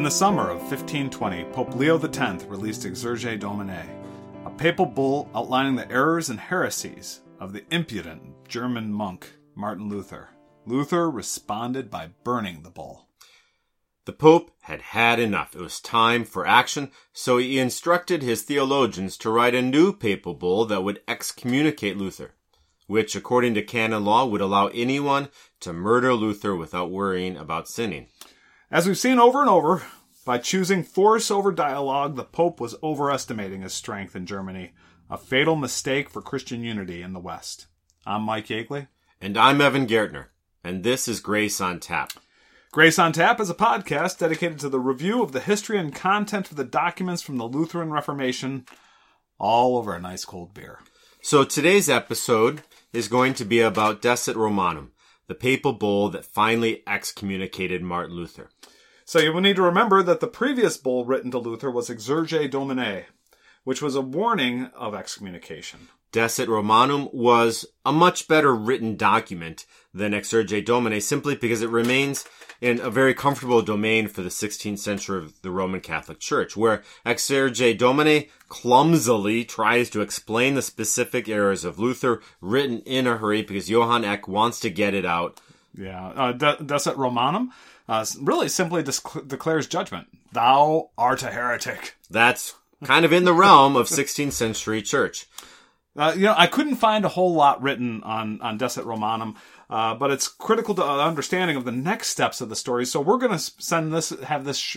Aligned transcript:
In 0.00 0.04
the 0.04 0.10
summer 0.10 0.48
of 0.48 0.60
1520, 0.60 1.44
Pope 1.52 1.74
Leo 1.76 2.00
X 2.00 2.44
released 2.44 2.86
Exsurge 2.86 3.38
Domine, 3.38 3.86
a 4.46 4.50
papal 4.50 4.86
bull 4.86 5.28
outlining 5.34 5.76
the 5.76 5.92
errors 5.92 6.30
and 6.30 6.40
heresies 6.40 7.20
of 7.38 7.52
the 7.52 7.66
impudent 7.70 8.22
German 8.48 8.90
monk 8.90 9.30
Martin 9.54 9.90
Luther. 9.90 10.30
Luther 10.64 11.10
responded 11.10 11.90
by 11.90 12.12
burning 12.24 12.62
the 12.62 12.70
bull. 12.70 13.08
The 14.06 14.14
Pope 14.14 14.50
had 14.62 14.80
had 14.80 15.20
enough. 15.20 15.54
It 15.54 15.60
was 15.60 15.80
time 15.80 16.24
for 16.24 16.46
action, 16.46 16.92
so 17.12 17.36
he 17.36 17.58
instructed 17.58 18.22
his 18.22 18.40
theologians 18.40 19.18
to 19.18 19.28
write 19.28 19.54
a 19.54 19.60
new 19.60 19.92
papal 19.92 20.32
bull 20.32 20.64
that 20.64 20.82
would 20.82 21.02
excommunicate 21.06 21.98
Luther, 21.98 22.32
which, 22.86 23.14
according 23.14 23.52
to 23.52 23.62
canon 23.62 24.06
law, 24.06 24.24
would 24.24 24.40
allow 24.40 24.68
anyone 24.68 25.28
to 25.60 25.74
murder 25.74 26.14
Luther 26.14 26.56
without 26.56 26.90
worrying 26.90 27.36
about 27.36 27.68
sinning. 27.68 28.06
As 28.72 28.86
we've 28.86 28.96
seen 28.96 29.18
over 29.18 29.40
and 29.40 29.50
over, 29.50 29.82
by 30.30 30.38
choosing 30.38 30.84
force 30.84 31.28
over 31.28 31.50
dialogue, 31.50 32.14
the 32.14 32.22
Pope 32.22 32.60
was 32.60 32.76
overestimating 32.84 33.62
his 33.62 33.72
strength 33.72 34.14
in 34.14 34.26
Germany, 34.26 34.70
a 35.10 35.18
fatal 35.18 35.56
mistake 35.56 36.08
for 36.08 36.22
Christian 36.22 36.62
unity 36.62 37.02
in 37.02 37.14
the 37.14 37.18
West. 37.18 37.66
I'm 38.06 38.22
Mike 38.22 38.46
Yeagley. 38.46 38.86
And 39.20 39.36
I'm 39.36 39.60
Evan 39.60 39.88
Gertner, 39.88 40.26
and 40.62 40.84
this 40.84 41.08
is 41.08 41.18
Grace 41.18 41.60
on 41.60 41.80
Tap. 41.80 42.12
Grace 42.70 42.96
on 42.96 43.12
Tap 43.12 43.40
is 43.40 43.50
a 43.50 43.54
podcast 43.54 44.18
dedicated 44.18 44.60
to 44.60 44.68
the 44.68 44.78
review 44.78 45.20
of 45.20 45.32
the 45.32 45.40
history 45.40 45.78
and 45.78 45.92
content 45.92 46.52
of 46.52 46.56
the 46.56 46.62
documents 46.62 47.22
from 47.22 47.36
the 47.36 47.48
Lutheran 47.48 47.90
Reformation, 47.90 48.66
all 49.40 49.76
over 49.76 49.96
a 49.96 50.00
nice 50.00 50.24
cold 50.24 50.54
beer. 50.54 50.78
So 51.22 51.42
today's 51.42 51.90
episode 51.90 52.62
is 52.92 53.08
going 53.08 53.34
to 53.34 53.44
be 53.44 53.58
about 53.58 54.00
Decet 54.00 54.36
Romanum, 54.36 54.92
the 55.26 55.34
papal 55.34 55.72
bull 55.72 56.08
that 56.10 56.24
finally 56.24 56.84
excommunicated 56.86 57.82
Martin 57.82 58.14
Luther. 58.14 58.50
So 59.10 59.18
you 59.18 59.32
will 59.32 59.40
need 59.40 59.56
to 59.56 59.62
remember 59.62 60.04
that 60.04 60.20
the 60.20 60.28
previous 60.28 60.76
bull 60.76 61.04
written 61.04 61.32
to 61.32 61.38
Luther 61.40 61.68
was 61.68 61.90
Exsurge 61.90 62.48
Domine, 62.48 63.06
which 63.64 63.82
was 63.82 63.96
a 63.96 64.00
warning 64.00 64.66
of 64.66 64.94
excommunication. 64.94 65.88
Decet 66.12 66.48
Romanum 66.48 67.08
was 67.12 67.66
a 67.84 67.90
much 67.90 68.28
better 68.28 68.54
written 68.54 68.94
document 68.96 69.66
than 69.92 70.12
Exsurge 70.12 70.64
Domine 70.64 71.00
simply 71.00 71.34
because 71.34 71.60
it 71.60 71.70
remains 71.70 72.24
in 72.60 72.78
a 72.78 72.88
very 72.88 73.12
comfortable 73.12 73.62
domain 73.62 74.06
for 74.06 74.22
the 74.22 74.28
16th 74.28 74.78
century 74.78 75.18
of 75.18 75.42
the 75.42 75.50
Roman 75.50 75.80
Catholic 75.80 76.20
Church, 76.20 76.56
where 76.56 76.84
Exsurge 77.04 77.76
Domine 77.76 78.26
clumsily 78.48 79.44
tries 79.44 79.90
to 79.90 80.02
explain 80.02 80.54
the 80.54 80.62
specific 80.62 81.28
errors 81.28 81.64
of 81.64 81.80
Luther 81.80 82.22
written 82.40 82.78
in 82.82 83.08
a 83.08 83.16
hurry 83.16 83.42
because 83.42 83.68
Johann 83.68 84.04
Eck 84.04 84.28
wants 84.28 84.60
to 84.60 84.70
get 84.70 84.94
it 84.94 85.04
out. 85.04 85.40
Yeah, 85.76 86.08
uh, 86.10 86.32
De- 86.32 86.62
Decet 86.64 86.96
Romanum 86.96 87.52
uh, 87.90 88.06
really 88.20 88.48
simply 88.48 88.84
disc- 88.84 89.26
declares 89.26 89.66
judgment. 89.66 90.06
Thou 90.32 90.90
art 90.96 91.24
a 91.24 91.26
heretic. 91.32 91.96
That's 92.08 92.54
kind 92.84 93.04
of 93.04 93.12
in 93.12 93.24
the 93.24 93.34
realm 93.34 93.74
of 93.74 93.88
16th 93.88 94.32
century 94.32 94.80
church. 94.80 95.26
Uh, 95.96 96.12
you 96.14 96.22
know, 96.22 96.34
I 96.38 96.46
couldn't 96.46 96.76
find 96.76 97.04
a 97.04 97.08
whole 97.08 97.34
lot 97.34 97.60
written 97.60 98.00
on 98.04 98.40
on 98.42 98.58
Decet 98.58 98.86
Romanum, 98.86 99.34
uh, 99.68 99.96
but 99.96 100.12
it's 100.12 100.28
critical 100.28 100.72
to 100.76 100.84
understanding 100.84 101.56
of 101.56 101.64
the 101.64 101.72
next 101.72 102.08
steps 102.08 102.40
of 102.40 102.48
the 102.48 102.54
story. 102.54 102.86
So 102.86 103.00
we're 103.00 103.18
going 103.18 103.32
to 103.32 103.38
send 103.38 103.92
this, 103.92 104.10
have 104.20 104.44
this 104.44 104.56
sh- 104.56 104.76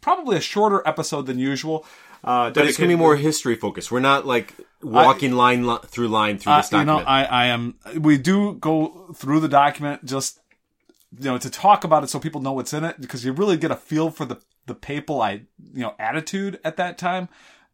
probably 0.00 0.36
a 0.36 0.40
shorter 0.40 0.82
episode 0.86 1.26
than 1.26 1.40
usual. 1.40 1.84
Uh, 2.22 2.50
but 2.50 2.66
it's 2.66 2.78
going 2.78 2.90
to 2.90 2.96
be 2.96 2.98
more 2.98 3.16
history 3.16 3.56
focused. 3.56 3.90
We're 3.90 3.98
not 3.98 4.24
like 4.24 4.54
walking 4.82 5.32
I, 5.32 5.36
line 5.36 5.66
li- 5.66 5.78
through 5.84 6.08
line 6.08 6.38
through 6.38 6.54
this 6.54 6.70
document. 6.70 7.00
You 7.00 7.04
know, 7.04 7.10
I, 7.10 7.24
I 7.24 7.46
am. 7.46 7.74
We 7.98 8.16
do 8.16 8.54
go 8.54 9.12
through 9.16 9.40
the 9.40 9.48
document 9.48 10.04
just 10.04 10.38
you 11.18 11.26
know 11.26 11.38
to 11.38 11.50
talk 11.50 11.84
about 11.84 12.04
it 12.04 12.08
so 12.08 12.18
people 12.18 12.40
know 12.40 12.52
what's 12.52 12.72
in 12.72 12.84
it 12.84 13.00
because 13.00 13.24
you 13.24 13.32
really 13.32 13.56
get 13.56 13.70
a 13.70 13.76
feel 13.76 14.10
for 14.10 14.24
the 14.24 14.38
the 14.66 14.74
papal 14.74 15.22
I 15.22 15.42
you 15.72 15.82
know 15.82 15.94
attitude 15.98 16.60
at 16.64 16.76
that 16.76 16.98
time. 16.98 17.28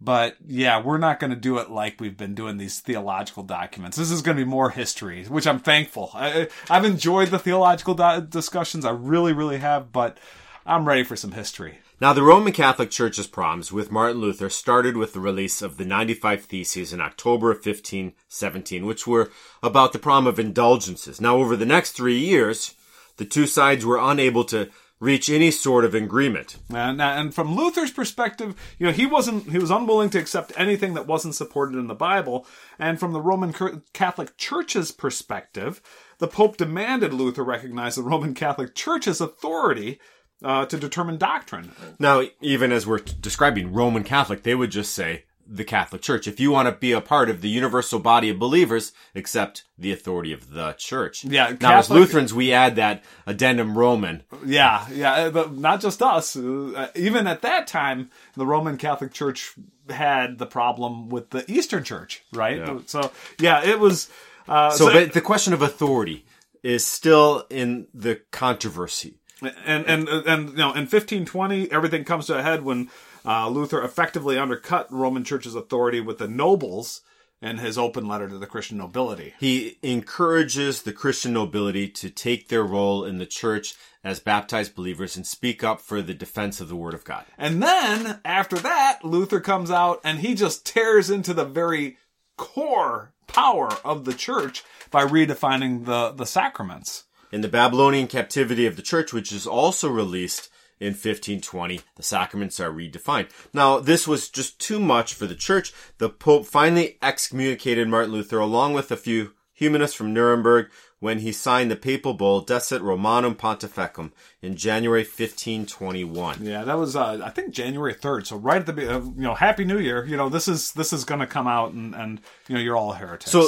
But 0.05 0.37
yeah, 0.45 0.83
we're 0.83 0.99
not 0.99 1.21
going 1.21 1.31
to 1.31 1.37
do 1.37 1.59
it 1.59 1.71
like 1.71 2.01
we've 2.01 2.17
been 2.17 2.35
doing 2.35 2.57
these 2.57 2.81
theological 2.81 3.45
documents. 3.45 3.97
This 3.97 4.11
is 4.11 4.21
going 4.21 4.37
to 4.37 4.45
be 4.45 4.51
more 4.51 4.71
history, 4.71 5.25
which 5.27 5.47
I'm 5.47 5.61
thankful. 5.61 6.11
I, 6.13 6.49
have 6.67 6.85
enjoyed 6.85 7.29
the 7.29 7.39
theological 7.39 7.95
do- 7.95 8.27
discussions. 8.29 8.85
I 8.85 8.91
really, 8.91 9.33
really 9.33 9.59
have, 9.59 9.93
but 9.93 10.19
I'm 10.67 10.89
ready 10.89 11.05
for 11.05 11.15
some 11.15 11.31
history. 11.31 11.79
Now, 12.01 12.13
the 12.13 12.25
Roman 12.25 12.53
Catholic 12.53 12.91
Church's 12.91 13.29
problems 13.29 13.71
with 13.71 13.93
Martin 13.93 14.21
Luther 14.21 14.51
started 14.51 14.97
with 14.97 15.13
the 15.13 15.21
release 15.21 15.63
of 15.63 15.77
the 15.77 15.85
95 15.85 16.47
Theses 16.47 16.93
in 16.93 17.01
October 17.01 17.53
of 17.53 17.59
1517, 17.59 18.85
which 18.85 19.07
were 19.07 19.31
about 19.63 19.93
the 19.93 20.01
problem 20.01 20.27
of 20.27 20.41
indulgences. 20.41 21.21
Now, 21.21 21.37
over 21.37 21.55
the 21.55 21.65
next 21.65 21.93
three 21.93 22.19
years, 22.19 22.75
the 23.23 23.29
two 23.29 23.47
sides 23.47 23.87
were 23.87 23.99
unable 23.99 24.43
to 24.43 24.69
reach 24.99 25.31
any 25.31 25.53
sort 25.53 25.85
of 25.85 25.95
agreement. 25.95 26.57
And, 26.75 27.01
and 27.01 27.33
from 27.33 27.55
Luther's 27.55 27.93
perspective, 27.93 28.57
you 28.81 28.87
know, 28.87 28.93
he 28.93 29.07
wasn't, 29.07 29.49
he 29.49 29.59
was 29.59 29.71
unwilling 29.71 30.11
to 30.11 30.19
accept 30.19 30.53
anything 30.57 30.95
that 30.95 31.07
wasn't 31.07 31.37
supported 31.37 31.79
in 31.79 31.87
the 31.87 31.95
Bible. 31.95 32.47
And 32.81 32.99
from 32.99 33.13
the 33.13 33.21
Roman 33.21 33.53
Catholic 33.93 34.37
Church's 34.37 34.91
perspective, 34.91 35.81
the 36.19 36.27
Pope 36.27 36.57
demanded 36.57 37.15
Luther 37.15 37.45
recognize 37.45 37.95
the 37.95 38.03
Roman 38.03 38.35
Catholic 38.35 38.75
Church's 38.75 39.21
authority 39.21 40.01
uh, 40.45 40.67
to 40.67 40.77
determine 40.77 41.19
doctrine. 41.19 41.71
Now, 42.01 42.25
even 42.41 42.73
as 42.73 42.89
we're 42.89 42.99
describing 42.99 43.73
Roman 43.73 44.03
Catholic, 44.03 44.43
they 44.43 44.57
would 44.57 44.73
just 44.73 44.93
say 44.93 45.27
the 45.53 45.65
Catholic 45.65 46.03
Church. 46.03 46.27
If 46.27 46.41
you 46.41 46.51
want 46.51 46.67
to 46.67 46.73
be 46.73 46.93
a 46.93 47.01
part 47.01 47.29
of 47.29 47.43
the 47.43 47.49
universal 47.49 47.99
body 47.99 48.31
of 48.31 48.39
believers, 48.39 48.93
accept 49.15 49.65
the 49.79 49.93
authority 49.93 50.33
of 50.33 50.51
the 50.51 50.73
Church. 50.73 51.25
Yeah. 51.25 51.45
Catholic, 51.45 51.61
now, 51.63 51.79
as 51.79 51.91
Lutherans, 51.91 52.33
we 52.33 52.53
add 52.53 52.77
that 52.77 53.05
addendum 53.27 53.77
Roman. 53.77 54.23
Yeah, 54.45 54.87
yeah, 54.91 55.29
but 55.29 55.55
not 55.55 55.81
just 55.81 56.03
us. 56.03 56.37
Uh, 56.37 56.89
even 56.95 57.27
at 57.27 57.43
that 57.43 57.67
time, 57.67 58.11
the 58.35 58.47
Roman 58.47 58.79
Catholic 58.79 59.13
Church 59.13 59.55
had 59.91 60.39
the 60.39 60.47
problem 60.47 61.11
with 61.11 61.31
the 61.31 61.49
Eastern 61.51 61.85
Church, 61.85 62.23
right? 62.33 62.59
Yeah. 62.59 62.79
So, 62.87 63.13
yeah, 63.39 63.65
it 63.65 63.79
was. 63.79 64.09
Uh, 64.49 64.71
so, 64.71 64.87
so 64.87 64.93
but 64.93 65.13
the 65.13 65.21
question 65.21 65.53
of 65.53 65.63
authority 65.63 66.25
is 66.63 66.87
still 66.87 67.47
in 67.51 67.89
the 67.93 68.21
controversy. 68.31 69.19
And 69.65 69.85
and 69.87 70.09
and 70.09 70.51
you 70.51 70.57
know, 70.57 70.71
in 70.71 70.87
1520, 70.87 71.71
everything 71.73 72.05
comes 72.05 72.27
to 72.27 72.39
a 72.39 72.43
head 72.43 72.63
when 72.63 72.89
uh, 73.25 73.49
Luther 73.49 73.83
effectively 73.83 74.39
undercut 74.39 74.93
Roman 74.93 75.25
Church's 75.25 75.55
authority 75.55 76.01
with 76.01 76.19
the 76.19 76.29
nobles 76.29 77.03
in 77.41 77.59
his 77.59 77.77
open 77.77 78.07
letter 78.07 78.29
to 78.29 78.39
the 78.39 78.47
Christian 78.47 78.79
nobility. 78.79 79.35
He 79.39 79.79
encourages 79.83 80.83
the 80.83 80.93
Christian 80.93 81.33
nobility 81.33 81.89
to 81.89 82.09
take 82.09 82.49
their 82.49 82.63
role 82.63 83.05
in 83.05 83.19
the 83.19 83.27
church 83.27 83.75
as 84.05 84.21
baptized 84.21 84.75
believers 84.75 85.17
and 85.17 85.27
speak 85.27 85.63
up 85.65 85.81
for 85.81 86.03
the 86.03 86.15
defense 86.15 86.61
of 86.61 86.69
the 86.69 86.77
Word 86.77 86.95
of 86.95 87.05
God. 87.05 87.25
And 87.37 87.63
then, 87.63 88.21
after 88.25 88.57
that, 88.57 89.01
Luther 89.05 89.41
comes 89.41 89.71
out 89.71 90.01
and 90.05 90.21
he 90.21 90.35
just 90.35 90.65
tears 90.65 91.11
into 91.11 91.35
the 91.35 91.45
very 91.45 91.99
core 92.37 93.13
power 93.27 93.71
of 93.85 94.05
the 94.05 94.15
church 94.15 94.63
by 94.91 95.05
redefining 95.05 95.85
the, 95.85 96.13
the 96.13 96.27
sacraments. 96.27 97.05
In 97.31 97.41
the 97.41 97.49
Babylonian 97.49 98.09
captivity 98.09 98.67
of 98.67 98.77
the 98.77 98.83
church, 98.83 99.13
which 99.13 99.33
is 99.33 99.47
also 99.47 99.89
released 99.89 100.51
in 100.83 100.95
1520, 100.95 101.81
the 101.95 102.03
sacraments 102.03 102.59
are 102.59 102.73
redefined. 102.73 103.31
Now, 103.55 103.79
this 103.79 104.09
was 104.09 104.29
just 104.29 104.59
too 104.59 104.81
much 104.81 105.15
for 105.15 105.27
the 105.27 105.37
church. 105.37 105.73
The 105.99 106.09
Pope 106.09 106.45
finally 106.45 106.99
excommunicated 107.01 107.87
Martin 107.87 108.13
Luther 108.13 108.41
along 108.41 108.75
with 108.75 108.91
a 108.91 108.97
few 108.97 109.33
humanists 109.53 109.97
from 109.97 110.13
Nuremberg 110.13 110.71
when 110.99 111.21
he 111.21 111.31
signed 111.31 111.71
the 111.71 111.77
papal 111.77 112.15
bull 112.15 112.41
Decet 112.41 112.83
Romanum 112.83 113.37
Pontificum 113.37 114.11
in 114.41 114.57
January 114.57 115.03
1521. 115.03 116.39
Yeah, 116.45 116.65
that 116.65 116.77
was 116.79 116.97
uh, 116.97 117.21
I 117.25 117.31
think 117.31 117.53
January 117.53 117.95
3rd. 117.95 118.27
So 118.27 118.37
right 118.37 118.67
at 118.67 118.67
the 118.67 118.97
uh, 118.97 119.01
you 119.01 119.13
know 119.17 119.35
Happy 119.35 119.65
New 119.65 119.79
Year. 119.79 120.05
You 120.05 120.17
know 120.17 120.29
this 120.29 120.49
is 120.49 120.73
this 120.73 120.93
is 120.93 121.05
going 121.05 121.21
to 121.21 121.27
come 121.27 121.47
out 121.47 121.73
and 121.73 121.95
and 121.95 122.21
you 122.49 122.57
know 122.57 122.61
you're 122.61 122.77
all 122.77 122.93
heretics. 122.93 123.31
So 123.31 123.47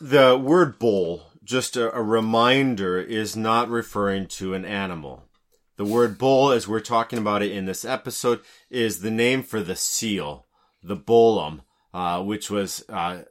the 0.00 0.36
word 0.36 0.78
bull, 0.78 1.24
just 1.44 1.76
a, 1.76 1.92
a 1.96 2.02
reminder, 2.02 3.00
is 3.00 3.36
not 3.36 3.68
referring 3.68 4.26
to 4.26 4.54
an 4.54 4.64
animal. 4.64 5.24
The 5.76 5.84
word 5.84 6.18
bull, 6.18 6.50
as 6.52 6.68
we're 6.68 6.80
talking 6.80 7.18
about 7.18 7.42
it 7.42 7.52
in 7.52 7.64
this 7.64 7.84
episode, 7.84 8.40
is 8.70 9.00
the 9.00 9.10
name 9.10 9.42
for 9.42 9.62
the 9.62 9.76
seal, 9.76 10.46
the 10.82 10.96
bullum, 10.96 11.60
uh, 11.94 12.22
which 12.22 12.50
was 12.50 12.84
uh, 12.88 13.22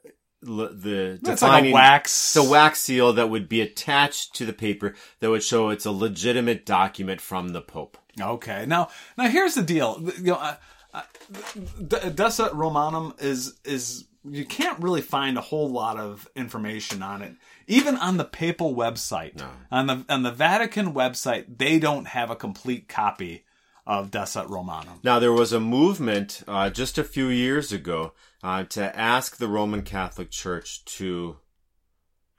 the 0.41 1.19
That's 1.21 1.41
defining 1.41 1.71
like 1.71 1.81
wax, 1.81 2.33
the 2.33 2.43
wax 2.43 2.79
seal 2.79 3.13
that 3.13 3.29
would 3.29 3.47
be 3.47 3.61
attached 3.61 4.35
to 4.35 4.45
the 4.45 4.53
paper 4.53 4.95
that 5.19 5.29
would 5.29 5.43
show 5.43 5.69
it's 5.69 5.85
a 5.85 5.91
legitimate 5.91 6.65
document 6.65 7.21
from 7.21 7.49
the 7.49 7.61
Pope. 7.61 7.97
Okay, 8.19 8.65
now 8.65 8.89
now 9.17 9.29
here's 9.29 9.55
the 9.55 9.61
deal. 9.61 10.01
You 10.17 10.23
know, 10.23 10.35
uh, 10.35 10.55
uh, 10.93 12.49
Romanum 12.53 13.13
is 13.19 13.59
is 13.63 14.05
you 14.23 14.45
can't 14.45 14.79
really 14.79 15.01
find 15.01 15.38
a 15.38 15.41
whole 15.41 15.69
lot 15.69 15.97
of 15.97 16.27
information 16.35 17.01
on 17.01 17.21
it 17.21 17.33
even 17.71 17.95
on 17.95 18.18
the 18.18 18.25
papal 18.25 18.75
website, 18.75 19.38
no. 19.38 19.50
on 19.71 19.88
the 19.88 20.06
on 20.09 20.23
the 20.23 20.31
Vatican 20.31 20.94
website, 20.94 21.57
they 21.57 21.79
don't 21.79 22.07
have 22.07 22.29
a 22.29 22.35
complete 22.35 22.89
copy 22.89 23.45
of 23.88 24.12
Decet 24.12 24.50
Romanum. 24.50 25.00
Now 25.03 25.19
there 25.19 25.31
was 25.31 25.53
a 25.53 25.59
movement 25.59 26.44
uh, 26.47 26.69
just 26.69 26.97
a 26.97 27.03
few 27.03 27.29
years 27.29 27.71
ago 27.71 28.13
uh, 28.44 28.65
to 28.65 28.97
ask 28.97 29.38
the 29.38 29.47
Roman 29.47 29.83
Catholic 29.83 30.31
Church 30.31 30.83
to 30.85 31.38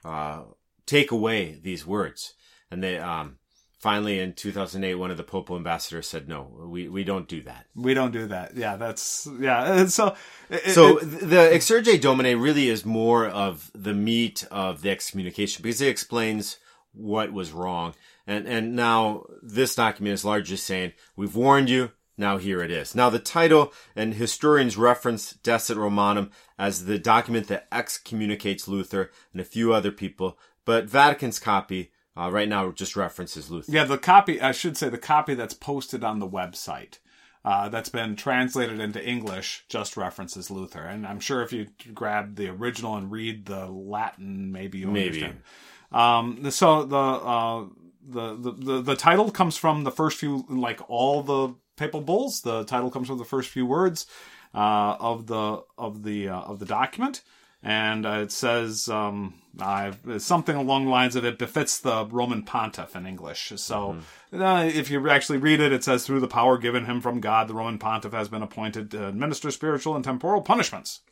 uh, 0.04 0.42
take 0.84 1.10
away 1.10 1.58
these 1.62 1.86
words, 1.86 2.34
and 2.70 2.82
they 2.82 2.98
um, 2.98 3.38
finally 3.82 4.20
in 4.20 4.32
2008, 4.32 4.94
one 4.94 5.10
of 5.10 5.16
the 5.16 5.24
Pope 5.24 5.50
ambassadors 5.50 6.06
said, 6.06 6.28
no, 6.28 6.48
we, 6.68 6.88
we 6.88 7.02
don't 7.02 7.26
do 7.26 7.42
that. 7.42 7.66
We 7.74 7.94
don't 7.94 8.12
do 8.12 8.26
that. 8.28 8.56
Yeah, 8.56 8.76
that's, 8.76 9.26
yeah. 9.40 9.74
And 9.80 9.90
so, 9.90 10.14
it, 10.48 10.70
So 10.70 10.98
it- 10.98 11.04
the 11.28 11.50
Exsurge 11.52 12.00
Domine 12.00 12.38
really 12.38 12.68
is 12.68 12.84
more 12.86 13.26
of 13.26 13.72
the 13.74 13.92
meat 13.92 14.46
of 14.52 14.82
the 14.82 14.90
excommunication 14.90 15.62
because 15.64 15.80
it 15.80 15.88
explains 15.88 16.58
what 16.92 17.32
was 17.32 17.50
wrong. 17.50 17.94
And, 18.24 18.46
and 18.46 18.76
now 18.76 19.24
this 19.42 19.74
document 19.74 20.14
is 20.14 20.24
largely 20.24 20.58
saying, 20.58 20.92
we've 21.16 21.34
warned 21.34 21.68
you, 21.68 21.90
now 22.16 22.36
here 22.36 22.62
it 22.62 22.70
is. 22.70 22.94
Now 22.94 23.10
the 23.10 23.18
title 23.18 23.72
and 23.96 24.14
historians 24.14 24.76
reference 24.76 25.32
Decet 25.32 25.76
Romanum 25.76 26.30
as 26.56 26.84
the 26.84 27.00
document 27.00 27.48
that 27.48 27.66
excommunicates 27.72 28.68
Luther 28.68 29.10
and 29.32 29.40
a 29.40 29.44
few 29.44 29.72
other 29.74 29.90
people, 29.90 30.38
but 30.64 30.84
Vatican's 30.84 31.40
copy 31.40 31.90
uh, 32.16 32.30
right 32.30 32.48
now 32.48 32.70
just 32.70 32.96
references 32.96 33.50
Luther. 33.50 33.72
yeah, 33.72 33.84
the 33.84 33.98
copy, 33.98 34.40
I 34.40 34.52
should 34.52 34.76
say 34.76 34.88
the 34.88 34.98
copy 34.98 35.34
that's 35.34 35.54
posted 35.54 36.04
on 36.04 36.18
the 36.18 36.28
website. 36.28 36.98
Uh, 37.44 37.68
that's 37.68 37.88
been 37.88 38.14
translated 38.14 38.78
into 38.78 39.04
English 39.04 39.64
just 39.68 39.96
references 39.96 40.48
Luther, 40.48 40.82
and 40.82 41.04
I'm 41.04 41.18
sure 41.18 41.42
if 41.42 41.52
you 41.52 41.66
grab 41.92 42.36
the 42.36 42.48
original 42.48 42.96
and 42.96 43.10
read 43.10 43.46
the 43.46 43.66
Latin, 43.66 44.52
maybe 44.52 44.78
you'll 44.78 44.92
Maybe. 44.92 45.24
understand. 45.24 45.42
Um, 45.90 46.50
so 46.52 46.84
the, 46.84 46.96
uh, 46.96 47.64
the, 48.06 48.36
the, 48.36 48.52
the, 48.52 48.82
the 48.82 48.96
title 48.96 49.30
comes 49.32 49.56
from 49.56 49.82
the 49.82 49.90
first 49.90 50.18
few, 50.18 50.44
like 50.48 50.80
all 50.88 51.22
the 51.22 51.54
papal 51.76 52.00
bulls, 52.00 52.42
the 52.42 52.62
title 52.64 52.92
comes 52.92 53.08
from 53.08 53.18
the 53.18 53.24
first 53.24 53.50
few 53.50 53.66
words, 53.66 54.06
uh, 54.54 54.96
of 55.00 55.26
the, 55.26 55.62
of 55.76 56.04
the, 56.04 56.28
uh, 56.28 56.40
of 56.42 56.60
the 56.60 56.66
document. 56.66 57.22
And 57.62 58.04
uh, 58.04 58.20
it 58.22 58.32
says, 58.32 58.88
um, 58.88 59.34
uh, 59.60 59.92
something 60.18 60.56
along 60.56 60.86
the 60.86 60.90
lines 60.90 61.14
of 61.14 61.24
it 61.24 61.38
befits 61.38 61.78
the 61.78 62.06
Roman 62.06 62.42
pontiff 62.42 62.96
in 62.96 63.06
English. 63.06 63.52
So, 63.56 63.98
uh, 64.32 64.68
if 64.72 64.90
you 64.90 65.08
actually 65.08 65.38
read 65.38 65.60
it, 65.60 65.72
it 65.72 65.84
says, 65.84 66.04
through 66.04 66.20
the 66.20 66.26
power 66.28 66.58
given 66.58 66.86
him 66.86 67.00
from 67.00 67.20
God, 67.20 67.48
the 67.48 67.54
Roman 67.54 67.78
pontiff 67.78 68.12
has 68.12 68.28
been 68.28 68.42
appointed 68.42 68.90
to 68.90 69.06
administer 69.06 69.50
spiritual 69.52 69.94
and 69.94 70.04
temporal 70.04 70.42
punishments, 70.42 71.02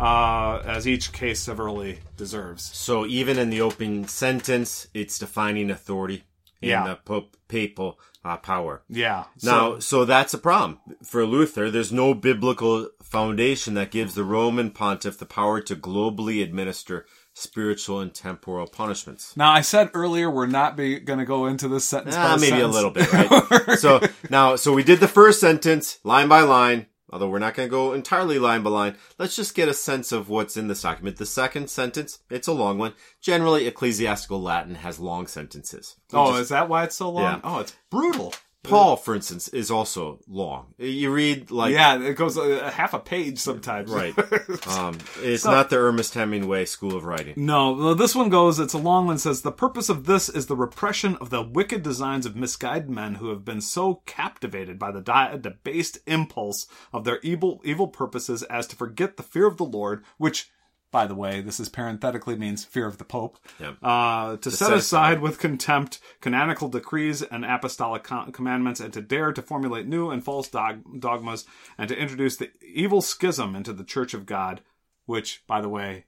uh, 0.00 0.62
as 0.64 0.88
each 0.88 1.12
case 1.12 1.40
severally 1.40 1.98
deserves. 2.16 2.62
So 2.74 3.04
even 3.04 3.38
in 3.38 3.50
the 3.50 3.60
opening 3.60 4.06
sentence, 4.06 4.86
it's 4.94 5.18
defining 5.18 5.70
authority 5.70 6.24
in 6.62 6.68
Yeah. 6.70 6.86
the 6.88 6.96
pope, 6.96 7.36
papal 7.48 7.98
uh, 8.24 8.36
power. 8.36 8.82
Yeah. 8.88 9.24
So, 9.38 9.50
Now, 9.50 9.78
so 9.80 10.04
that's 10.04 10.32
a 10.32 10.38
problem 10.38 10.78
for 11.02 11.26
Luther. 11.26 11.70
There's 11.70 11.92
no 11.92 12.14
biblical 12.14 12.88
foundation 13.02 13.74
that 13.74 13.90
gives 13.90 14.14
the 14.14 14.24
Roman 14.24 14.70
pontiff 14.70 15.18
the 15.18 15.26
power 15.26 15.60
to 15.62 15.74
globally 15.76 16.42
administer 16.42 17.04
spiritual 17.34 17.98
and 18.00 18.12
temporal 18.14 18.66
punishments. 18.66 19.34
now 19.38 19.50
I 19.50 19.62
said 19.62 19.90
earlier 19.94 20.30
we're 20.30 20.46
not 20.46 20.76
going 20.76 21.18
to 21.18 21.24
go 21.24 21.46
into 21.46 21.66
this 21.66 21.84
sentence. 21.86 22.14
Ah, 22.16 22.34
by 22.34 22.40
maybe 22.40 22.58
sentence. 22.58 22.70
a 22.70 22.76
little 22.76 22.90
bit, 22.90 23.12
right? 23.68 23.78
so 23.78 24.00
now, 24.30 24.56
so 24.56 24.72
we 24.74 24.82
did 24.84 25.00
the 25.00 25.08
first 25.08 25.40
sentence 25.40 25.98
line 26.04 26.28
by 26.28 26.42
line. 26.42 26.86
Although 27.12 27.28
we're 27.28 27.38
not 27.40 27.54
going 27.54 27.68
to 27.68 27.70
go 27.70 27.92
entirely 27.92 28.38
line 28.38 28.62
by 28.62 28.70
line, 28.70 28.96
let's 29.18 29.36
just 29.36 29.54
get 29.54 29.68
a 29.68 29.74
sense 29.74 30.12
of 30.12 30.28
what's 30.30 30.56
in 30.56 30.68
this 30.68 30.80
document. 30.82 31.18
The 31.18 31.26
second 31.26 31.68
sentence, 31.68 32.20
it's 32.30 32.48
a 32.48 32.52
long 32.52 32.78
one. 32.78 32.94
Generally, 33.20 33.66
ecclesiastical 33.66 34.40
Latin 34.40 34.76
has 34.76 34.98
long 34.98 35.26
sentences. 35.26 35.96
We 36.12 36.18
Oh, 36.18 36.30
just- 36.30 36.40
is 36.42 36.48
that 36.48 36.68
why 36.70 36.84
it's 36.84 36.96
so 36.96 37.10
long? 37.10 37.22
Yeah. 37.24 37.40
Oh, 37.44 37.58
it's 37.60 37.74
brutal. 37.90 38.32
Paul, 38.64 38.96
for 38.96 39.14
instance, 39.14 39.48
is 39.48 39.70
also 39.70 40.20
long. 40.28 40.74
You 40.78 41.12
read 41.12 41.50
like 41.50 41.72
yeah, 41.72 42.00
it 42.00 42.14
goes 42.14 42.36
a, 42.36 42.66
a 42.66 42.70
half 42.70 42.94
a 42.94 43.00
page 43.00 43.38
sometimes. 43.38 43.90
Right. 43.90 44.14
Um, 44.66 44.98
it's 45.20 45.44
not 45.44 45.70
the 45.70 45.78
Ernest 45.78 46.14
Hemingway 46.14 46.64
School 46.66 46.94
of 46.96 47.04
Writing. 47.04 47.34
No, 47.36 47.72
well, 47.72 47.94
this 47.94 48.14
one 48.14 48.28
goes, 48.28 48.58
it's 48.58 48.74
a 48.74 48.78
long 48.78 49.06
one, 49.06 49.18
says, 49.18 49.42
The 49.42 49.52
purpose 49.52 49.88
of 49.88 50.06
this 50.06 50.28
is 50.28 50.46
the 50.46 50.56
repression 50.56 51.16
of 51.16 51.30
the 51.30 51.42
wicked 51.42 51.82
designs 51.82 52.24
of 52.24 52.36
misguided 52.36 52.88
men 52.88 53.16
who 53.16 53.28
have 53.30 53.44
been 53.44 53.60
so 53.60 54.02
captivated 54.06 54.78
by 54.78 54.90
the 54.92 55.00
di- 55.00 55.36
debased 55.36 55.98
impulse 56.06 56.66
of 56.92 57.04
their 57.04 57.18
evil, 57.20 57.60
evil 57.64 57.88
purposes 57.88 58.42
as 58.44 58.66
to 58.68 58.76
forget 58.76 59.16
the 59.16 59.22
fear 59.22 59.46
of 59.46 59.56
the 59.56 59.64
Lord, 59.64 60.04
which, 60.16 60.50
by 60.92 61.06
the 61.06 61.14
way, 61.14 61.40
this 61.40 61.58
is 61.58 61.68
parenthetically 61.68 62.36
means 62.36 62.64
fear 62.64 62.86
of 62.86 62.98
the 62.98 63.04
Pope, 63.04 63.38
uh, 63.82 64.36
to, 64.36 64.50
set, 64.50 64.66
set 64.66 64.76
aside 64.76 65.20
with 65.20 65.38
contempt 65.38 65.98
canonical 66.20 66.68
decrees 66.68 67.22
and 67.22 67.44
apostolic 67.44 68.04
co- 68.04 68.30
commandments, 68.30 68.78
and 68.78 68.92
to 68.92 69.00
dare 69.00 69.32
to 69.32 69.42
formulate 69.42 69.88
new 69.88 70.10
and 70.10 70.22
false 70.22 70.48
dog- 70.48 71.00
dogmas, 71.00 71.46
and 71.78 71.88
to 71.88 71.98
introduce 71.98 72.36
the 72.36 72.50
evil 72.62 73.00
schism 73.00 73.56
into 73.56 73.72
the 73.72 73.84
Church 73.84 74.12
of 74.14 74.26
God, 74.26 74.60
which, 75.06 75.42
by 75.46 75.60
the 75.60 75.68
way, 75.68 76.04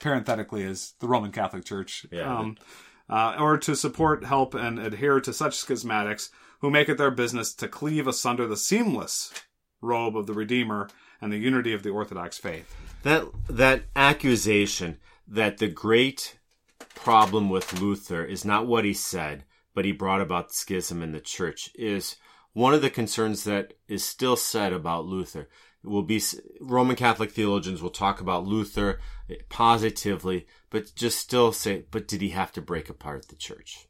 parenthetically 0.00 0.64
is 0.64 0.94
the 0.98 1.08
Roman 1.08 1.30
Catholic 1.30 1.64
Church. 1.64 2.04
Yeah. 2.10 2.36
Um, 2.36 2.56
uh, 3.08 3.36
or 3.38 3.58
to 3.58 3.74
support, 3.74 4.24
help, 4.24 4.54
and 4.54 4.78
adhere 4.78 5.20
to 5.20 5.32
such 5.32 5.56
schismatics 5.56 6.30
who 6.60 6.70
make 6.70 6.88
it 6.88 6.98
their 6.98 7.10
business 7.10 7.54
to 7.54 7.68
cleave 7.68 8.06
asunder 8.06 8.46
the 8.46 8.56
seamless 8.56 9.32
robe 9.80 10.16
of 10.16 10.26
the 10.26 10.34
Redeemer 10.34 10.88
and 11.20 11.32
the 11.32 11.38
unity 11.38 11.72
of 11.72 11.82
the 11.82 11.90
Orthodox 11.90 12.38
faith. 12.38 12.76
That 13.02 13.24
that 13.48 13.84
accusation 13.96 14.98
that 15.26 15.58
the 15.58 15.68
great 15.68 16.38
problem 16.94 17.48
with 17.48 17.80
Luther 17.80 18.24
is 18.24 18.44
not 18.44 18.66
what 18.66 18.84
he 18.84 18.92
said, 18.92 19.44
but 19.74 19.84
he 19.84 19.92
brought 19.92 20.20
about 20.20 20.52
schism 20.52 21.02
in 21.02 21.12
the 21.12 21.20
church 21.20 21.70
is 21.74 22.16
one 22.52 22.74
of 22.74 22.82
the 22.82 22.90
concerns 22.90 23.44
that 23.44 23.74
is 23.88 24.04
still 24.04 24.36
said 24.36 24.72
about 24.72 25.06
Luther. 25.06 25.48
It 25.82 25.88
will 25.88 26.02
be 26.02 26.20
Roman 26.60 26.96
Catholic 26.96 27.30
theologians 27.30 27.80
will 27.80 27.90
talk 27.90 28.20
about 28.20 28.44
Luther 28.44 29.00
positively, 29.48 30.46
but 30.68 30.92
just 30.94 31.18
still 31.18 31.52
say, 31.52 31.84
but 31.90 32.06
did 32.06 32.20
he 32.20 32.30
have 32.30 32.52
to 32.52 32.60
break 32.60 32.90
apart 32.90 33.28
the 33.28 33.36
church? 33.36 33.86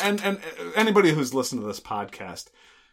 And 0.00 0.22
and 0.22 0.40
anybody 0.74 1.10
who's 1.10 1.34
listened 1.34 1.60
to 1.60 1.66
this 1.66 1.80
podcast 1.80 2.48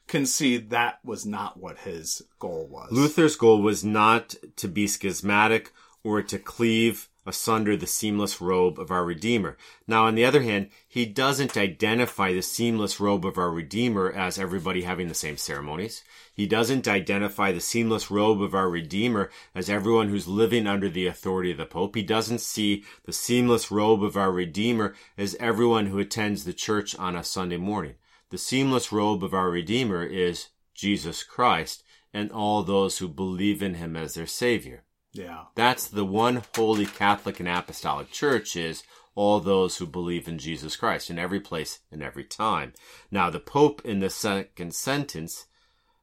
can 0.09 0.25
see 0.25 0.57
that 0.57 0.99
was 1.05 1.25
not 1.25 1.57
what 1.57 1.77
his 1.79 2.21
goal 2.39 2.67
was. 2.69 2.91
Luther's 2.91 3.37
goal 3.37 3.61
was 3.61 3.85
not 3.85 4.35
to 4.57 4.67
be 4.67 4.87
schismatic 4.87 5.71
or 6.03 6.21
to 6.21 6.39
cleave 6.39 7.07
asunder 7.25 7.77
the 7.77 7.85
seamless 7.85 8.41
robe 8.41 8.79
of 8.79 8.89
our 8.89 9.05
Redeemer. 9.05 9.55
Now, 9.87 10.05
on 10.05 10.15
the 10.15 10.25
other 10.25 10.41
hand, 10.41 10.69
he 10.87 11.05
doesn't 11.05 11.55
identify 11.55 12.33
the 12.33 12.41
seamless 12.41 12.99
robe 12.99 13.23
of 13.23 13.37
our 13.37 13.51
Redeemer 13.51 14.11
as 14.11 14.39
everybody 14.39 14.81
having 14.81 15.09
the 15.09 15.13
same 15.13 15.37
ceremonies. 15.37 16.03
He 16.33 16.47
doesn't 16.47 16.87
identify 16.87 17.51
the 17.51 17.59
seamless 17.61 18.09
robe 18.09 18.41
of 18.41 18.55
our 18.55 18.69
Redeemer 18.69 19.29
as 19.53 19.69
everyone 19.69 20.09
who's 20.09 20.27
living 20.27 20.65
under 20.65 20.89
the 20.89 21.05
authority 21.05 21.51
of 21.51 21.57
the 21.57 21.65
Pope. 21.67 21.95
He 21.95 22.01
doesn't 22.01 22.41
see 22.41 22.83
the 23.05 23.13
seamless 23.13 23.69
robe 23.69 24.03
of 24.03 24.17
our 24.17 24.31
Redeemer 24.31 24.95
as 25.17 25.35
everyone 25.39 25.85
who 25.85 25.99
attends 25.99 26.45
the 26.45 26.53
church 26.53 26.97
on 26.97 27.15
a 27.15 27.23
Sunday 27.23 27.57
morning. 27.57 27.93
The 28.29 28.37
seamless 28.37 28.91
robe 28.91 29.23
of 29.23 29.33
our 29.33 29.49
Redeemer 29.49 30.03
is 30.03 30.49
Jesus 30.75 31.23
Christ 31.23 31.83
and 32.13 32.31
all 32.31 32.63
those 32.63 32.99
who 32.99 33.07
believe 33.07 33.61
in 33.61 33.75
him 33.75 33.95
as 33.95 34.13
their 34.13 34.27
Savior. 34.27 34.83
yeah. 35.13 35.45
That's 35.55 35.87
the 35.87 36.05
one 36.05 36.43
holy 36.55 36.85
Catholic 36.85 37.39
and 37.39 37.49
Apostolic 37.49 38.11
Church 38.11 38.55
is 38.55 38.83
all 39.15 39.39
those 39.39 39.77
who 39.77 39.85
believe 39.85 40.27
in 40.27 40.37
Jesus 40.37 40.75
Christ 40.75 41.09
in 41.09 41.19
every 41.19 41.39
place 41.39 41.79
and 41.91 42.01
every 42.01 42.23
time. 42.23 42.73
Now, 43.11 43.29
the 43.29 43.39
Pope 43.39 43.81
in 43.83 43.99
the 43.99 44.09
second 44.09 44.73
sentence 44.73 45.47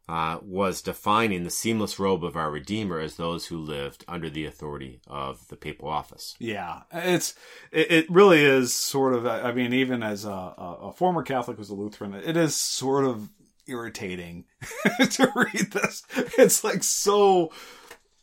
uh, 0.08 0.38
was 0.42 0.82
defining 0.82 1.42
the 1.42 1.50
seamless 1.50 1.98
robe 1.98 2.24
of 2.24 2.36
our 2.36 2.50
Redeemer 2.50 3.00
as 3.00 3.16
those 3.16 3.46
who 3.46 3.58
lived 3.58 4.04
under 4.06 4.30
the 4.30 4.46
authority 4.46 5.00
of 5.06 5.48
the 5.48 5.56
papal 5.56 5.88
office. 5.88 6.36
Yeah, 6.38 6.82
it's 6.92 7.34
it, 7.72 7.90
it 7.90 8.10
really 8.10 8.44
is 8.44 8.72
sort 8.72 9.14
of. 9.14 9.26
I 9.26 9.52
mean, 9.52 9.72
even 9.72 10.02
as 10.02 10.24
a, 10.24 10.28
a, 10.28 10.78
a 10.82 10.92
former 10.92 11.22
Catholic 11.22 11.56
who's 11.56 11.70
a 11.70 11.74
Lutheran, 11.74 12.14
it 12.14 12.36
is 12.36 12.54
sort 12.54 13.04
of 13.04 13.30
irritating 13.66 14.44
to 15.10 15.32
read 15.34 15.72
this. 15.72 16.04
It's 16.38 16.62
like 16.62 16.84
so 16.84 17.50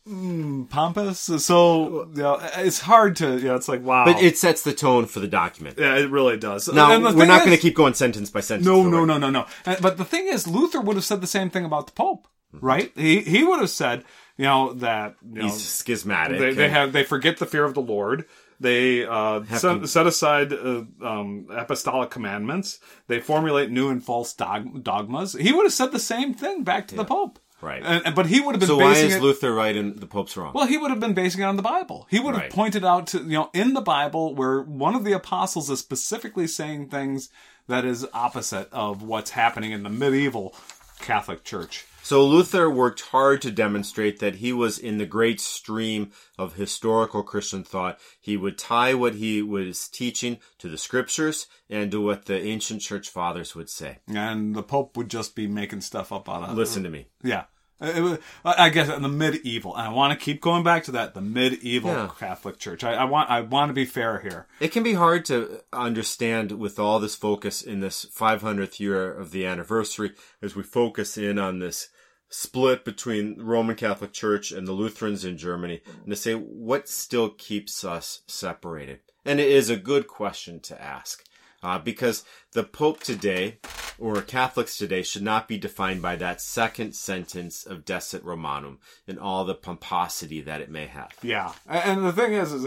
mm, 0.08 0.68
pompous, 0.70 1.18
so 1.20 2.08
you 2.14 2.22
know, 2.22 2.38
it's 2.56 2.80
hard 2.80 3.16
to. 3.16 3.36
You 3.38 3.44
know, 3.48 3.54
it's 3.56 3.68
like 3.68 3.82
wow, 3.82 4.04
But 4.04 4.22
it 4.22 4.36
sets 4.38 4.62
the 4.62 4.72
tone 4.72 5.06
for 5.06 5.20
the 5.20 5.28
document. 5.28 5.78
yeah, 5.78 5.96
it 5.96 6.10
really 6.10 6.36
does. 6.36 6.68
Now, 6.72 6.98
we're 6.98 7.26
not 7.26 7.44
going 7.44 7.56
to 7.56 7.62
keep 7.62 7.74
going 7.74 7.94
sentence 7.94 8.30
by 8.30 8.40
sentence. 8.40 8.66
No, 8.66 8.88
no, 8.88 9.04
no, 9.04 9.18
no, 9.18 9.30
no. 9.30 9.46
But 9.64 9.96
the 9.96 10.04
thing 10.04 10.26
is, 10.28 10.46
Luther 10.46 10.80
would 10.80 10.96
have 10.96 11.04
said 11.04 11.20
the 11.20 11.26
same 11.26 11.50
thing 11.50 11.64
about 11.64 11.86
the 11.86 11.92
Pope, 11.92 12.28
Mm-hmm. 12.54 12.66
right? 12.66 12.92
He 12.94 13.20
he 13.20 13.42
would 13.42 13.58
have 13.60 13.70
said, 13.70 14.04
you 14.36 14.44
know, 14.44 14.74
that 14.74 15.16
you 15.28 15.40
know, 15.40 15.44
He's 15.46 15.60
schismatic. 15.64 16.38
they, 16.38 16.52
they 16.54 16.68
have 16.68 16.92
they 16.92 17.02
forget 17.02 17.38
the 17.38 17.46
fear 17.46 17.64
of 17.64 17.74
the 17.74 17.82
Lord. 17.82 18.26
They 18.60 19.04
uh, 19.04 19.42
set, 19.46 19.80
to- 19.80 19.88
set 19.88 20.06
aside 20.06 20.52
uh, 20.52 20.84
um, 21.02 21.48
apostolic 21.50 22.10
commandments. 22.10 22.78
They 23.08 23.18
formulate 23.20 23.72
new 23.72 23.88
and 23.88 24.02
false 24.02 24.32
dog- 24.32 24.84
dogmas. 24.84 25.32
He 25.32 25.52
would 25.52 25.64
have 25.64 25.72
said 25.72 25.90
the 25.90 25.98
same 25.98 26.32
thing 26.34 26.62
back 26.62 26.86
to 26.88 26.94
the 26.94 27.04
Pope, 27.04 27.40
Right. 27.64 27.82
And, 27.84 28.06
and- 28.06 28.14
but 28.14 28.26
he 28.26 28.40
would 28.40 28.54
have 28.54 28.60
been 28.60 28.68
So 28.68 28.76
why 28.76 28.92
basing 28.92 29.08
is 29.10 29.14
it. 29.16 29.22
Luther 29.22 29.52
right 29.54 29.74
and 29.76 29.98
the 29.98 30.06
Pope's 30.06 30.36
wrong? 30.36 30.52
well, 30.54 30.66
he 30.66 30.76
would 30.76 30.90
have 30.90 31.00
been 31.00 31.14
basing 31.14 31.40
it 31.40 31.44
on 31.44 31.56
the 31.56 31.62
Bible. 31.62 32.06
He 32.10 32.20
would 32.20 32.34
have 32.34 32.42
Right. 32.44 32.52
pointed 32.52 32.84
out 32.84 33.06
to, 33.08 33.18
you 33.18 33.30
know, 33.38 33.50
in 33.54 33.74
the 33.74 33.80
Bible 33.80 34.34
where 34.34 34.60
one 34.60 34.94
of 34.94 35.04
the 35.04 35.12
apostles 35.12 35.70
is 35.70 35.78
specifically 35.80 36.46
saying 36.46 36.88
things 36.90 37.30
that 37.66 37.84
is 37.84 38.06
opposite 38.12 38.68
of 38.72 39.02
what's 39.02 39.30
happening 39.30 39.72
in 39.72 39.82
the 39.82 39.90
medieval 39.90 40.54
Catholic 41.00 41.44
Church. 41.44 41.86
So 42.02 42.22
Luther 42.26 42.68
worked 42.68 43.00
hard 43.00 43.40
to 43.42 43.50
demonstrate 43.50 44.18
that 44.20 44.36
he 44.36 44.52
was 44.52 44.78
in 44.78 44.98
the 44.98 45.06
great 45.06 45.40
stream 45.40 46.12
of 46.38 46.52
historical 46.56 47.22
Christian 47.22 47.64
thought. 47.64 47.98
He 48.20 48.36
would 48.36 48.58
tie 48.58 48.92
what 48.92 49.14
he 49.14 49.40
was 49.40 49.88
teaching 49.88 50.36
to 50.58 50.68
the 50.68 50.76
scriptures 50.76 51.46
and 51.70 51.90
to 51.92 52.02
what 52.02 52.26
the 52.26 52.38
ancient 52.38 52.82
church 52.82 53.08
fathers 53.08 53.54
would 53.54 53.70
say. 53.70 54.00
And 54.06 54.54
the 54.54 54.62
Pope 54.62 54.98
would 54.98 55.08
just 55.08 55.34
be 55.34 55.46
making 55.46 55.80
stuff 55.80 56.12
up 56.12 56.28
out 56.28 56.42
of 56.50 56.54
Listen 56.58 56.82
to 56.82 56.90
me. 56.90 57.06
Yeah. 57.22 57.44
Was, 57.84 58.18
I 58.44 58.68
guess 58.70 58.88
in 58.88 59.02
the 59.02 59.08
medieval, 59.08 59.74
and 59.76 59.86
I 59.88 59.90
want 59.92 60.18
to 60.18 60.24
keep 60.24 60.40
going 60.40 60.62
back 60.62 60.84
to 60.84 60.92
that, 60.92 61.14
the 61.14 61.20
medieval 61.20 61.90
Yeah. 61.90 62.10
Catholic 62.18 62.58
Church. 62.58 62.84
I, 62.84 62.94
I 62.94 63.04
want, 63.04 63.30
I 63.30 63.40
want 63.40 63.70
to 63.70 63.74
be 63.74 63.84
fair 63.84 64.20
here. 64.20 64.46
It 64.60 64.68
can 64.72 64.82
be 64.82 64.94
hard 64.94 65.24
to 65.26 65.62
understand 65.72 66.52
with 66.52 66.78
all 66.78 66.98
this 66.98 67.14
focus 67.14 67.62
in 67.62 67.80
this 67.80 68.04
500th 68.06 68.80
year 68.80 69.12
of 69.12 69.30
the 69.30 69.46
anniversary 69.46 70.12
as 70.42 70.54
we 70.56 70.62
focus 70.62 71.16
in 71.18 71.38
on 71.38 71.58
this 71.58 71.88
split 72.28 72.84
between 72.84 73.38
the 73.38 73.44
Roman 73.44 73.76
Catholic 73.76 74.12
Church 74.12 74.50
and 74.50 74.66
the 74.66 74.72
Lutherans 74.72 75.24
in 75.24 75.36
Germany 75.38 75.82
and 76.02 76.10
to 76.10 76.16
say 76.16 76.34
what 76.34 76.88
still 76.88 77.30
keeps 77.30 77.84
us 77.84 78.22
separated. 78.26 79.00
And 79.24 79.38
it 79.40 79.48
is 79.48 79.70
a 79.70 79.76
good 79.76 80.08
question 80.08 80.58
to 80.60 80.82
ask. 80.82 81.24
Uh, 81.64 81.78
because 81.78 82.24
the 82.52 82.62
Pope 82.62 83.00
today, 83.00 83.56
or 83.98 84.20
Catholics 84.20 84.76
today, 84.76 85.02
should 85.02 85.22
not 85.22 85.48
be 85.48 85.56
defined 85.56 86.02
by 86.02 86.14
that 86.16 86.42
second 86.42 86.94
sentence 86.94 87.64
of 87.64 87.86
Decet 87.86 88.22
Romanum 88.22 88.78
and 89.08 89.18
all 89.18 89.46
the 89.46 89.54
pomposity 89.54 90.42
that 90.42 90.60
it 90.60 90.70
may 90.70 90.86
have. 90.86 91.12
Yeah, 91.22 91.52
and 91.66 92.04
the 92.04 92.12
thing 92.12 92.34
is, 92.34 92.52
is 92.52 92.66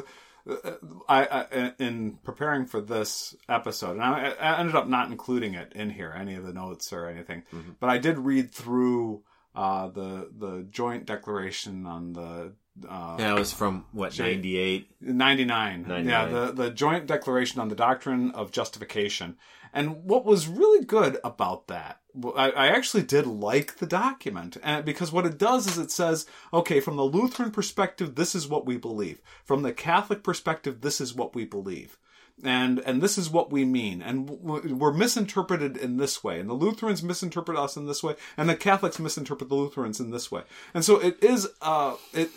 uh, 0.50 0.72
I, 1.08 1.28
I 1.52 1.74
in 1.78 2.18
preparing 2.24 2.66
for 2.66 2.82
this 2.82 3.36
episode, 3.48 3.92
and 3.92 4.02
I, 4.02 4.34
I 4.40 4.60
ended 4.60 4.76
up 4.76 4.88
not 4.88 5.12
including 5.12 5.54
it 5.54 5.74
in 5.76 5.92
here, 5.92 6.12
any 6.18 6.34
of 6.34 6.44
the 6.44 6.54
notes 6.54 6.92
or 6.92 7.08
anything, 7.08 7.44
but 7.80 7.92
I 7.92 8.00
did 8.00 8.18
read 8.18 8.52
through 8.52 9.22
uh, 9.56 9.90
the 9.90 10.32
the 10.36 10.66
joint 10.72 11.06
declaration 11.06 11.86
on 11.86 12.14
the. 12.14 12.54
Uh, 12.88 13.16
Yeah, 13.20 13.36
it 13.36 13.40
was 13.40 13.54
from 13.54 13.86
what, 13.92 14.18
98? 14.18 14.90
99. 15.02 15.82
99. 15.88 16.06
Yeah, 16.06 16.26
the, 16.26 16.52
the 16.52 16.70
joint 16.72 17.08
declaration 17.08 17.62
on 17.62 17.70
the 17.70 17.76
doctrine 17.76 18.32
of 18.32 18.52
justification. 18.52 19.38
And 19.74 20.04
what 20.06 20.26
was 20.26 20.48
really 20.48 20.86
good 20.86 21.18
about 21.24 21.68
that, 21.68 22.00
I, 22.36 22.52
I 22.52 22.68
actually 22.68 23.04
did 23.04 23.28
like 23.28 23.78
the 23.78 23.86
document. 23.86 24.58
And 24.64 24.86
because 24.86 25.12
what 25.12 25.26
it 25.26 25.38
does 25.38 25.68
is 25.68 25.78
it 25.78 25.92
says, 25.92 26.26
okay, 26.54 26.80
from 26.80 26.96
the 26.96 27.04
Lutheran 27.04 27.52
perspective, 27.52 28.16
this 28.16 28.34
is 28.34 28.48
what 28.48 28.66
we 28.66 28.78
believe. 28.78 29.22
From 29.44 29.62
the 29.62 29.74
Catholic 29.74 30.24
perspective, 30.24 30.82
this 30.82 31.00
is 31.00 31.14
what 31.14 31.36
we 31.36 31.46
believe. 31.46 31.98
And, 32.44 32.80
and 32.80 33.02
this 33.02 33.18
is 33.18 33.30
what 33.30 33.52
we 33.52 33.66
mean. 33.66 34.02
And 34.02 34.30
we're 34.30 34.94
misinterpreted 34.94 35.76
in 35.76 35.98
this 35.98 36.24
way. 36.24 36.40
And 36.40 36.50
the 36.50 36.54
Lutherans 36.54 37.04
misinterpret 37.04 37.58
us 37.58 37.76
in 37.76 37.88
this 37.88 38.04
way. 38.04 38.16
And 38.36 38.48
the 38.48 38.56
Catholics 38.56 39.00
misinterpret 39.00 39.50
the 39.50 39.56
Lutherans 39.56 40.00
in 40.00 40.12
this 40.12 40.32
way. 40.32 40.44
And 40.74 40.86
so 40.86 41.00
it 41.00 41.22
is, 41.24 41.48
uh, 41.62 41.96
it, 42.14 42.30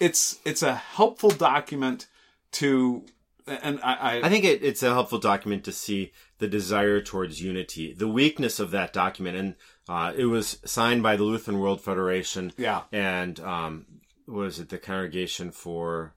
it's 0.00 0.38
it's 0.44 0.62
a 0.62 0.74
helpful 0.74 1.30
document 1.30 2.06
to 2.52 3.04
and 3.46 3.80
I, 3.82 3.94
I, 3.94 4.26
I 4.26 4.28
think 4.28 4.44
it, 4.44 4.62
it's 4.62 4.82
a 4.82 4.92
helpful 4.92 5.18
document 5.18 5.64
to 5.64 5.72
see 5.72 6.12
the 6.38 6.48
desire 6.48 7.00
towards 7.00 7.42
unity, 7.42 7.92
the 7.92 8.08
weakness 8.08 8.60
of 8.60 8.70
that 8.72 8.92
document, 8.92 9.36
and 9.36 9.54
uh, 9.88 10.12
it 10.16 10.26
was 10.26 10.58
signed 10.64 11.02
by 11.02 11.16
the 11.16 11.24
Lutheran 11.24 11.58
World 11.58 11.80
Federation. 11.80 12.52
Yeah. 12.56 12.82
and 12.92 13.40
um, 13.40 13.86
was 14.26 14.58
it 14.58 14.68
the 14.68 14.78
Congregation 14.78 15.50
for 15.50 16.14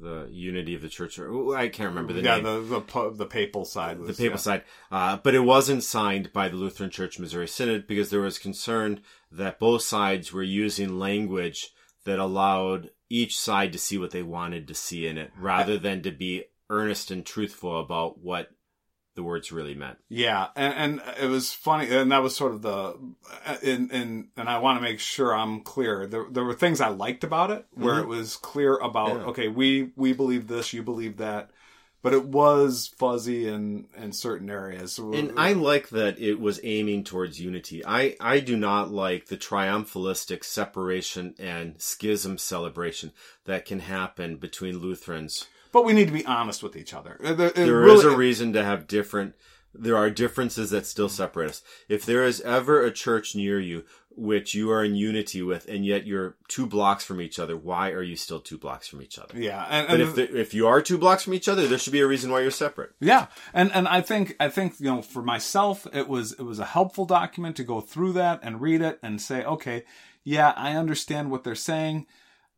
the 0.00 0.26
Unity 0.30 0.74
of 0.74 0.82
the 0.82 0.88
Church? 0.88 1.18
Or 1.18 1.56
I 1.56 1.68
can't 1.68 1.90
remember 1.90 2.12
the 2.12 2.22
yeah 2.22 2.36
name. 2.36 2.44
the 2.44 2.80
the 2.80 3.10
the 3.14 3.26
papal 3.26 3.64
side 3.64 3.98
was 3.98 4.16
the 4.16 4.22
papal 4.22 4.38
yeah. 4.38 4.42
side, 4.42 4.62
uh, 4.90 5.18
but 5.22 5.34
it 5.34 5.40
wasn't 5.40 5.84
signed 5.84 6.32
by 6.32 6.48
the 6.48 6.56
Lutheran 6.56 6.90
Church 6.90 7.18
Missouri 7.18 7.48
Synod 7.48 7.86
because 7.86 8.10
there 8.10 8.20
was 8.20 8.38
concern 8.38 9.00
that 9.30 9.58
both 9.58 9.82
sides 9.82 10.32
were 10.32 10.42
using 10.42 10.98
language 10.98 11.70
that 12.04 12.18
allowed 12.18 12.90
each 13.14 13.38
side 13.38 13.72
to 13.72 13.78
see 13.78 13.98
what 13.98 14.10
they 14.10 14.22
wanted 14.22 14.68
to 14.68 14.74
see 14.74 15.06
in 15.06 15.18
it, 15.18 15.30
rather 15.38 15.78
than 15.78 16.02
to 16.02 16.10
be 16.10 16.44
earnest 16.70 17.10
and 17.10 17.24
truthful 17.24 17.78
about 17.78 18.18
what 18.18 18.50
the 19.14 19.22
words 19.22 19.52
really 19.52 19.74
meant. 19.76 19.98
Yeah, 20.08 20.48
and, 20.56 20.74
and 21.00 21.02
it 21.22 21.28
was 21.28 21.52
funny, 21.52 21.88
and 21.94 22.10
that 22.10 22.22
was 22.22 22.34
sort 22.34 22.52
of 22.52 22.62
the, 22.62 22.98
in 23.62 23.90
in, 23.90 24.28
and 24.36 24.48
I 24.48 24.58
want 24.58 24.78
to 24.78 24.82
make 24.82 24.98
sure 24.98 25.32
I'm 25.32 25.60
clear. 25.60 26.06
There 26.06 26.26
there 26.30 26.44
were 26.44 26.54
things 26.54 26.80
I 26.80 26.88
liked 26.88 27.22
about 27.22 27.50
it, 27.52 27.64
where 27.70 28.00
it 28.00 28.08
was 28.08 28.36
clear 28.36 28.76
about 28.76 29.10
Mm-hmm. 29.10 29.20
Yeah. 29.20 29.26
okay, 29.26 29.48
we 29.48 29.92
we 29.94 30.12
believe 30.14 30.48
this, 30.48 30.72
you 30.72 30.82
believe 30.82 31.18
that, 31.18 31.50
but 32.04 32.12
it 32.12 32.26
was 32.26 32.92
fuzzy 32.98 33.48
in 33.48 33.86
in 33.96 34.12
certain 34.12 34.48
areas. 34.50 34.98
And 34.98 35.32
I 35.36 35.54
like 35.54 35.88
that 35.88 36.20
it 36.20 36.38
was 36.38 36.60
aiming 36.62 37.02
towards 37.04 37.40
unity. 37.40 37.84
I, 37.84 38.14
I 38.20 38.38
do 38.40 38.56
not 38.56 38.92
like 38.92 39.26
the 39.26 39.36
triumphalistic 39.38 40.44
separation 40.44 41.34
and 41.38 41.80
schism 41.80 42.38
celebration 42.38 43.10
that 43.46 43.64
can 43.64 43.80
happen 43.80 44.36
between 44.36 44.78
Lutherans. 44.78 45.46
but 45.72 45.84
we 45.84 45.92
need 45.92 46.06
to 46.06 46.12
be 46.12 46.24
honest 46.26 46.62
with 46.62 46.76
each 46.76 46.94
other. 46.94 47.16
It- 47.20 47.40
it 47.40 47.54
There 47.56 47.84
is 47.88 48.04
really- 48.04 48.14
a 48.14 48.16
reason 48.16 48.52
to 48.52 48.62
have 48.62 48.86
different. 48.86 49.34
There 49.74 49.96
are 49.96 50.10
differences 50.10 50.70
that 50.70 50.86
still 50.86 51.08
separate 51.08 51.50
us. 51.50 51.62
If 51.88 52.06
there 52.06 52.24
is 52.24 52.40
ever 52.42 52.84
a 52.84 52.92
church 52.92 53.34
near 53.34 53.58
you 53.60 53.84
which 54.16 54.54
you 54.54 54.70
are 54.70 54.84
in 54.84 54.94
unity 54.94 55.42
with, 55.42 55.68
and 55.68 55.84
yet 55.84 56.06
you're 56.06 56.36
two 56.48 56.66
blocks 56.66 57.04
from 57.04 57.20
each 57.20 57.38
other, 57.38 57.56
why 57.56 57.90
are 57.90 58.02
you 58.02 58.16
still 58.16 58.40
two 58.40 58.58
blocks 58.58 58.86
from 58.86 59.02
each 59.02 59.18
other? 59.18 59.38
yeah, 59.38 59.66
and, 59.68 59.88
But 59.88 60.00
if 60.00 60.14
the, 60.14 60.40
if 60.40 60.54
you 60.54 60.66
are 60.66 60.80
two 60.80 60.98
blocks 60.98 61.24
from 61.24 61.34
each 61.34 61.48
other, 61.48 61.66
there 61.66 61.78
should 61.78 61.92
be 61.92 62.00
a 62.00 62.06
reason 62.06 62.30
why 62.30 62.40
you're 62.40 62.50
separate. 62.50 62.92
Yeah, 63.00 63.26
and 63.52 63.72
and 63.72 63.88
I 63.88 64.00
think 64.00 64.36
I 64.38 64.48
think 64.48 64.78
you 64.78 64.86
know 64.86 65.02
for 65.02 65.22
myself 65.22 65.86
it 65.92 66.08
was 66.08 66.32
it 66.32 66.42
was 66.42 66.58
a 66.58 66.64
helpful 66.64 67.06
document 67.06 67.56
to 67.56 67.64
go 67.64 67.80
through 67.80 68.12
that 68.14 68.40
and 68.42 68.60
read 68.60 68.82
it 68.82 68.98
and 69.02 69.20
say 69.20 69.44
okay, 69.44 69.84
yeah, 70.22 70.52
I 70.56 70.72
understand 70.72 71.30
what 71.30 71.44
they're 71.44 71.54
saying. 71.54 72.06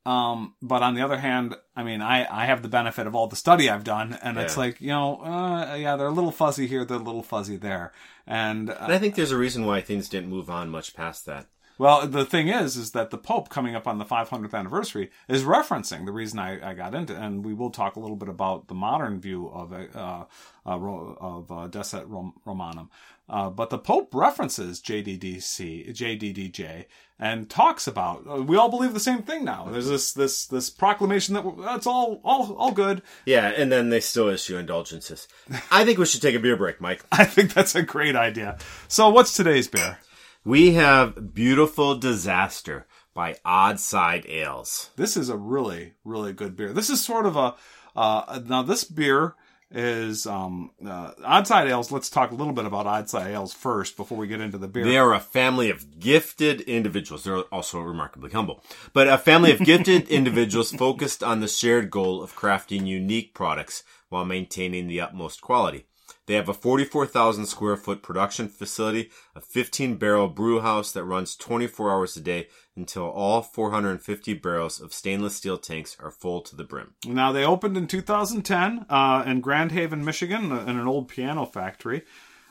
Um, 0.07 0.55
but 0.63 0.83
on 0.83 0.95
the 0.95 1.03
other 1.03 1.19
hand, 1.19 1.57
I 1.75 1.83
mean, 1.83 2.01
I, 2.01 2.27
I 2.31 2.47
have 2.47 2.63
the 2.63 2.69
benefit 2.69 3.07
of 3.07 3.15
all 3.15 3.27
the 3.27 3.37
study 3.37 3.69
I've 3.69 3.85
done, 3.85 4.17
and 4.23 4.39
it's 4.39 4.57
like, 4.57 4.81
you 4.81 4.89
know, 4.89 5.21
uh, 5.23 5.75
yeah, 5.75 5.97
they're 5.97 6.07
a 6.07 6.13
little 6.13 6.31
fuzzy 6.33 6.67
here, 6.67 6.85
they're 6.85 6.97
a 6.99 7.03
little 7.03 7.23
fuzzy 7.25 7.57
there. 7.57 7.93
And, 8.27 8.71
uh, 8.71 8.77
And 8.81 8.93
I 8.93 8.99
think 8.99 9.15
there's 9.17 9.33
a 9.33 9.39
reason 9.39 9.67
why 9.67 9.81
things 9.81 10.09
didn't 10.09 10.31
move 10.31 10.49
on 10.49 10.71
much 10.71 10.95
past 10.95 11.27
that. 11.27 11.47
well, 11.79 12.07
the 12.07 12.25
thing 12.25 12.49
is, 12.49 12.77
is 12.77 12.93
that 12.93 13.11
the 13.11 13.19
Pope 13.19 13.49
coming 13.51 13.75
up 13.75 13.87
on 13.87 13.99
the 13.99 14.05
500th 14.05 14.55
anniversary 14.55 15.11
is 15.29 15.43
referencing 15.43 16.07
the 16.07 16.13
reason 16.13 16.39
I, 16.39 16.71
I 16.71 16.75
got 16.75 16.95
into, 16.95 17.15
and 17.15 17.45
we 17.45 17.53
will 17.53 17.71
talk 17.71 17.97
a 17.97 18.01
little 18.01 18.17
bit 18.17 18.29
about 18.31 18.69
the 18.69 18.75
modern 18.75 19.21
view 19.21 19.49
of 19.49 19.73
uh, 19.73 19.87
uh, 19.95 20.27
of 20.65 21.53
uh, 21.53 21.67
Decet 21.67 22.09
Rom- 22.09 22.35
Romanum. 22.45 22.91
Uh, 23.29 23.51
but 23.51 23.71
the 23.71 23.79
Pope 23.79 24.15
references 24.15 24.81
JDDC, 24.81 25.91
JDDJ, 25.91 26.85
and 27.19 27.51
talks 27.51 27.87
about 27.87 28.25
uh, 28.29 28.43
we 28.43 28.57
all 28.57 28.69
believe 28.69 28.95
the 28.95 29.01
same 29.01 29.23
thing 29.23 29.45
now. 29.45 29.69
There's 29.69 29.89
this 29.89 30.13
this 30.13 30.47
this 30.47 30.71
proclamation 30.71 31.35
that 31.35 31.45
that's 31.59 31.87
all 31.87 32.21
all 32.25 32.55
all 32.55 32.73
good. 32.73 33.03
Yeah, 33.25 33.49
and 33.49 33.73
then 33.73 33.91
they 33.91 34.01
still 34.01 34.29
issue 34.29 34.57
indulgences. 34.57 35.27
I 35.71 35.85
think 35.85 35.99
we 35.99 36.07
should 36.07 36.23
take 36.23 36.37
a 36.37 36.41
beer 36.41 36.57
break, 36.57 36.81
Mike. 36.81 37.05
I 37.13 37.25
think 37.25 37.53
that's 37.53 37.75
a 37.75 37.83
great 37.83 38.15
idea. 38.15 38.59
So, 38.87 39.09
what's 39.09 39.35
today's 39.35 39.67
beer? 39.67 39.99
We 40.45 40.75
have 40.75 41.35
Beautiful 41.35 41.97
Disaster 41.97 42.87
by 43.13 43.37
Odd 43.45 43.81
Side 43.81 44.25
Ales. 44.27 44.91
This 44.95 45.17
is 45.17 45.29
a 45.29 45.37
really, 45.37 45.95
really 46.05 46.33
good 46.33 46.55
beer. 46.55 46.73
This 46.73 46.91
is 46.91 47.03
sort 47.03 47.27
of 47.27 47.35
a 47.35 47.57
uh, 47.97 48.41
now 48.47 48.63
this 48.63 48.85
beer 48.85 49.35
is 49.71 50.27
um 50.27 50.71
uh, 50.85 51.13
Oddside 51.21 51.69
Ales. 51.69 51.91
Let's 51.91 52.11
talk 52.11 52.31
a 52.31 52.35
little 52.35 52.53
bit 52.53 52.65
about 52.67 52.87
Oddside 52.87 53.27
Ales 53.27 53.53
first 53.53 53.97
before 53.97 54.19
we 54.19 54.27
get 54.27 54.41
into 54.41 54.59
the 54.59 54.69
beer. 54.69 54.85
They 54.85 54.99
are 54.99 55.15
a 55.15 55.21
family 55.21 55.71
of 55.71 55.99
gifted 55.99 56.61
individuals. 56.63 57.25
They're 57.25 57.41
also 57.53 57.81
remarkably 57.81 58.31
humble, 58.31 58.63
but 58.93 59.09
a 59.09 59.19
family 59.19 59.53
of 59.53 59.61
gifted 59.61 60.09
individuals 60.09 60.73
focused 60.73 61.23
on 61.23 61.41
the 61.41 61.49
shared 61.49 61.91
goal 61.91 62.23
of 62.23 62.37
crafting 62.37 62.87
unique 62.87 63.35
products 63.35 63.83
while 64.09 64.25
maintaining 64.25 64.87
the 64.87 65.01
utmost 65.01 65.41
quality. 65.41 65.87
They 66.27 66.35
have 66.35 66.49
a 66.49 66.55
44,000 66.55 67.47
square 67.47 67.77
foot 67.77 68.03
production 68.03 68.49
facility, 68.49 69.11
a 69.35 69.41
15 69.41 69.97
barrel 69.97 70.29
brew 70.29 70.61
house 70.61 70.93
that 70.93 71.05
runs 71.05 71.37
24 71.37 71.91
hours 71.91 72.17
a 72.17 72.21
day 72.21 72.49
until 72.77 73.05
all 73.05 73.43
450 73.43 74.35
barrels 74.35 74.81
of 74.81 74.93
stainless 74.93 75.37
steel 75.37 75.57
tanks 75.57 75.97
are 76.01 76.11
full 76.11 76.41
to 76.43 76.57
the 76.57 76.65
brim. 76.65 76.95
Now 77.07 77.33
they 77.33 77.45
opened 77.45 77.77
in 77.77 77.87
2010 77.87 78.87
uh, 78.89 79.23
in 79.27 79.41
Grand 79.41 79.73
Haven, 79.73 80.05
Michigan, 80.05 80.51
in 80.53 80.77
an 80.77 80.87
old 80.87 81.09
piano 81.09 81.47
factory. 81.47 82.03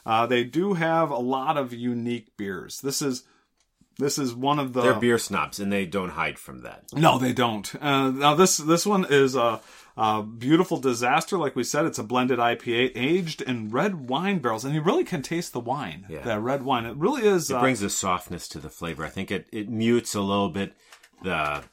Uh, 0.05 0.25
they 0.25 0.43
do 0.43 0.73
have 0.73 1.11
a 1.11 1.17
lot 1.17 1.57
of 1.57 1.73
unique 1.73 2.37
beers. 2.37 2.79
This 2.81 3.01
is 3.01 3.23
this 3.97 4.17
is 4.17 4.35
one 4.35 4.59
of 4.59 4.73
the 4.73 4.81
They're 4.81 4.99
beer 4.99 5.17
snobs 5.17 5.59
and 5.59 5.71
they 5.71 5.85
don't 5.85 6.09
hide 6.09 6.37
from 6.37 6.61
that. 6.61 6.83
No, 6.93 7.17
they 7.17 7.33
don't. 7.33 7.73
Uh, 7.81 8.11
now 8.11 8.35
this 8.35 8.57
this 8.57 8.85
one 8.85 9.05
is 9.09 9.35
a, 9.35 9.61
a 9.97 10.23
beautiful 10.23 10.77
disaster. 10.77 11.37
Like 11.37 11.55
we 11.55 11.63
said, 11.63 11.85
it's 11.85 11.99
a 11.99 12.03
blended 12.03 12.39
IPA 12.39 12.91
aged 12.95 13.41
in 13.41 13.69
red 13.69 14.09
wine 14.09 14.39
barrels, 14.39 14.65
and 14.65 14.73
you 14.73 14.81
really 14.81 15.03
can 15.03 15.21
taste 15.21 15.53
the 15.53 15.59
wine. 15.59 16.05
Yeah. 16.09 16.21
That 16.21 16.41
red 16.41 16.63
wine. 16.63 16.85
It 16.85 16.97
really 16.97 17.25
is. 17.25 17.49
It 17.49 17.55
uh, 17.55 17.61
brings 17.61 17.81
a 17.81 17.89
softness 17.89 18.47
to 18.49 18.59
the 18.59 18.69
flavor. 18.69 19.05
I 19.05 19.09
think 19.09 19.31
it, 19.31 19.47
it 19.51 19.69
mutes 19.69 20.13
a 20.13 20.21
little 20.21 20.49
bit 20.49 20.73
the 21.23 21.63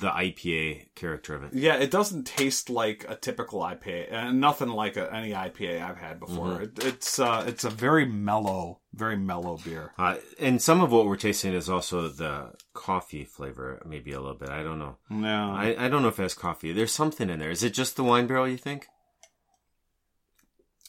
the 0.00 0.08
IPA 0.08 0.86
character 0.94 1.34
of 1.34 1.44
it. 1.44 1.54
Yeah, 1.54 1.74
it 1.76 1.90
doesn't 1.90 2.26
taste 2.26 2.70
like 2.70 3.04
a 3.08 3.16
typical 3.16 3.60
IPA, 3.60 4.12
and 4.12 4.40
nothing 4.40 4.68
like 4.68 4.96
a, 4.96 5.12
any 5.12 5.32
IPA 5.32 5.82
I've 5.82 5.98
had 5.98 6.20
before. 6.20 6.46
Mm-hmm. 6.46 6.62
It, 6.62 6.84
it's 6.84 7.18
uh, 7.18 7.44
it's 7.46 7.64
a 7.64 7.70
very 7.70 8.06
mellow, 8.06 8.80
very 8.94 9.16
mellow 9.16 9.58
beer. 9.64 9.92
Uh, 9.98 10.16
and 10.38 10.60
some 10.60 10.80
of 10.80 10.90
what 10.92 11.06
we're 11.06 11.16
tasting 11.16 11.52
is 11.52 11.68
also 11.68 12.08
the 12.08 12.52
coffee 12.72 13.24
flavor, 13.24 13.82
maybe 13.86 14.12
a 14.12 14.20
little 14.20 14.36
bit. 14.36 14.48
I 14.48 14.62
don't 14.62 14.78
know. 14.78 14.96
No, 15.10 15.52
I, 15.52 15.76
I 15.78 15.88
don't 15.88 16.02
know 16.02 16.08
if 16.08 16.18
it 16.18 16.22
has 16.22 16.34
coffee. 16.34 16.72
There's 16.72 16.92
something 16.92 17.28
in 17.28 17.38
there. 17.38 17.50
Is 17.50 17.62
it 17.62 17.74
just 17.74 17.96
the 17.96 18.04
wine 18.04 18.26
barrel? 18.26 18.48
You 18.48 18.56
think? 18.56 18.86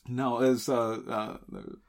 no, 0.08 0.42
it's 0.42 0.68
uh, 0.68 1.00
uh, 1.08 1.38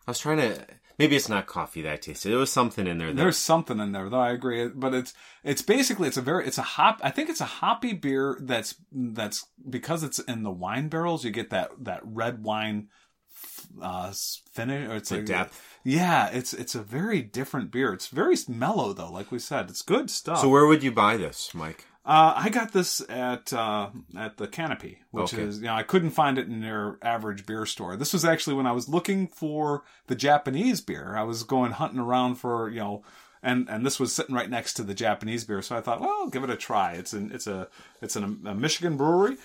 I 0.06 0.10
was 0.10 0.18
trying 0.18 0.38
to. 0.38 0.66
Maybe 0.98 1.16
it's 1.16 1.28
not 1.28 1.46
coffee 1.46 1.82
that 1.82 1.92
I 1.92 1.96
tasted. 1.96 2.30
There 2.30 2.38
was 2.38 2.52
something 2.52 2.86
in 2.86 2.98
there. 2.98 3.08
That, 3.08 3.16
there's 3.16 3.38
something 3.38 3.78
in 3.80 3.92
there 3.92 4.08
though. 4.08 4.20
I 4.20 4.30
agree, 4.32 4.68
but 4.68 4.94
it's 4.94 5.14
it's 5.42 5.62
basically 5.62 6.08
it's 6.08 6.16
a 6.16 6.22
very 6.22 6.46
it's 6.46 6.58
a 6.58 6.62
hop. 6.62 7.00
I 7.02 7.10
think 7.10 7.28
it's 7.30 7.40
a 7.40 7.46
hoppy 7.46 7.92
beer 7.92 8.38
that's 8.40 8.74
that's 8.92 9.46
because 9.68 10.02
it's 10.02 10.18
in 10.20 10.42
the 10.42 10.50
wine 10.50 10.88
barrels. 10.88 11.24
You 11.24 11.30
get 11.30 11.50
that 11.50 11.70
that 11.80 12.00
red 12.04 12.42
wine 12.44 12.88
uh 13.80 14.12
finish 14.52 14.88
or 14.88 14.96
it's 14.96 15.08
The 15.08 15.16
like 15.16 15.26
depth. 15.26 15.78
Yeah, 15.84 16.28
it's 16.28 16.52
it's 16.52 16.74
a 16.74 16.82
very 16.82 17.22
different 17.22 17.70
beer. 17.70 17.92
It's 17.92 18.08
very 18.08 18.36
mellow 18.48 18.92
though, 18.92 19.10
like 19.10 19.32
we 19.32 19.38
said. 19.38 19.70
It's 19.70 19.82
good 19.82 20.10
stuff. 20.10 20.40
so 20.40 20.48
where 20.48 20.66
would 20.66 20.82
you 20.82 20.92
buy 20.92 21.16
this, 21.16 21.54
Mike? 21.54 21.86
Uh, 22.04 22.32
I 22.36 22.48
got 22.48 22.72
this 22.72 23.00
at 23.08 23.52
uh, 23.52 23.90
at 24.16 24.36
the 24.36 24.48
Canopy, 24.48 24.98
which 25.12 25.32
Okay. 25.34 25.42
is 25.44 25.58
you 25.60 25.66
know 25.66 25.74
I 25.74 25.84
couldn't 25.84 26.10
find 26.10 26.36
it 26.36 26.48
in 26.48 26.60
your 26.62 26.98
average 27.00 27.46
beer 27.46 27.64
store. 27.64 27.94
This 27.96 28.12
was 28.12 28.24
actually 28.24 28.54
when 28.56 28.66
I 28.66 28.72
was 28.72 28.88
looking 28.88 29.28
for 29.28 29.84
the 30.08 30.16
Japanese 30.16 30.80
beer. 30.80 31.14
I 31.16 31.22
was 31.22 31.44
going 31.44 31.70
hunting 31.72 32.00
around 32.00 32.36
for 32.36 32.68
you 32.68 32.80
know, 32.80 33.04
and 33.40 33.68
and 33.68 33.86
this 33.86 34.00
was 34.00 34.12
sitting 34.12 34.34
right 34.34 34.50
next 34.50 34.74
to 34.74 34.82
the 34.82 34.94
Japanese 34.94 35.44
beer. 35.44 35.62
So 35.62 35.76
I 35.76 35.80
thought, 35.80 36.00
well, 36.00 36.10
I'll 36.22 36.28
give 36.28 36.42
it 36.42 36.50
a 36.50 36.56
try. 36.56 36.94
It's 36.94 37.12
an 37.12 37.30
it's 37.32 37.46
a 37.46 37.68
it's 38.00 38.16
an, 38.16 38.40
a 38.46 38.54
Michigan 38.54 38.96
brewery, 38.96 39.36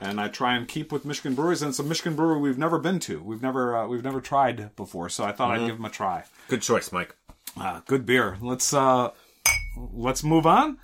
and 0.00 0.20
I 0.20 0.28
try 0.28 0.54
and 0.54 0.68
keep 0.68 0.92
with 0.92 1.04
Michigan 1.04 1.34
breweries. 1.34 1.62
And 1.62 1.70
it's 1.70 1.80
a 1.80 1.82
Michigan 1.82 2.14
brewery 2.14 2.38
we've 2.38 2.58
never 2.58 2.78
been 2.78 3.00
to. 3.00 3.20
We've 3.24 3.42
never 3.42 3.76
uh, 3.76 3.88
we've 3.88 4.04
never 4.04 4.20
tried 4.20 4.76
before. 4.76 5.08
So 5.08 5.24
I 5.24 5.32
thought 5.32 5.50
I'd 5.50 5.66
give 5.66 5.78
them 5.78 5.84
a 5.84 5.90
try. 5.90 6.22
Good 6.46 6.62
choice, 6.62 6.92
Mike. 6.92 7.16
Uh, 7.60 7.80
good 7.88 8.06
beer. 8.06 8.38
Let's 8.40 8.72
uh, 8.72 9.10
let's 9.92 10.22
move 10.22 10.46
on. 10.46 10.78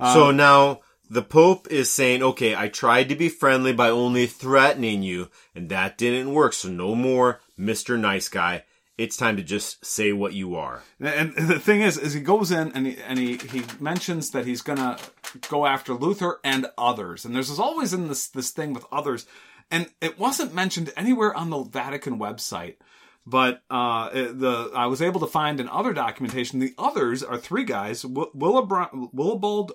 So 0.00 0.30
now 0.30 0.80
the 1.10 1.22
Pope 1.22 1.66
is 1.70 1.90
saying, 1.90 2.22
okay, 2.22 2.54
I 2.54 2.68
tried 2.68 3.08
to 3.08 3.16
be 3.16 3.28
friendly 3.28 3.72
by 3.72 3.90
only 3.90 4.26
threatening 4.26 5.02
you, 5.02 5.28
and 5.54 5.68
that 5.68 5.98
didn't 5.98 6.32
work. 6.32 6.52
So 6.52 6.68
no 6.68 6.94
more 6.94 7.40
Mr. 7.58 7.98
Nice 7.98 8.28
Guy. 8.28 8.64
It's 8.96 9.16
time 9.16 9.36
to 9.36 9.42
just 9.42 9.84
say 9.84 10.12
what 10.12 10.34
you 10.34 10.54
are. 10.56 10.82
And 11.00 11.34
the 11.34 11.58
thing 11.58 11.80
is, 11.80 11.96
is 11.96 12.12
he 12.12 12.20
goes 12.20 12.50
in 12.50 12.70
and 12.72 12.86
he 12.86 12.98
and 12.98 13.18
he, 13.18 13.38
he 13.38 13.64
mentions 13.80 14.30
that 14.30 14.46
he's 14.46 14.60
gonna 14.62 14.98
go 15.48 15.66
after 15.66 15.94
Luther 15.94 16.38
and 16.44 16.66
others. 16.76 17.24
And 17.24 17.34
there's 17.34 17.58
always 17.58 17.92
in 17.92 18.08
this 18.08 18.28
this 18.28 18.50
thing 18.50 18.72
with 18.74 18.84
others, 18.92 19.26
and 19.70 19.88
it 20.00 20.18
wasn't 20.18 20.54
mentioned 20.54 20.92
anywhere 20.96 21.34
on 21.34 21.50
the 21.50 21.62
Vatican 21.62 22.18
website. 22.18 22.76
But 23.26 23.62
uh, 23.70 24.10
the 24.10 24.70
I 24.74 24.86
was 24.86 25.02
able 25.02 25.20
to 25.20 25.26
find 25.26 25.60
in 25.60 25.68
other 25.68 25.92
documentation 25.92 26.58
the 26.58 26.74
others 26.78 27.22
are 27.22 27.38
three 27.38 27.64
guys: 27.64 28.04
Willibald 28.04 29.72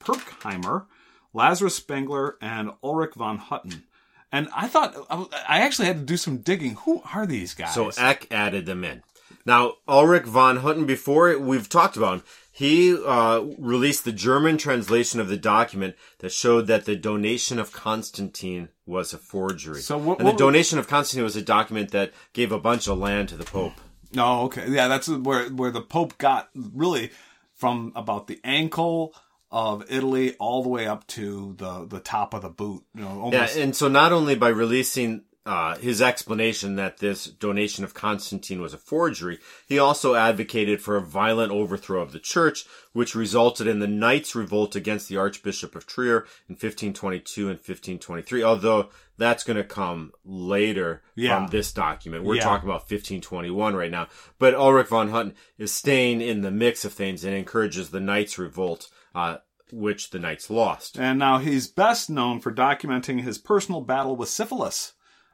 Pirckheimer, 0.00 0.86
Lazarus 1.32 1.76
Spengler, 1.76 2.36
and 2.40 2.70
Ulrich 2.82 3.14
von 3.14 3.38
Hutten. 3.38 3.82
And 4.32 4.48
I 4.54 4.66
thought 4.68 4.94
I 5.48 5.60
actually 5.60 5.86
had 5.86 5.98
to 5.98 6.04
do 6.04 6.16
some 6.16 6.38
digging. 6.38 6.74
Who 6.84 7.02
are 7.14 7.26
these 7.26 7.54
guys? 7.54 7.74
So 7.74 7.90
Eck 7.96 8.26
added 8.30 8.66
them 8.66 8.84
in. 8.84 9.02
Now, 9.44 9.74
Ulrich 9.88 10.24
von 10.24 10.58
Hutten, 10.58 10.86
before 10.86 11.38
we've 11.38 11.68
talked 11.68 11.96
about 11.96 12.14
him, 12.14 12.22
he 12.50 12.96
uh, 13.04 13.42
released 13.58 14.04
the 14.04 14.12
German 14.12 14.56
translation 14.58 15.20
of 15.20 15.28
the 15.28 15.36
document 15.36 15.94
that 16.18 16.32
showed 16.32 16.66
that 16.66 16.84
the 16.86 16.96
donation 16.96 17.58
of 17.58 17.70
Constantine 17.70 18.70
was 18.86 19.12
a 19.12 19.18
forgery. 19.18 19.80
So 19.82 19.98
what- 19.98 20.18
and 20.18 20.26
the 20.26 20.32
what- 20.32 20.38
donation 20.38 20.78
of 20.78 20.88
Constantine 20.88 21.24
was 21.24 21.36
a 21.36 21.42
document 21.42 21.90
that 21.92 22.12
gave 22.32 22.50
a 22.52 22.58
bunch 22.58 22.88
of 22.88 22.98
land 22.98 23.28
to 23.28 23.36
the 23.36 23.44
Pope. 23.44 23.74
Oh, 24.16 24.44
okay. 24.46 24.68
Yeah, 24.70 24.88
that's 24.88 25.08
where 25.08 25.48
where 25.50 25.70
the 25.70 25.80
Pope 25.82 26.16
got 26.18 26.48
really 26.54 27.10
from 27.54 27.92
about 27.94 28.26
the 28.26 28.40
ankle 28.44 29.14
of 29.50 29.84
Italy 29.90 30.34
all 30.38 30.62
the 30.62 30.68
way 30.68 30.86
up 30.86 31.06
to 31.08 31.54
the 31.58 31.86
the 31.86 32.00
top 32.00 32.34
of 32.34 32.42
the 32.42 32.48
boot. 32.48 32.82
You 32.94 33.02
know, 33.02 33.30
Yeah, 33.32 33.48
and 33.56 33.74
so 33.76 33.88
not 33.88 34.12
only 34.12 34.34
by 34.34 34.48
releasing 34.48 35.22
uh, 35.44 35.76
his 35.76 36.02
explanation 36.02 36.74
that 36.74 36.98
this 36.98 37.26
donation 37.26 37.84
of 37.84 37.94
Constantine 37.94 38.60
was 38.60 38.74
a 38.74 38.78
forgery, 38.78 39.38
he 39.68 39.78
also 39.78 40.16
advocated 40.16 40.82
for 40.82 40.96
a 40.96 41.00
violent 41.00 41.52
overthrow 41.52 42.02
of 42.02 42.10
the 42.10 42.18
church, 42.18 42.64
which 42.92 43.14
resulted 43.14 43.68
in 43.68 43.78
the 43.78 43.86
Knights' 43.86 44.34
revolt 44.34 44.74
against 44.74 45.08
the 45.08 45.16
Archbishop 45.16 45.76
of 45.76 45.86
Trier 45.86 46.26
in 46.48 46.54
1522 46.56 47.42
and 47.42 47.58
1523. 47.58 48.42
Although 48.42 48.88
that's 49.18 49.44
going 49.44 49.56
to 49.56 49.62
come 49.62 50.10
later 50.24 51.02
Yeah. 51.14 51.36
from 51.36 51.46
this 51.52 51.70
document. 51.72 52.24
We're 52.24 52.34
Yeah. 52.36 52.42
talking 52.42 52.68
about 52.68 52.88
1521 52.88 53.76
right 53.76 53.90
now. 53.90 54.08
But 54.40 54.54
Ulrich 54.54 54.88
von 54.88 55.10
Hutten 55.10 55.34
is 55.58 55.72
staying 55.72 56.20
in 56.22 56.40
the 56.42 56.50
mix 56.50 56.84
of 56.84 56.92
things 56.92 57.24
and 57.24 57.34
encourages 57.36 57.90
the 57.90 58.00
Knights' 58.00 58.36
revolt, 58.36 58.88
uh, 59.16 59.38
which 59.72 60.10
the 60.10 60.18
Knights 60.20 60.48
lost. 60.50 60.96
and 60.98 61.18
now 61.18 61.38
he's 61.38 61.66
best 61.66 62.08
known 62.08 62.40
for 62.40 62.52
documenting 62.52 63.22
his 63.22 63.38
personal 63.38 63.80
battle 63.80 64.14
with 64.14 64.28
syphilis. 64.28 64.92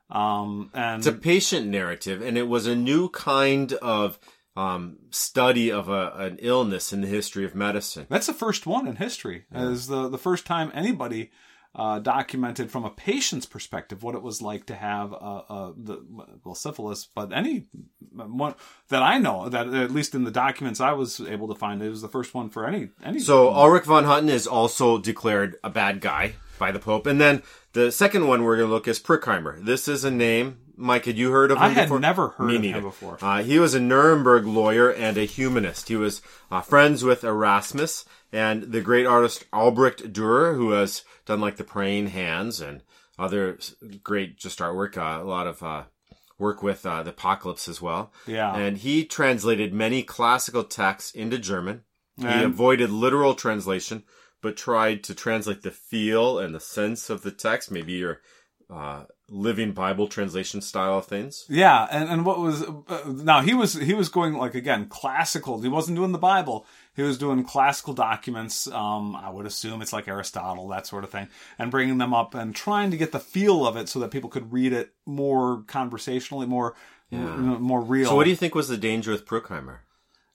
Um, 0.09 0.71
and 0.75 1.01
It's 1.01 1.07
a 1.07 1.12
patient 1.12 1.66
narrative, 1.68 2.23
and 2.23 2.37
it 2.38 2.49
was 2.49 2.66
a 2.66 2.77
new 2.77 3.09
kind 3.11 3.73
of 3.75 4.18
um, 4.57 4.99
study 5.11 5.73
of 5.73 5.88
a, 5.88 6.12
an 6.16 6.38
illness 6.40 6.92
in 6.92 7.01
the 7.01 7.07
history 7.09 7.45
of 7.45 7.55
medicine. 7.55 8.07
that's 8.09 8.27
the 8.27 8.35
first 8.35 8.66
one 8.66 8.87
in 8.87 8.97
history. 8.97 9.47
Is 9.55 9.87
the 9.87 10.09
the 10.09 10.18
first 10.18 10.45
time 10.47 10.71
anybody 10.75 11.31
uh, 11.74 11.98
documented 11.98 12.70
from 12.70 12.85
a 12.85 12.90
patient's 12.90 13.46
perspective 13.46 14.02
what 14.02 14.14
it 14.14 14.22
was 14.22 14.42
like 14.42 14.66
to 14.66 14.74
have 14.74 15.11
the 15.11 16.04
well 16.44 16.54
syphilis, 16.54 17.06
but 17.06 17.32
any 17.32 17.66
one 18.12 18.54
that 18.88 19.02
I 19.02 19.18
know 19.18 19.48
that 19.48 19.68
at 19.68 19.90
least 19.90 20.14
in 20.14 20.24
the 20.24 20.30
documents 20.30 20.80
I 20.80 20.92
was 20.92 21.20
able 21.20 21.48
to 21.48 21.54
find, 21.54 21.82
it 21.82 21.88
was 21.88 22.02
the 22.02 22.08
first 22.08 22.35
one 22.35 22.50
for 22.50 22.66
any 22.66 22.90
any. 23.02 23.20
So 23.20 23.50
Ulrich 23.50 23.85
von 23.85 24.04
Hutten 24.04 24.28
is 24.28 24.46
also 24.46 24.98
declared 24.98 25.56
a 25.64 25.70
bad 25.70 26.00
guy 26.00 26.35
by 26.62 26.70
the 26.70 26.79
Pope, 26.79 27.07
and 27.09 27.20
then 27.20 27.42
the 27.72 27.90
second 27.90 28.29
one 28.29 28.44
we're 28.44 28.57
going 28.57 28.68
to 28.68 28.72
look 28.72 28.87
is 28.87 29.01
Pirckheimer. 29.01 29.64
This 29.64 29.88
is 29.88 30.05
a 30.05 30.12
name. 30.12 30.59
Mike, 30.77 31.07
had 31.07 31.18
you 31.18 31.33
heard 31.33 31.51
of 31.51 31.59
him 31.59 31.64
I 31.64 31.68
had 31.70 31.85
before? 31.87 31.98
never 31.98 32.29
heard 32.29 32.46
Me 32.46 32.55
of 32.57 32.62
neither. 32.62 32.79
him 32.79 32.85
before. 32.85 33.18
Uh, 33.20 33.42
he 33.42 33.59
was 33.59 33.75
a 33.75 33.81
Nuremberg 33.81 34.46
lawyer 34.46 34.88
and 34.88 35.16
a 35.18 35.25
humanist. 35.25 35.88
He 35.88 35.96
was 35.96 36.22
uh, 36.53 36.61
friends 36.61 37.03
with 37.03 37.25
Erasmus 37.25 38.05
and 38.33 38.62
the 38.70 38.81
great 38.81 39.07
artist 39.07 39.44
Albrecht 39.53 40.12
Dürer, 40.12 40.55
who 40.55 40.70
has 40.70 41.03
done 41.27 41.40
like 41.40 41.57
the 41.57 41.64
Praying 41.64 42.09
Hands 42.09 42.61
and 42.61 42.83
other 43.18 43.59
great 44.05 44.38
just 44.38 44.61
artwork. 44.61 44.96
Uh, 44.96 45.20
a 45.22 45.27
lot 45.27 45.48
of 45.48 45.62
uh, 45.64 45.83
work 46.38 46.62
with 46.62 46.87
uh, 46.87 47.03
the 47.03 47.11
Apocalypse 47.11 47.66
as 47.68 47.83
well. 47.83 48.12
Yeah. 48.27 48.55
and 48.55 48.79
he 48.79 49.05
translated 49.05 49.75
many 49.75 50.05
classical 50.05 50.62
texts 50.64 51.11
into 51.12 51.38
German. 51.38 51.83
He 52.16 52.25
And- 52.27 52.44
avoided 52.44 52.90
literal 52.90 53.35
translation, 53.35 54.05
but 54.42 54.57
tried 54.57 55.02
to 55.05 55.14
translate 55.14 55.62
the 55.62 55.70
feel 55.70 56.38
and 56.38 56.55
the 56.55 56.61
sense 56.61 57.09
of 57.09 57.22
the 57.22 57.31
text. 57.31 57.70
Maybe 57.70 57.92
your 57.92 58.20
uh, 58.68 59.05
living 59.28 59.72
Bible 59.72 60.09
translation 60.09 60.61
style 60.61 60.98
of 60.98 61.07
things. 61.07 61.44
Yeah, 61.48 61.87
and, 61.90 62.09
and 62.09 62.26
what 62.26 62.38
was 62.38 62.62
uh, 62.62 63.02
now 63.07 63.40
he 63.40 63.55
was 63.55 63.74
he 63.74 63.94
was 63.94 64.09
going 64.09 64.35
like 64.35 64.55
again 64.55 64.87
classical. 64.87 65.61
He 65.61 65.68
wasn't 65.68 65.96
doing 65.96 66.12
the 66.12 66.18
Bible. 66.18 66.66
He 66.94 67.02
was 67.02 67.16
doing 67.18 67.44
classical 67.44 67.94
documents. 67.94 68.66
Um, 68.66 69.16
I 69.16 69.31
would 69.31 69.46
assume 69.46 69.81
it's 69.81 69.92
like 69.92 70.09
Aristotle, 70.09 70.68
that 70.68 70.87
sort 70.87 71.05
of 71.05 71.11
thing, 71.11 71.28
and 71.59 71.70
bringing 71.70 71.98
them 71.98 72.12
up 72.12 72.35
and 72.35 72.55
trying 72.55 72.90
to 72.90 72.96
get 72.96 73.12
the 73.12 73.20
feel 73.20 73.66
of 73.66 73.76
it 73.76 73.88
so 73.88 73.98
that 74.00 74.11
people 74.11 74.28
could 74.28 74.52
read 74.52 74.72
it 74.72 74.92
more 75.07 75.62
conversationally, 75.66 76.46
more 76.46 76.74
you 77.11 77.18
know, 77.18 77.59
more 77.59 77.83
real. 77.83 78.09
So, 78.09 78.16
what 78.16 78.24
do 78.24 78.31
you 78.31 78.37
think 78.37 78.55
was 78.55 78.68
the 78.68 78.78
danger 78.78 79.12
with 79.12 79.26
Bruckheimer? 79.26 79.78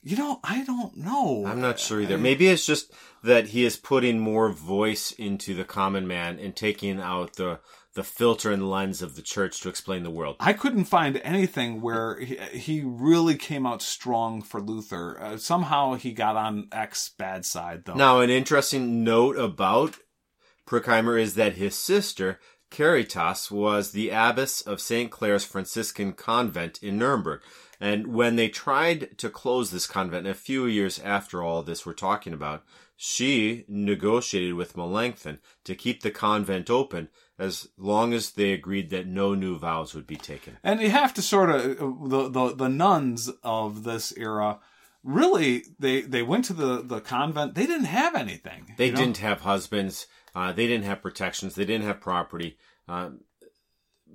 You 0.08 0.16
know, 0.16 0.40
I 0.42 0.64
don't 0.64 0.96
know. 0.96 1.46
I'm 1.46 1.60
not 1.60 1.80
sure 1.80 2.00
either. 2.00 2.18
Maybe 2.18 2.48
it's 2.48 2.66
just 2.66 2.94
that 3.24 3.48
he 3.48 3.66
is 3.66 3.76
putting 3.76 4.20
more 4.20 4.48
voice 4.48 5.12
into 5.12 5.54
the 5.54 5.66
common 5.66 6.08
man 6.08 6.40
and 6.40 6.56
taking 6.56 7.02
out 7.02 7.34
the 7.34 7.60
the 7.94 8.04
filter 8.04 8.50
and 8.52 8.70
lens 8.70 9.02
of 9.02 9.18
the 9.18 9.22
church 9.22 9.60
to 9.60 9.70
explain 9.70 10.04
the 10.04 10.10
world. 10.10 10.38
I 10.40 10.54
couldn't 10.54 10.86
find 10.86 11.20
anything 11.26 11.82
where 11.82 12.18
he, 12.20 12.38
he 12.54 12.84
really 12.86 13.36
came 13.36 13.66
out 13.66 13.82
strong 13.82 14.42
for 14.42 14.62
Luther. 14.62 15.20
Uh, 15.20 15.38
somehow 15.38 15.96
he 15.96 16.14
got 16.14 16.38
on 16.38 16.70
Eck's 16.72 17.10
bad 17.10 17.46
side 17.46 17.84
though. 17.84 17.96
Now, 17.96 18.22
an 18.22 18.30
interesting 18.30 19.04
note 19.04 19.36
about 19.38 19.98
Bruckheimer 20.66 21.20
is 21.20 21.36
that 21.36 21.56
his 21.56 21.76
sister, 21.76 22.40
Caritas, 22.70 23.50
was 23.50 23.92
the 23.92 24.10
abbess 24.10 24.62
of 24.62 24.82
St. 24.82 25.10
Clare's 25.12 25.46
Franciscan 25.46 26.14
convent 26.14 26.82
in 26.84 26.98
Nuremberg. 26.98 27.42
And 27.80 28.08
when 28.08 28.36
they 28.36 28.50
tried 28.50 29.18
to 29.20 29.30
close 29.30 29.72
this 29.72 29.88
convent, 29.88 30.28
a 30.28 30.34
few 30.34 30.66
years 30.66 31.00
after 31.00 31.44
all 31.44 31.62
this 31.62 31.86
we're 31.86 31.94
talking 31.94 32.34
about, 32.34 32.64
she 32.96 33.64
negotiated 33.68 34.56
with 34.56 34.76
Melanchthon 34.76 35.40
to 35.64 35.76
keep 35.76 36.02
the 36.02 36.10
convent 36.10 36.70
open 36.70 37.10
as 37.38 37.70
long 37.78 38.14
as 38.14 38.32
they 38.32 38.52
agreed 38.52 38.90
that 38.90 39.06
no 39.06 39.36
new 39.36 39.58
vows 39.58 39.94
would 39.94 40.08
be 40.08 40.16
taken. 40.16 40.58
And 40.64 40.82
you 40.82 40.90
have 40.90 41.14
to 41.14 41.22
sort 41.22 41.52
of 41.52 42.10
the, 42.10 42.30
the 42.30 42.56
the 42.56 42.70
nuns 42.70 43.30
of 43.44 43.84
this 43.84 44.12
era 44.18 44.60
really 45.04 45.64
they 45.80 46.02
they 46.02 46.24
went 46.24 46.46
to 46.46 46.54
the 46.54 46.82
the 46.82 47.00
convent. 47.00 47.56
They 47.56 47.66
didn't 47.66 47.86
have 47.86 48.16
anything. 48.16 48.74
They 48.78 48.88
you 48.88 48.92
know? 48.94 48.98
didn't 48.98 49.18
have 49.18 49.42
husbands. 49.42 50.08
Uh, 50.38 50.52
they 50.52 50.68
didn't 50.68 50.86
have 50.86 51.02
protections. 51.02 51.56
They 51.56 51.66
didn't 51.66 51.88
have 51.88 52.00
property. 52.00 52.60
Um, 52.88 53.22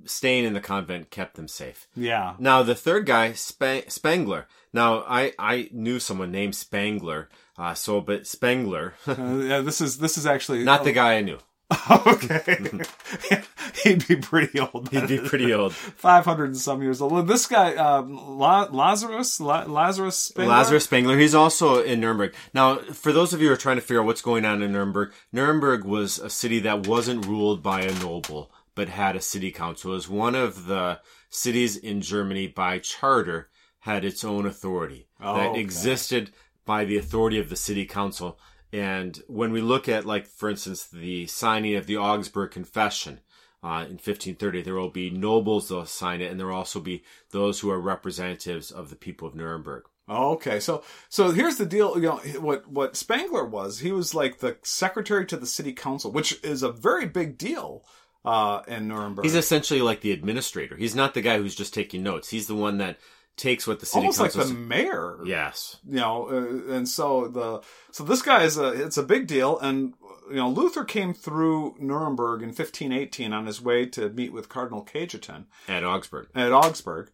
staying 0.04 0.44
in 0.44 0.52
the 0.52 0.60
convent 0.60 1.10
kept 1.10 1.34
them 1.34 1.48
safe. 1.48 1.88
Yeah. 1.96 2.34
Now 2.38 2.62
the 2.62 2.76
third 2.76 3.06
guy, 3.06 3.32
Spa- 3.32 3.88
Spangler. 3.88 4.46
Now 4.72 5.02
I 5.08 5.32
I 5.36 5.68
knew 5.72 5.98
someone 5.98 6.30
named 6.30 6.54
Spangler. 6.54 7.28
Uh, 7.58 7.74
so 7.74 8.00
but 8.00 8.22
Spangler, 8.28 8.94
Uh, 9.06 9.38
yeah, 9.42 9.60
this 9.62 9.80
is 9.80 9.98
this 9.98 10.16
is 10.16 10.24
actually 10.24 10.62
not 10.62 10.84
the 10.84 10.92
guy 10.92 11.14
I 11.14 11.22
knew. 11.22 11.38
okay. 12.06 12.58
He'd 13.84 14.06
be 14.06 14.16
pretty 14.16 14.60
old. 14.60 14.88
He'd 14.90 15.08
be 15.08 15.18
pretty 15.18 15.52
old. 15.52 15.74
five 15.74 16.24
hundred 16.24 16.46
and 16.46 16.56
some 16.56 16.82
years 16.82 17.00
old. 17.00 17.26
This 17.26 17.46
guy, 17.46 17.74
um, 17.74 18.38
La- 18.38 18.68
Lazarus, 18.70 19.40
La- 19.40 19.64
Lazarus, 19.64 20.16
Spengler? 20.18 20.52
Lazarus 20.52 20.84
Spangler. 20.84 21.18
He's 21.18 21.34
also 21.34 21.82
in 21.82 22.00
Nuremberg. 22.00 22.34
Now, 22.54 22.76
for 22.78 23.12
those 23.12 23.32
of 23.32 23.40
you 23.40 23.48
who 23.48 23.54
are 23.54 23.58
trying 23.58 23.76
to 23.76 23.82
figure 23.82 24.00
out 24.00 24.06
what's 24.06 24.22
going 24.22 24.44
on 24.44 24.62
in 24.62 24.72
Nuremberg, 24.72 25.12
Nuremberg 25.32 25.84
was 25.84 26.18
a 26.18 26.30
city 26.30 26.58
that 26.60 26.86
wasn't 26.86 27.26
ruled 27.26 27.62
by 27.62 27.82
a 27.82 27.94
noble, 28.00 28.52
but 28.74 28.88
had 28.88 29.16
a 29.16 29.20
city 29.20 29.50
council. 29.50 29.92
It 29.92 29.94
was 29.94 30.08
one 30.08 30.34
of 30.34 30.66
the 30.66 31.00
cities 31.30 31.76
in 31.76 32.00
Germany 32.02 32.46
by 32.46 32.78
charter 32.78 33.48
had 33.80 34.04
its 34.04 34.22
own 34.22 34.46
authority 34.46 35.08
Oh, 35.20 35.36
that 35.36 35.50
okay. 35.50 35.60
existed 35.60 36.30
by 36.64 36.84
the 36.84 36.96
authority 36.98 37.38
of 37.38 37.48
the 37.48 37.56
city 37.56 37.84
council. 37.84 38.38
And 38.72 39.22
when 39.26 39.52
we 39.52 39.60
look 39.60 39.88
at, 39.88 40.06
like, 40.06 40.26
for 40.26 40.48
instance, 40.48 40.84
the 40.84 41.26
signing 41.26 41.74
of 41.74 41.86
the 41.86 41.98
Augsburg 41.98 42.52
Confession, 42.52 43.20
uh, 43.62 43.84
in 43.86 43.98
1530, 43.98 44.62
there 44.62 44.74
will 44.74 44.90
be 44.90 45.10
nobles 45.10 45.68
that'll 45.68 45.86
sign 45.86 46.20
it, 46.20 46.30
and 46.30 46.40
there 46.40 46.48
will 46.48 46.56
also 46.56 46.80
be 46.80 47.04
those 47.30 47.60
who 47.60 47.70
are 47.70 47.80
representatives 47.80 48.70
of 48.70 48.90
the 48.90 48.96
people 48.96 49.28
of 49.28 49.34
Nuremberg. 49.34 49.84
Oh, 50.08 50.32
okay. 50.32 50.58
So, 50.58 50.82
so 51.08 51.30
here's 51.30 51.56
the 51.56 51.66
deal. 51.66 51.94
You 51.96 52.02
know 52.02 52.16
what? 52.40 52.66
What 52.66 52.96
Spangler 52.96 53.44
was? 53.44 53.78
He 53.78 53.92
was 53.92 54.14
like 54.14 54.38
the 54.38 54.56
secretary 54.62 55.26
to 55.26 55.36
the 55.36 55.46
city 55.46 55.72
council, 55.72 56.10
which 56.10 56.42
is 56.42 56.64
a 56.64 56.72
very 56.72 57.06
big 57.06 57.38
deal 57.38 57.84
uh, 58.24 58.62
in 58.66 58.88
Nuremberg. 58.88 59.24
He's 59.24 59.36
essentially 59.36 59.80
like 59.80 60.00
the 60.00 60.10
administrator. 60.10 60.76
He's 60.76 60.96
not 60.96 61.14
the 61.14 61.22
guy 61.22 61.38
who's 61.38 61.54
just 61.54 61.72
taking 61.72 62.02
notes. 62.02 62.28
He's 62.28 62.48
the 62.48 62.56
one 62.56 62.78
that 62.78 62.98
takes 63.36 63.66
what 63.66 63.80
the 63.80 63.86
city 63.86 64.00
almost 64.00 64.20
like 64.20 64.32
the 64.32 64.44
mayor. 64.46 65.18
yes. 65.24 65.78
you 65.86 65.96
know, 65.96 66.28
uh, 66.28 66.74
and 66.74 66.88
so 66.88 67.28
the 67.28 67.60
so 67.90 68.04
this 68.04 68.22
guy 68.22 68.44
is 68.44 68.56
a 68.58 68.68
it's 68.68 68.98
a 68.98 69.02
big 69.02 69.26
deal, 69.26 69.58
and 69.58 69.94
you 70.28 70.36
know 70.36 70.48
Luther 70.48 70.84
came 70.84 71.14
through 71.14 71.76
Nuremberg 71.78 72.42
in 72.42 72.48
1518 72.48 73.32
on 73.32 73.46
his 73.46 73.60
way 73.60 73.86
to 73.86 74.10
meet 74.10 74.32
with 74.32 74.48
Cardinal 74.48 74.84
Cajetan 74.84 75.44
At 75.68 75.84
Augsburg. 75.84 76.28
at 76.34 76.52
Augsburg. 76.52 77.10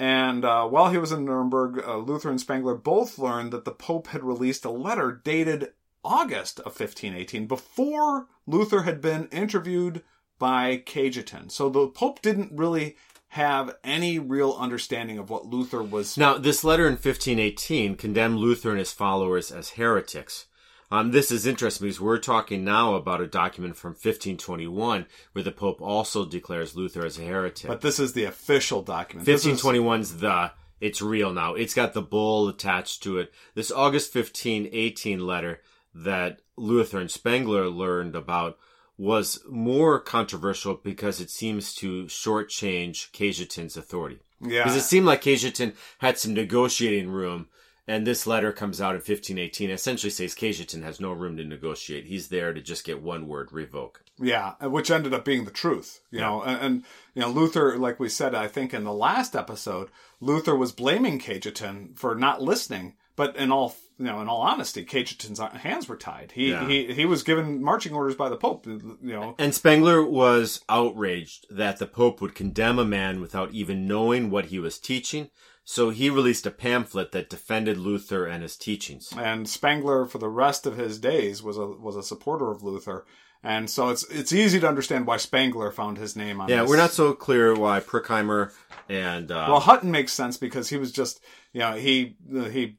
And 0.00 0.44
uh, 0.44 0.66
while 0.68 0.90
he 0.90 0.98
was 0.98 1.10
in 1.10 1.24
Nuremberg, 1.24 1.82
uh, 1.84 1.96
Luther 1.96 2.30
and 2.30 2.40
Spangler 2.40 2.76
both 2.76 3.18
learned 3.18 3.52
that 3.52 3.64
the 3.64 3.72
Pope 3.72 4.08
had 4.08 4.22
released 4.22 4.64
a 4.64 4.70
letter 4.70 5.10
dated 5.24 5.72
August 6.04 6.60
of 6.60 6.66
1518 6.78 7.46
before 7.48 8.28
Luther 8.46 8.82
had 8.82 9.00
been 9.00 9.26
interviewed 9.32 10.02
by 10.38 10.76
Cajetan. 10.86 11.50
So 11.50 11.68
the 11.68 11.88
Pope 11.88 12.22
didn't 12.22 12.52
really 12.56 12.96
have 13.28 13.76
any 13.84 14.18
real 14.18 14.54
understanding 14.58 15.18
of 15.18 15.30
what 15.30 15.46
Luther 15.46 15.82
was 15.82 16.16
Now, 16.16 16.38
this 16.38 16.64
letter 16.64 16.86
in 16.86 16.94
1518 16.94 17.96
condemned 17.96 18.38
Luther 18.38 18.70
and 18.70 18.78
his 18.78 18.92
followers 18.92 19.50
as 19.50 19.70
heretics. 19.70 20.46
Um, 20.90 21.10
this 21.10 21.30
is 21.30 21.46
interesting 21.46 21.86
because 21.86 22.00
we're 22.00 22.18
talking 22.18 22.64
now 22.64 22.94
about 22.94 23.20
a 23.20 23.26
document 23.26 23.76
from 23.76 23.90
1521 23.90 25.04
where 25.32 25.44
the 25.44 25.52
Pope 25.52 25.82
also 25.82 26.24
declares 26.24 26.74
Luther 26.74 27.04
as 27.04 27.18
a 27.18 27.22
heretic. 27.24 27.68
But 27.68 27.82
this 27.82 27.98
is 28.00 28.14
the 28.14 28.24
official 28.24 28.80
document. 28.82 29.26
This 29.26 29.44
is- 29.44 29.60
1521's 29.62 30.16
the 30.18 30.52
it's 30.80 31.02
real 31.02 31.32
now. 31.32 31.54
It's 31.54 31.74
got 31.74 31.92
the 31.92 32.00
bull 32.00 32.48
attached 32.48 33.02
to 33.02 33.18
it. 33.18 33.32
This 33.54 33.72
August 33.72 34.14
1518 34.14 35.26
letter 35.26 35.60
that 35.92 36.40
Luther 36.56 37.00
and 37.00 37.10
Spengler 37.10 37.68
learned 37.68 38.14
about 38.14 38.56
was 38.98 39.40
more 39.48 40.00
controversial 40.00 40.74
because 40.74 41.20
it 41.20 41.30
seems 41.30 41.72
to 41.76 42.04
shortchange 42.06 43.10
Cajetan's 43.12 43.76
authority. 43.76 44.18
yeah. 44.40 44.64
Because 44.64 44.76
it 44.76 44.82
seemed 44.82 45.06
like 45.06 45.22
Cajetan 45.22 45.74
had 45.98 46.18
some 46.18 46.34
negotiating 46.34 47.08
room, 47.08 47.48
and 47.86 48.06
this 48.06 48.26
letter 48.26 48.52
comes 48.52 48.80
out 48.80 48.90
in 48.90 48.96
1518. 48.96 49.70
Essentially 49.70 50.10
says 50.10 50.34
Cajetan 50.34 50.82
has 50.82 51.00
no 51.00 51.12
room 51.12 51.36
to 51.36 51.44
negotiate. 51.44 52.06
He's 52.06 52.28
there 52.28 52.52
to 52.52 52.60
just 52.60 52.84
get 52.84 53.00
one 53.00 53.28
word, 53.28 53.52
revoke. 53.52 54.02
Yeah, 54.20 54.54
which 54.66 54.90
ended 54.90 55.14
up 55.14 55.24
being 55.24 55.44
the 55.44 55.52
truth, 55.52 56.00
you 56.10 56.18
know, 56.18 56.42
and, 56.42 56.60
and 56.60 56.84
you 57.14 57.22
know 57.22 57.30
Luther, 57.30 57.78
like 57.78 58.00
we 58.00 58.08
said, 58.08 58.34
I 58.34 58.48
think 58.48 58.74
in 58.74 58.82
the 58.82 58.92
last 58.92 59.36
episode, 59.36 59.90
Luther 60.20 60.56
was 60.56 60.72
blaming 60.72 61.20
Cajetan 61.20 61.96
for 61.96 62.16
not 62.16 62.42
listening, 62.42 62.94
but 63.18 63.36
in 63.36 63.52
all 63.52 63.74
you 63.98 64.04
know, 64.04 64.20
in 64.22 64.28
all 64.28 64.42
honesty, 64.42 64.84
Cajetan's 64.84 65.40
hands 65.60 65.88
were 65.88 65.96
tied. 65.96 66.30
He 66.32 66.50
Yeah. 66.50 66.66
he 66.68 66.94
he 66.94 67.04
was 67.04 67.24
given 67.24 67.60
marching 67.60 67.92
orders 67.92 68.14
by 68.14 68.28
the 68.28 68.36
Pope, 68.36 68.64
you 68.66 68.96
know. 69.02 69.34
And 69.38 69.52
Spengler 69.52 70.04
was 70.04 70.60
outraged 70.68 71.46
that 71.50 71.78
the 71.78 71.86
Pope 71.86 72.20
would 72.20 72.36
condemn 72.36 72.78
a 72.78 72.84
man 72.84 73.20
without 73.20 73.50
even 73.50 73.88
knowing 73.88 74.30
what 74.30 74.46
he 74.46 74.60
was 74.60 74.78
teaching, 74.78 75.30
so 75.64 75.90
he 75.90 76.08
released 76.08 76.46
a 76.46 76.52
pamphlet 76.52 77.10
that 77.10 77.28
defended 77.28 77.76
Luther 77.76 78.24
and 78.24 78.42
his 78.44 78.56
teachings. 78.56 79.12
And 79.18 79.48
Spengler, 79.48 80.06
for 80.06 80.18
the 80.18 80.28
rest 80.28 80.64
of 80.64 80.76
his 80.76 81.00
days, 81.00 81.42
was 81.42 81.58
a 81.58 81.66
was 81.66 81.96
a 81.96 82.02
supporter 82.04 82.52
of 82.52 82.62
Luther, 82.62 83.04
and 83.42 83.68
so 83.68 83.88
it's 83.88 84.04
it's 84.10 84.32
easy 84.32 84.60
to 84.60 84.68
understand 84.68 85.08
why 85.08 85.16
Spengler 85.16 85.72
found 85.72 85.98
his 85.98 86.14
name 86.14 86.40
on. 86.40 86.48
Yeah, 86.48 86.60
this. 86.60 86.70
we're 86.70 86.76
not 86.76 86.92
so 86.92 87.14
clear 87.14 87.52
why 87.52 87.80
Pirckheimer 87.80 88.52
and 88.88 89.32
uh, 89.32 89.46
Well, 89.48 89.60
Hutton 89.60 89.90
makes 89.90 90.12
sense 90.12 90.36
because 90.36 90.68
he 90.68 90.76
was 90.76 90.92
just, 90.92 91.20
you 91.52 91.60
know, 91.60 91.72
he 91.74 92.16
he 92.30 92.78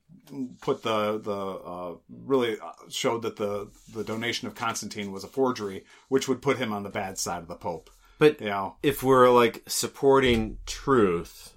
put 0.61 0.83
the 0.83 1.19
the 1.19 1.31
uh, 1.35 1.95
really 2.09 2.57
showed 2.89 3.21
that 3.23 3.35
the 3.37 3.69
the 3.93 4.03
donation 4.03 4.47
of 4.47 4.55
Constantine 4.55 5.11
was 5.11 5.23
a 5.23 5.27
forgery, 5.27 5.85
which 6.07 6.27
would 6.27 6.41
put 6.41 6.57
him 6.57 6.71
on 6.73 6.83
the 6.83 6.89
bad 6.89 7.17
side 7.17 7.41
of 7.41 7.47
the 7.47 7.55
Pope. 7.55 7.89
but 8.17 8.39
You 8.41 8.47
know, 8.47 8.75
if 8.83 9.01
we're 9.03 9.29
like 9.29 9.63
supporting 9.67 10.57
truth, 10.65 11.53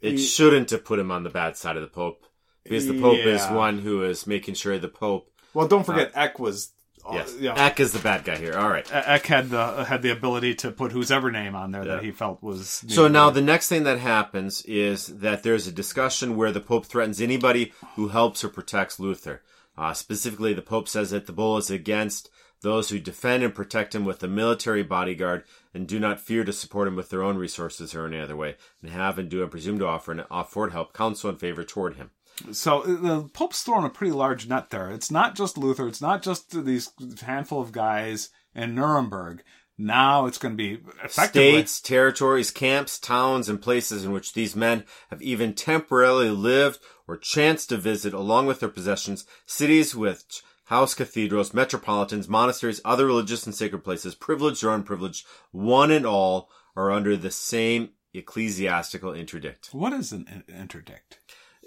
it 0.00 0.12
Ye- 0.14 0.18
shouldn't 0.24 0.70
have 0.70 0.84
put 0.84 0.98
him 0.98 1.10
on 1.10 1.22
the 1.24 1.30
bad 1.30 1.56
side 1.56 1.76
of 1.76 1.82
the 1.82 1.88
Pope 1.88 2.24
because 2.62 2.86
the 2.86 3.00
Pope 3.00 3.18
is 3.18 3.44
one 3.48 3.78
who 3.78 4.02
is 4.02 4.26
making 4.26 4.54
sure 4.54 4.78
the 4.78 4.88
Pope. 4.88 5.30
well, 5.54 5.68
don't 5.68 5.84
forget 5.86 6.12
Eck 6.14 6.38
was, 6.38 6.72
uh, 7.08 7.14
Yes, 7.14 7.36
you 7.38 7.48
know, 7.48 7.54
Eck 7.54 7.80
is 7.80 7.92
the 7.92 7.98
bad 7.98 8.24
guy 8.24 8.36
here. 8.36 8.56
All 8.56 8.68
right. 8.68 8.86
Eck 8.92 9.26
had 9.26 9.50
the 9.50 9.84
had 9.84 10.02
the 10.02 10.10
ability 10.10 10.54
to 10.56 10.70
put 10.70 10.92
whose 10.92 11.10
ever 11.10 11.30
name 11.30 11.54
on 11.54 11.70
there 11.72 11.84
that 11.84 12.02
he 12.02 12.10
felt 12.10 12.42
was. 12.42 12.84
So 12.88 13.08
now 13.08 13.30
the 13.30 13.42
next 13.42 13.68
thing 13.68 13.84
that 13.84 13.98
happens 13.98 14.62
is 14.62 15.06
that 15.06 15.42
there's 15.42 15.66
a 15.66 15.72
discussion 15.72 16.36
where 16.36 16.52
the 16.52 16.60
Pope 16.60 16.86
threatens 16.86 17.20
anybody 17.20 17.72
who 17.94 18.08
helps 18.08 18.44
or 18.44 18.48
protects 18.48 18.98
Luther. 18.98 19.42
Uh, 19.78 19.92
specifically, 19.92 20.54
the 20.54 20.62
Pope 20.62 20.88
says 20.88 21.10
that 21.10 21.26
the 21.26 21.32
bull 21.32 21.56
is 21.58 21.70
against 21.70 22.30
those 22.62 22.88
who 22.88 22.98
defend 22.98 23.42
and 23.42 23.54
protect 23.54 23.94
him 23.94 24.04
with 24.04 24.22
a 24.22 24.28
military 24.28 24.82
bodyguard 24.82 25.44
and 25.74 25.86
do 25.86 26.00
not 26.00 26.18
fear 26.18 26.42
to 26.42 26.52
support 26.52 26.88
him 26.88 26.96
with 26.96 27.10
their 27.10 27.22
own 27.22 27.36
resources 27.36 27.94
or 27.94 28.06
any 28.06 28.18
other 28.18 28.36
way, 28.36 28.56
and 28.80 28.90
have 28.90 29.18
and 29.18 29.28
do 29.28 29.42
and 29.42 29.50
presume 29.50 29.78
to 29.78 29.86
offer 29.86 30.12
and 30.12 30.24
afford 30.30 30.72
help, 30.72 30.94
counsel, 30.94 31.28
and 31.28 31.38
favor 31.38 31.62
toward 31.62 31.96
him. 31.96 32.10
So 32.52 32.82
uh, 32.82 32.86
the 32.86 33.28
Pope's 33.32 33.62
throwing 33.62 33.84
a 33.84 33.90
pretty 33.90 34.12
large 34.12 34.48
net 34.48 34.70
there. 34.70 34.90
It's 34.90 35.10
not 35.10 35.34
just 35.34 35.58
Luther. 35.58 35.88
It's 35.88 36.02
not 36.02 36.22
just 36.22 36.64
these 36.64 36.90
handful 37.22 37.60
of 37.60 37.72
guys 37.72 38.30
in 38.54 38.74
Nuremberg. 38.74 39.42
Now 39.78 40.26
it's 40.26 40.38
going 40.38 40.56
to 40.56 40.56
be. 40.56 40.80
States, 41.08 41.80
territories, 41.80 42.50
camps, 42.50 42.98
towns, 42.98 43.48
and 43.48 43.60
places 43.60 44.04
in 44.04 44.12
which 44.12 44.32
these 44.32 44.56
men 44.56 44.84
have 45.10 45.20
even 45.20 45.52
temporarily 45.54 46.30
lived 46.30 46.80
or 47.06 47.16
chanced 47.16 47.68
to 47.68 47.76
visit, 47.76 48.14
along 48.14 48.46
with 48.46 48.60
their 48.60 48.70
possessions, 48.70 49.26
cities 49.44 49.94
with 49.94 50.24
house 50.64 50.94
cathedrals, 50.94 51.54
metropolitans, 51.54 52.28
monasteries, 52.28 52.80
other 52.84 53.06
religious 53.06 53.44
and 53.46 53.54
sacred 53.54 53.84
places, 53.84 54.14
privileged 54.14 54.64
or 54.64 54.74
unprivileged, 54.74 55.26
one 55.52 55.90
and 55.90 56.06
all 56.06 56.48
are 56.74 56.90
under 56.90 57.16
the 57.16 57.30
same 57.30 57.90
ecclesiastical 58.14 59.12
interdict. 59.12 59.68
What 59.72 59.92
is 59.92 60.10
an 60.12 60.26
in- 60.48 60.54
interdict? 60.54 61.18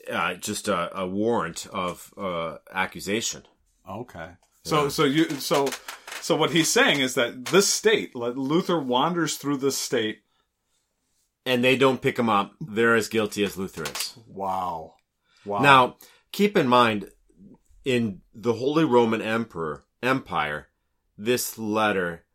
Uh, 0.10 0.34
just 0.36 0.68
a, 0.68 0.98
a 1.00 1.08
warrant 1.08 1.68
of 1.68 2.14
uh, 2.18 2.58
accusation. 2.72 3.44
Okay. 3.88 4.30
So 4.64 4.90
so 4.90 5.04
you 5.04 5.30
so 5.30 5.68
so 6.22 6.36
what 6.36 6.52
he's 6.52 6.70
saying 6.70 7.00
is 7.00 7.16
that 7.16 7.46
this 7.46 7.68
state, 7.68 8.16
Luther 8.16 8.80
wanders 8.80 9.38
through 9.38 9.58
this 9.58 9.78
state. 9.78 10.22
And 11.46 11.64
they 11.64 11.78
don't 11.78 12.02
pick 12.02 12.20
him 12.20 12.30
up. 12.30 12.54
They're 12.62 12.96
as 12.96 13.08
guilty 13.08 13.44
as 13.44 13.58
Luther 13.58 13.84
is. 13.84 14.18
Wow. 14.28 14.96
Wow. 15.46 15.60
Now, 15.60 15.98
keep 16.32 16.56
in 16.56 16.68
mind, 16.68 17.10
in 17.86 18.22
the 18.36 18.54
Holy 18.54 18.84
Roman 18.84 19.22
Emperor 19.22 19.86
Empire, 20.04 20.68
this 21.18 21.58
letter 21.58 22.26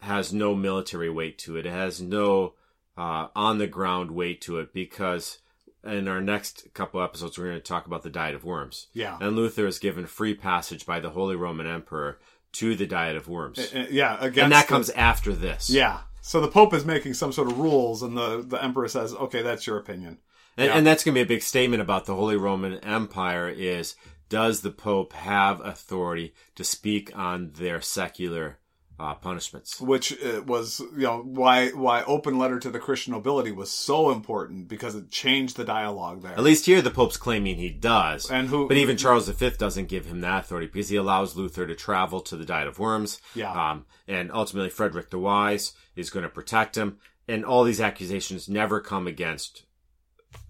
has 0.00 0.32
no 0.32 0.54
military 0.54 1.10
weight 1.10 1.38
to 1.38 1.56
it. 1.56 1.66
It 1.66 1.72
has 1.72 2.00
no 2.00 2.54
uh, 2.96 3.28
on 3.34 3.58
the 3.58 3.66
ground 3.66 4.12
weight 4.12 4.40
to 4.42 4.58
it 4.58 4.72
because 4.72 5.38
in 5.84 6.08
our 6.08 6.20
next 6.20 6.72
couple 6.74 7.02
episodes 7.02 7.38
we're 7.38 7.46
going 7.46 7.56
to 7.56 7.62
talk 7.62 7.86
about 7.86 8.02
the 8.02 8.10
Diet 8.10 8.34
of 8.34 8.44
Worms. 8.44 8.88
Yeah. 8.92 9.16
And 9.20 9.36
Luther 9.36 9.66
is 9.66 9.78
given 9.78 10.06
free 10.06 10.34
passage 10.34 10.84
by 10.86 11.00
the 11.00 11.10
Holy 11.10 11.36
Roman 11.36 11.66
Emperor 11.66 12.18
to 12.52 12.74
the 12.74 12.86
Diet 12.86 13.16
of 13.16 13.28
Worms. 13.28 13.58
Uh, 13.58 13.86
yeah, 13.90 14.16
and 14.22 14.52
that 14.52 14.66
the- 14.66 14.72
comes 14.72 14.90
after 14.90 15.32
this. 15.32 15.70
Yeah. 15.70 16.00
So 16.22 16.40
the 16.40 16.48
Pope 16.48 16.74
is 16.74 16.84
making 16.84 17.14
some 17.14 17.32
sort 17.32 17.50
of 17.50 17.58
rules, 17.58 18.02
and 18.02 18.16
the 18.16 18.44
the 18.46 18.62
Emperor 18.62 18.88
says, 18.88 19.14
"Okay, 19.14 19.40
that's 19.42 19.66
your 19.66 19.78
opinion." 19.78 20.18
And, 20.56 20.66
Yeah. 20.66 20.76
and 20.76 20.86
that's 20.86 21.02
going 21.02 21.14
to 21.14 21.18
be 21.18 21.22
a 21.22 21.26
big 21.36 21.42
statement 21.42 21.80
about 21.80 22.04
the 22.04 22.14
Holy 22.14 22.36
Roman 22.36 22.74
Empire 22.80 23.48
is, 23.48 23.94
does 24.28 24.60
the 24.60 24.70
Pope 24.70 25.12
have 25.14 25.60
authority 25.64 26.34
to 26.56 26.62
speak 26.64 27.10
on 27.16 27.52
their 27.54 27.80
secular 27.80 28.58
uh, 29.00 29.14
punishments? 29.14 29.80
which 29.80 30.12
uh, 30.22 30.42
was 30.46 30.80
you 30.80 31.04
know 31.04 31.22
why 31.22 31.68
why 31.70 32.02
open 32.04 32.38
letter 32.38 32.58
to 32.60 32.70
the 32.70 32.78
Christian 32.78 33.12
nobility 33.12 33.50
was 33.52 33.70
so 33.70 34.10
important 34.10 34.68
because 34.68 34.94
it 34.94 35.10
changed 35.10 35.56
the 35.56 35.64
dialogue 35.64 36.22
there. 36.22 36.32
At 36.32 36.42
least 36.42 36.66
here, 36.66 36.82
the 36.82 36.90
Pope's 36.90 37.16
claiming 37.16 37.56
he 37.56 37.70
does. 37.70 38.30
And 38.30 38.48
who- 38.48 38.68
But 38.68 38.76
even 38.76 38.96
Charles 38.96 39.28
V 39.28 39.50
doesn't 39.58 39.88
give 39.88 40.06
him 40.06 40.20
that 40.20 40.44
authority 40.44 40.66
because 40.66 40.88
he 40.90 40.96
allows 40.96 41.36
Luther 41.36 41.66
to 41.66 41.74
travel 41.74 42.20
to 42.20 42.36
the 42.36 42.44
Diet 42.44 42.68
of 42.68 42.78
Worms. 42.78 43.20
Yeah. 43.34 43.52
Um, 43.52 43.86
and 44.06 44.30
ultimately, 44.32 44.70
Frederick 44.70 45.10
the 45.10 45.18
Wise 45.18 45.72
is 45.96 46.10
going 46.10 46.24
to 46.24 46.28
protect 46.28 46.76
him. 46.76 46.98
And 47.28 47.44
all 47.44 47.64
these 47.64 47.80
accusations 47.80 48.48
never 48.48 48.80
come 48.80 49.06
against 49.06 49.64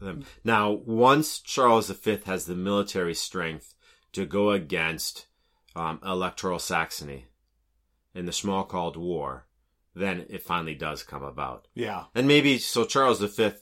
them. 0.01 0.25
Now, 0.45 0.71
once 0.71 1.39
Charles 1.41 1.91
V 1.91 2.19
has 2.27 2.47
the 2.47 2.55
military 2.55 3.15
strength 3.15 3.75
to 4.13 4.25
go 4.27 4.51
against 4.51 5.27
um, 5.77 6.01
Electoral 6.05 6.59
Saxony 6.59 7.27
in 8.15 8.27
the 8.27 8.33
Schmalkald 8.33 8.97
War, 8.97 9.47
then 9.95 10.27
it 10.29 10.43
finally 10.43 10.75
does 10.75 11.03
come 11.03 11.23
about. 11.23 11.69
yeah, 11.75 12.05
And 12.15 12.27
maybe 12.29 12.59
so 12.59 12.85
Charles 12.85 13.21
V 13.21 13.53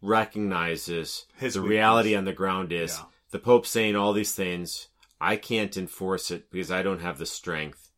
recognizes 0.00 1.26
His 1.36 1.54
the 1.54 1.60
weakness. 1.62 1.70
reality 1.70 2.14
on 2.16 2.24
the 2.24 2.32
ground 2.32 2.72
is 2.72 2.96
Yeah. 2.98 3.04
the 3.30 3.38
Pope 3.38 3.66
saying 3.66 3.96
all 3.96 4.12
these 4.12 4.34
things. 4.34 4.88
I 5.20 5.36
can't 5.36 5.76
enforce 5.76 6.30
it 6.30 6.50
because 6.50 6.70
I 6.70 6.82
don't 6.82 7.00
have 7.00 7.18
the 7.18 7.26
strength. 7.26 7.90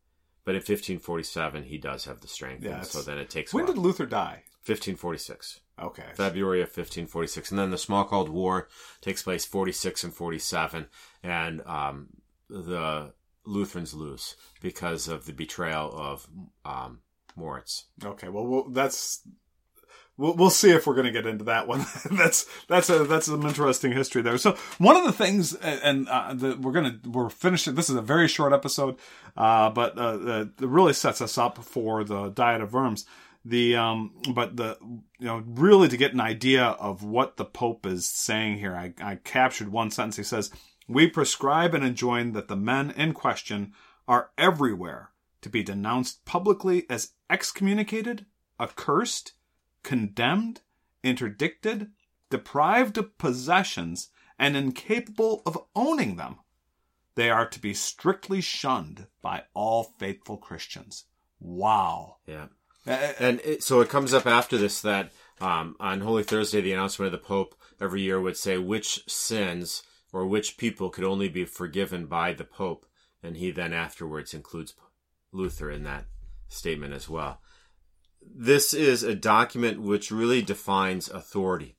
But 0.43 0.53
in 0.53 0.59
1547, 0.61 1.63
he 1.63 1.77
does 1.79 2.05
have 2.05 2.21
the 2.21 2.27
strength. 2.27 2.63
Yeah, 2.63 2.77
and 2.77 2.85
so 2.85 3.01
then 3.01 3.17
it 3.17 3.31
takes 3.31 3.51
when 3.53 3.65
did 3.65 3.77
Luther 3.79 4.05
die? 4.05 4.43
1546. 4.65 5.61
Okay, 5.81 6.03
February 6.15 6.61
of 6.61 6.67
1546. 6.69 7.49
And 7.51 7.59
then 7.59 7.71
the 7.71 7.77
Smalcald 7.77 8.29
War 8.29 8.69
takes 9.01 9.23
place 9.23 9.43
46 9.43 10.03
and 10.03 10.13
47. 10.13 10.85
And 11.23 11.61
um, 11.65 12.07
the 12.49 13.13
Lutherans 13.45 13.93
lose 13.93 14.35
because 14.61 15.07
of 15.07 15.25
the 15.25 15.33
betrayal 15.33 15.91
of 15.95 16.27
um, 16.63 16.99
Moritz. 17.35 17.85
okay. 18.03 18.29
Well, 18.29 18.45
we'll 18.45 18.69
that's 18.69 19.21
we'll, 20.17 20.33
we'll 20.33 20.49
see 20.49 20.71
if 20.71 20.87
we're 20.87 20.93
going 20.93 21.05
to 21.05 21.11
get 21.11 21.25
into 21.25 21.45
that 21.45 21.67
one. 21.67 21.85
that's 22.11 22.45
that's 22.67 22.89
a 22.89 23.03
that's 23.03 23.27
an 23.27 23.43
interesting 23.43 23.91
history 23.91 24.21
there. 24.21 24.37
So 24.37 24.57
one 24.77 24.95
of 24.95 25.03
the 25.03 25.11
things, 25.11 25.53
and 25.55 26.07
uh, 26.07 26.33
the, 26.33 26.55
we're 26.55 26.71
gonna 26.71 26.99
we're 27.05 27.29
finishing. 27.29 27.75
This 27.75 27.89
is 27.89 27.95
a 27.95 28.01
very 28.01 28.27
short 28.27 28.53
episode, 28.53 28.97
uh, 29.35 29.69
but 29.69 29.97
uh, 29.97 30.01
uh, 30.01 30.45
it 30.61 30.67
really 30.67 30.93
sets 30.93 31.21
us 31.21 31.37
up 31.37 31.63
for 31.63 32.03
the 32.03 32.29
Diet 32.29 32.61
of 32.61 32.73
Worms. 32.73 33.05
The 33.43 33.75
um, 33.75 34.11
but 34.33 34.57
the 34.57 34.77
you 34.81 35.27
know 35.27 35.43
really 35.45 35.87
to 35.87 35.97
get 35.97 36.13
an 36.13 36.21
idea 36.21 36.63
of 36.63 37.03
what 37.03 37.37
the 37.37 37.45
Pope 37.45 37.85
is 37.85 38.07
saying 38.07 38.57
here, 38.57 38.75
I, 38.75 38.93
I 38.99 39.15
captured 39.17 39.71
one 39.71 39.91
sentence. 39.91 40.17
He 40.17 40.23
says, 40.23 40.49
"We 40.87 41.07
prescribe 41.07 41.73
and 41.73 41.83
enjoin 41.83 42.33
that 42.33 42.47
the 42.47 42.55
men 42.55 42.91
in 42.91 43.13
question 43.13 43.73
are 44.07 44.31
everywhere 44.37 45.11
to 45.41 45.49
be 45.49 45.63
denounced 45.63 46.25
publicly 46.25 46.85
as 46.89 47.13
excommunicated, 47.29 48.25
accursed, 48.59 49.33
condemned, 49.83 50.61
interdicted, 51.03 51.91
deprived 52.29 52.97
of 52.97 53.17
possessions, 53.17 54.09
and 54.37 54.57
incapable 54.57 55.41
of 55.45 55.57
owning 55.75 56.15
them. 56.15 56.39
They 57.15 57.29
are 57.29 57.47
to 57.47 57.59
be 57.59 57.73
strictly 57.73 58.41
shunned 58.41 59.07
by 59.21 59.43
all 59.53 59.95
faithful 59.97 60.37
Christians. 60.37 61.05
Wow. 61.39 62.17
Yeah. 62.25 62.47
Uh, 62.85 63.13
And 63.19 63.39
it, 63.41 63.63
so 63.63 63.81
it 63.81 63.89
comes 63.89 64.13
up 64.13 64.25
after 64.25 64.57
this 64.57 64.81
that 64.81 65.11
um, 65.39 65.75
on 65.79 66.01
Holy 66.01 66.23
Thursday, 66.23 66.61
the 66.61 66.73
announcement 66.73 67.13
of 67.13 67.19
the 67.19 67.25
Pope 67.25 67.55
every 67.79 68.01
year 68.01 68.19
would 68.19 68.37
say 68.37 68.57
which 68.57 69.03
sins 69.07 69.83
or 70.15 70.25
which 70.25 70.55
people 70.55 70.89
could 70.89 71.03
only 71.03 71.27
be 71.27 71.43
forgiven 71.43 72.05
by 72.05 72.31
the 72.31 72.45
Pope. 72.45 72.85
And 73.21 73.35
he 73.35 73.51
then 73.51 73.73
afterwards 73.73 74.33
includes 74.33 74.73
Luther 75.33 75.69
in 75.69 75.83
that 75.83 76.05
statement 76.47 76.93
as 76.93 77.09
well. 77.09 77.41
This 78.25 78.73
is 78.73 79.03
a 79.03 79.13
document 79.13 79.81
which 79.81 80.11
really 80.11 80.41
defines 80.41 81.09
authority. 81.09 81.75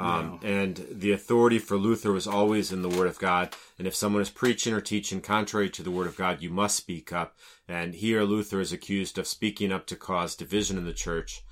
Um, 0.00 0.40
And 0.42 0.84
the 0.90 1.12
authority 1.12 1.60
for 1.60 1.76
Luther 1.76 2.10
was 2.10 2.26
always 2.26 2.72
in 2.72 2.82
the 2.82 2.88
Word 2.88 3.06
of 3.06 3.20
God. 3.20 3.54
And 3.78 3.86
if 3.86 3.94
someone 3.94 4.22
is 4.22 4.30
preaching 4.30 4.74
or 4.74 4.80
teaching 4.80 5.20
contrary 5.20 5.70
to 5.70 5.82
the 5.84 5.92
Word 5.92 6.08
of 6.08 6.16
God, 6.16 6.42
you 6.42 6.50
must 6.50 6.76
speak 6.76 7.12
up. 7.12 7.36
And 7.68 7.94
here 7.94 8.24
Luther 8.24 8.60
is 8.60 8.72
accused 8.72 9.16
of 9.16 9.28
speaking 9.28 9.70
up 9.70 9.86
to 9.86 9.94
cause 9.94 10.34
division 10.34 10.76
in 10.76 10.86
the 10.86 10.92
church. 10.92 11.44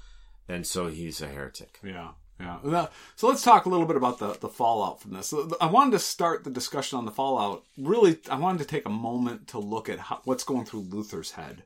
And 0.48 0.66
so 0.66 0.88
he's 0.88 1.22
a 1.22 1.28
heretic. 1.28 1.78
Yeah, 1.84 2.14
yeah. 2.42 2.86
So 3.16 3.28
let's 3.28 3.42
talk 3.42 3.66
a 3.66 3.68
little 3.68 3.86
bit 3.86 3.96
about 3.96 4.18
the, 4.18 4.32
the 4.32 4.48
fallout 4.48 5.00
from 5.00 5.12
this. 5.12 5.32
I 5.60 5.66
wanted 5.66 5.92
to 5.92 5.98
start 5.98 6.44
the 6.44 6.50
discussion 6.50 6.98
on 6.98 7.04
the 7.04 7.12
fallout. 7.12 7.64
Really, 7.78 8.18
I 8.30 8.36
wanted 8.36 8.58
to 8.58 8.64
take 8.64 8.86
a 8.86 8.90
moment 8.90 9.48
to 9.48 9.58
look 9.58 9.88
at 9.88 9.98
how, 9.98 10.20
what's 10.24 10.44
going 10.44 10.64
through 10.64 10.80
Luther's 10.80 11.32
head 11.32 11.64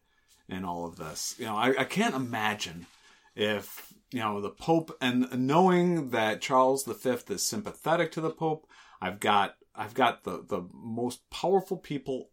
in 0.48 0.64
all 0.64 0.84
of 0.86 0.96
this. 0.96 1.34
You 1.38 1.46
know, 1.46 1.56
I, 1.56 1.80
I 1.80 1.84
can't 1.84 2.14
imagine 2.14 2.86
if 3.34 3.92
you 4.12 4.20
know 4.20 4.40
the 4.40 4.50
Pope 4.50 4.96
and 5.00 5.28
knowing 5.46 6.10
that 6.10 6.40
Charles 6.40 6.84
V 6.84 7.16
is 7.28 7.44
sympathetic 7.44 8.12
to 8.12 8.20
the 8.20 8.30
Pope. 8.30 8.66
I've 9.00 9.20
got 9.20 9.56
I've 9.74 9.94
got 9.94 10.24
the 10.24 10.44
the 10.46 10.62
most 10.72 11.28
powerful 11.30 11.76
people 11.76 12.30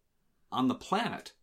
on 0.51 0.67
the 0.67 0.75
planet 0.75 1.33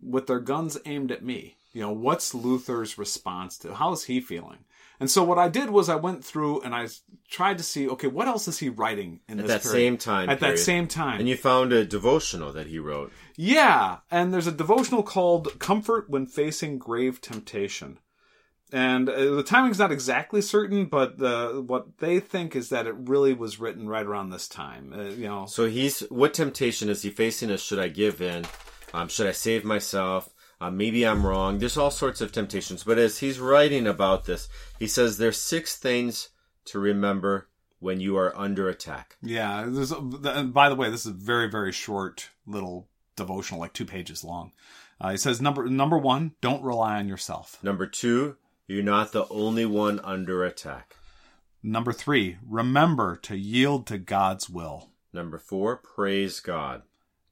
with 0.00 0.26
their 0.26 0.40
guns 0.40 0.78
aimed 0.86 1.12
at 1.12 1.24
me. 1.24 1.56
You 1.72 1.82
know, 1.82 1.92
what's 1.92 2.34
Luther's 2.34 2.98
response 2.98 3.58
to 3.58 3.74
how 3.74 3.92
is 3.92 4.04
he 4.04 4.20
feeling? 4.20 4.64
And 5.00 5.10
so 5.10 5.24
what 5.24 5.38
I 5.38 5.48
did 5.48 5.70
was 5.70 5.88
I 5.88 5.96
went 5.96 6.24
through 6.24 6.60
and 6.62 6.74
I 6.74 6.88
tried 7.28 7.58
to 7.58 7.64
see, 7.64 7.88
okay, 7.88 8.06
what 8.06 8.28
else 8.28 8.46
is 8.46 8.58
he 8.58 8.68
writing 8.68 9.20
in 9.28 9.40
At 9.40 9.48
that 9.48 9.62
period? 9.62 9.76
same 9.78 9.98
time. 9.98 10.30
At 10.30 10.40
that 10.40 10.58
same 10.58 10.86
time. 10.86 11.18
And 11.18 11.28
you 11.28 11.36
found 11.36 11.72
a 11.72 11.84
devotional 11.84 12.52
that 12.52 12.68
he 12.68 12.78
wrote. 12.78 13.12
Yeah, 13.36 13.98
and 14.10 14.32
there's 14.32 14.46
a 14.46 14.52
devotional 14.52 15.02
called 15.02 15.58
Comfort 15.58 16.08
When 16.08 16.26
Facing 16.26 16.78
Grave 16.78 17.20
Temptation. 17.20 17.98
And 18.72 19.08
uh, 19.08 19.34
the 19.34 19.42
timing's 19.42 19.78
not 19.78 19.92
exactly 19.92 20.40
certain, 20.40 20.86
but 20.86 21.18
the, 21.18 21.62
what 21.64 21.98
they 21.98 22.18
think 22.18 22.56
is 22.56 22.70
that 22.70 22.86
it 22.86 22.94
really 22.96 23.32
was 23.32 23.60
written 23.60 23.88
right 23.88 24.04
around 24.06 24.30
this 24.30 24.48
time. 24.48 24.92
Uh, 24.92 25.02
you 25.02 25.26
know, 25.28 25.46
So 25.46 25.66
he's 25.68 26.00
what 26.08 26.34
temptation 26.34 26.88
is 26.88 27.02
he 27.02 27.10
facing? 27.10 27.50
Is 27.50 27.62
should 27.62 27.78
I 27.78 27.88
give 27.88 28.20
in? 28.20 28.44
Um, 28.92 29.08
should 29.08 29.26
I 29.26 29.32
save 29.32 29.64
myself? 29.64 30.28
Uh, 30.64 30.70
maybe 30.70 31.06
I'm 31.06 31.26
wrong. 31.26 31.58
There's 31.58 31.76
all 31.76 31.90
sorts 31.90 32.22
of 32.22 32.32
temptations. 32.32 32.84
But 32.84 32.96
as 32.96 33.18
he's 33.18 33.38
writing 33.38 33.86
about 33.86 34.24
this, 34.24 34.48
he 34.78 34.86
says 34.86 35.18
there's 35.18 35.38
six 35.38 35.76
things 35.76 36.30
to 36.64 36.78
remember 36.78 37.48
when 37.80 38.00
you 38.00 38.16
are 38.16 38.34
under 38.34 38.70
attack. 38.70 39.18
Yeah, 39.20 39.66
there's, 39.68 39.92
by 39.92 40.70
the 40.70 40.74
way, 40.74 40.88
this 40.88 41.02
is 41.04 41.12
a 41.12 41.14
very 41.14 41.50
very 41.50 41.70
short 41.70 42.30
little 42.46 42.88
devotional, 43.14 43.60
like 43.60 43.74
two 43.74 43.84
pages 43.84 44.24
long. 44.24 44.52
Uh, 44.98 45.10
he 45.10 45.18
says 45.18 45.42
number 45.42 45.68
number 45.68 45.98
one, 45.98 46.32
don't 46.40 46.64
rely 46.64 46.96
on 46.96 47.08
yourself. 47.08 47.62
Number 47.62 47.86
two, 47.86 48.38
you're 48.66 48.82
not 48.82 49.12
the 49.12 49.28
only 49.28 49.66
one 49.66 50.00
under 50.02 50.44
attack. 50.44 50.96
Number 51.62 51.92
three, 51.92 52.38
remember 52.42 53.16
to 53.16 53.36
yield 53.36 53.86
to 53.88 53.98
God's 53.98 54.48
will. 54.48 54.88
Number 55.12 55.36
four, 55.36 55.76
praise 55.76 56.40
God. 56.40 56.84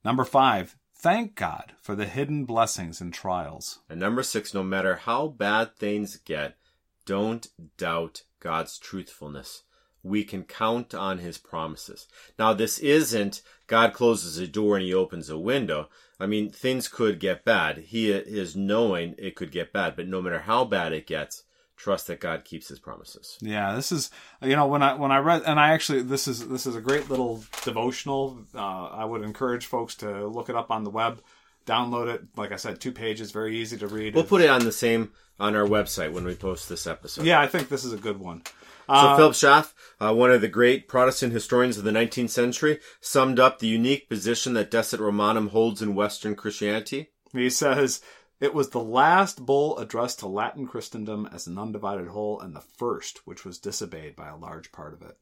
Number 0.05 0.27
five, 0.27 0.77
thank 1.03 1.35
God 1.35 1.73
for 1.83 1.97
the 1.97 2.07
hidden 2.07 2.45
blessings 2.45 3.01
and 3.01 3.13
trials. 3.13 3.81
And 3.91 3.99
number 3.99 4.23
six, 4.23 4.55
no 4.55 4.63
matter 4.63 4.95
how 4.95 5.27
bad 5.27 5.77
things 5.77 6.17
get, 6.17 6.57
don't 7.05 7.49
doubt 7.77 8.23
God's 8.39 8.79
truthfulness. 8.79 9.65
We 10.05 10.23
can 10.23 10.45
count 10.45 10.95
on 10.95 11.19
his 11.19 11.39
promises. 11.39 12.07
Now, 12.39 12.53
this 12.53 12.79
isn't 12.79 13.43
God 13.67 13.93
closes 13.93 14.39
a 14.39 14.47
door 14.47 14.77
and 14.77 14.85
he 14.85 14.95
opens 14.95 15.29
a 15.29 15.39
window. 15.39 15.89
I 16.21 16.27
mean, 16.27 16.51
things 16.51 16.87
could 16.87 17.19
get 17.19 17.45
bad. 17.45 17.79
He 17.79 18.13
is 18.13 18.55
knowing 18.55 19.17
it 19.19 19.35
could 19.35 19.51
get 19.51 19.73
bad, 19.73 19.97
but 19.97 20.07
no 20.07 20.23
matter 20.23 20.41
how 20.41 20.65
bad 20.65 20.93
it 20.93 21.07
gets, 21.07 21.43
trust 21.77 22.07
that 22.07 22.21
God 22.21 22.45
keeps 22.45 22.69
his 22.69 22.79
promises. 22.79 23.39
Yeah, 23.41 23.75
this 23.75 23.93
is 23.93 24.11
you 24.43 24.57
know 24.57 24.67
when 24.67 24.83
I 24.83 24.95
when 24.95 25.11
I 25.11 25.19
read 25.19 25.43
and 25.47 25.59
I 25.59 25.71
actually 25.71 26.03
this 26.03 26.29
is 26.29 26.47
this 26.49 26.67
is 26.67 26.77
a 26.77 26.81
great 26.81 27.11
little 27.11 27.43
devotional. 27.65 28.39
Uh, 28.55 28.87
I 28.87 29.05
would 29.05 29.23
encourage 29.23 29.67
folks 29.67 29.95
to 29.97 30.27
look 30.27 30.49
it 30.49 30.57
up 30.57 30.71
on 30.71 30.85
the 30.85 30.91
web, 30.91 31.23
download 31.67 32.13
it. 32.13 32.23
Like 32.37 32.53
I 32.53 32.57
said, 32.57 32.81
two 32.81 32.93
pages, 32.93 33.31
very 33.33 33.57
easy 33.59 33.77
to 33.79 33.87
read. 33.87 34.15
We'll 34.15 34.25
put 34.25 34.43
it 34.43 34.51
on 34.51 34.65
the 34.65 34.73
same 34.73 35.13
on 35.41 35.57
our 35.57 35.67
website 35.67 36.13
when 36.13 36.25
we 36.25 36.35
post 36.35 36.69
this 36.69 36.87
episode. 36.87 37.25
yeah, 37.25 37.41
I 37.41 37.47
think 37.49 37.69
this 37.69 37.85
is 37.85 37.93
a 37.93 37.99
good 37.99 38.19
one. 38.19 38.43
So 38.89 39.17
Philip 39.17 39.35
Schaff, 39.35 39.75
uh, 40.01 40.13
one 40.13 40.33
of 40.33 40.41
the 40.41 40.49
great 40.49 40.87
Protestant 40.87 41.33
historians 41.33 41.79
of 41.79 41.85
the 41.85 41.93
19th 41.93 42.31
century, 42.31 42.79
summed 43.01 43.41
up 43.41 43.59
the 43.59 43.67
unique 43.67 44.09
position 44.09 44.53
that 44.55 44.71
Decet 44.71 45.01
Romanum 45.01 45.49
holds 45.49 45.81
in 45.81 45.95
Western 45.95 46.35
Christianity. 46.35 47.11
He 47.33 47.49
says 47.49 48.03
it 48.43 48.53
was 48.53 48.69
the 48.71 48.83
last 48.83 49.47
bull 49.47 49.79
addressed 49.79 50.19
to 50.19 50.27
Latin 50.29 50.67
Christendom 50.67 51.27
as 51.33 51.47
an 51.47 51.57
undivided 51.59 52.09
whole, 52.09 52.41
and 52.41 52.55
the 52.55 52.61
first 52.61 53.27
which 53.27 53.45
was 53.45 53.59
disobeyed 53.59 54.15
by 54.17 54.29
a 54.29 54.37
large 54.37 54.71
part 54.73 54.93
of 54.93 55.01
it. 55.03 55.17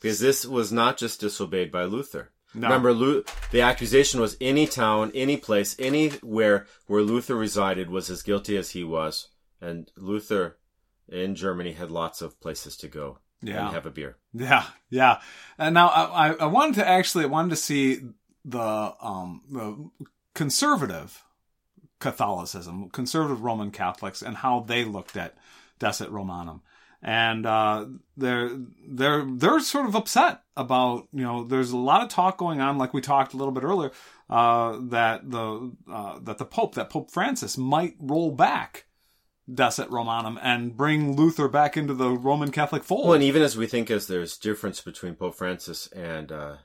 Because 0.00 0.18
this 0.18 0.44
was 0.44 0.72
not 0.72 0.96
just 0.98 1.20
disobeyed 1.20 1.70
by 1.70 1.84
Luther. 1.84 2.32
No. 2.54 2.68
Remember, 2.68 3.22
the 3.52 3.60
accusation 3.60 4.20
was 4.20 4.36
any 4.40 4.66
town, 4.66 5.12
any 5.14 5.36
place, 5.36 5.76
anywhere 5.78 6.66
where 6.86 7.02
Luther 7.02 7.34
resided 7.34 7.90
was 7.90 8.08
as 8.10 8.22
guilty 8.22 8.56
as 8.56 8.70
he 8.70 8.82
was. 8.84 9.28
And 9.60 9.90
Luther 9.96 10.56
in 11.08 11.34
Germany 11.34 11.72
had 11.72 11.90
lots 11.90 12.22
of 12.22 12.40
places 12.40 12.76
to 12.78 12.88
go. 12.88 13.18
Yeah. 13.42 13.66
and 13.66 13.74
have 13.74 13.84
a 13.86 13.90
beer. 13.90 14.16
Yeah, 14.32 14.64
yeah. 14.90 15.20
And 15.58 15.74
now 15.74 15.88
I, 15.88 16.28
I- 16.30 16.36
I 16.40 16.46
wanted 16.46 16.76
to 16.76 16.88
actually 16.88 17.24
I 17.24 17.28
wanted 17.28 17.50
to 17.50 17.56
see 17.56 18.00
the 18.46 18.94
um 19.00 19.42
the 19.50 19.90
conservative 20.34 21.22
Catholicism, 21.98 22.90
conservative 22.90 23.42
Roman 23.42 23.70
Catholics, 23.70 24.22
and 24.22 24.36
how 24.36 24.60
they 24.60 24.84
looked 24.84 25.16
at 25.16 25.34
Decet 25.78 26.10
Romanum. 26.10 26.62
And 27.02 27.46
uh, 27.46 27.86
they're 28.16 28.50
they're 28.88 29.24
they're 29.24 29.60
sort 29.60 29.86
of 29.86 29.94
upset 29.94 30.42
about 30.56 31.08
you 31.12 31.22
know 31.22 31.44
there's 31.44 31.70
a 31.70 31.76
lot 31.76 32.02
of 32.02 32.08
talk 32.08 32.38
going 32.38 32.60
on 32.60 32.78
like 32.78 32.94
we 32.94 33.00
talked 33.00 33.34
a 33.34 33.36
little 33.36 33.52
bit 33.52 33.64
earlier 33.64 33.92
uh, 34.30 34.78
that 34.80 35.30
the 35.30 35.72
uh, 35.88 36.18
that 36.20 36.38
the 36.38 36.44
Pope 36.44 36.74
that 36.74 36.90
Pope 36.90 37.10
Francis 37.10 37.56
might 37.58 37.94
roll 38.00 38.30
back 38.30 38.86
Decet 39.52 39.90
Romanum 39.90 40.38
and 40.42 40.76
bring 40.76 41.14
Luther 41.16 41.48
back 41.48 41.76
into 41.76 41.94
the 41.94 42.10
Roman 42.10 42.50
Catholic 42.50 42.82
fold. 42.82 43.04
Well, 43.04 43.14
and 43.14 43.22
even 43.22 43.42
as 43.42 43.56
we 43.56 43.66
think 43.66 43.90
as 43.90 44.06
there's 44.08 44.36
difference 44.36 44.80
between 44.80 45.14
Pope 45.14 45.36
Francis 45.36 45.86
and 45.88 46.32
uh, 46.32 46.56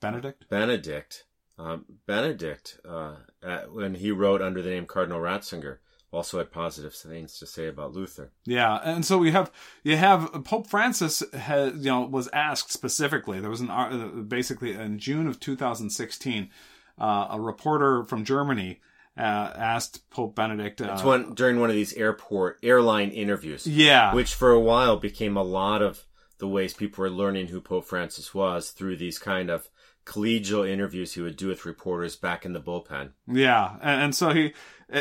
Benedict. 0.00 0.48
Benedict, 0.48 1.24
um, 1.58 1.84
Benedict, 2.06 2.78
uh, 2.88 3.16
uh, 3.42 3.60
when 3.72 3.94
he 3.94 4.10
wrote 4.10 4.42
under 4.42 4.62
the 4.62 4.70
name 4.70 4.86
Cardinal 4.86 5.20
Ratzinger, 5.20 5.78
also 6.12 6.38
had 6.38 6.50
positive 6.52 6.94
things 6.94 7.38
to 7.38 7.46
say 7.46 7.66
about 7.66 7.92
Luther. 7.92 8.30
Yeah, 8.44 8.78
and 8.82 9.04
so 9.04 9.18
we 9.18 9.32
have 9.32 9.50
you 9.82 9.96
have 9.96 10.30
Pope 10.44 10.66
Francis 10.68 11.22
has 11.34 11.74
you 11.76 11.90
know 11.90 12.02
was 12.02 12.28
asked 12.32 12.72
specifically. 12.72 13.40
There 13.40 13.50
was 13.50 13.60
an 13.60 13.70
ar- 13.70 13.90
uh, 13.90 14.06
basically 14.08 14.72
in 14.72 14.98
June 14.98 15.26
of 15.26 15.40
2016, 15.40 16.50
uh, 16.98 17.26
a 17.30 17.40
reporter 17.40 18.04
from 18.04 18.24
Germany 18.24 18.80
uh, 19.18 19.20
asked 19.56 20.08
Pope 20.10 20.34
Benedict. 20.34 20.80
Uh, 20.80 20.90
It's 20.92 21.02
one 21.02 21.34
during 21.34 21.58
one 21.60 21.70
of 21.70 21.76
these 21.76 21.92
airport 21.94 22.58
airline 22.62 23.10
interviews, 23.10 23.66
yeah, 23.66 24.14
which 24.14 24.34
for 24.34 24.52
a 24.52 24.60
while 24.60 24.96
became 24.96 25.36
a 25.36 25.42
lot 25.42 25.82
of 25.82 26.06
the 26.38 26.48
ways 26.48 26.74
people 26.74 27.02
were 27.02 27.10
learning 27.10 27.48
who 27.48 27.60
Pope 27.60 27.86
Francis 27.86 28.34
was 28.34 28.70
through 28.70 28.96
these 28.96 29.18
kind 29.18 29.50
of 29.50 29.68
collegial 30.06 30.66
interviews 30.66 31.12
he 31.14 31.20
would 31.20 31.36
do 31.36 31.48
with 31.48 31.66
reporters 31.66 32.16
back 32.16 32.46
in 32.46 32.52
the 32.52 32.60
bullpen. 32.60 33.10
Yeah, 33.30 33.76
and, 33.82 34.02
and 34.02 34.14
so 34.14 34.30
he 34.30 34.54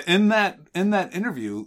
in 0.07 0.29
that 0.29 0.59
in 0.73 0.89
that 0.89 1.15
interview, 1.15 1.65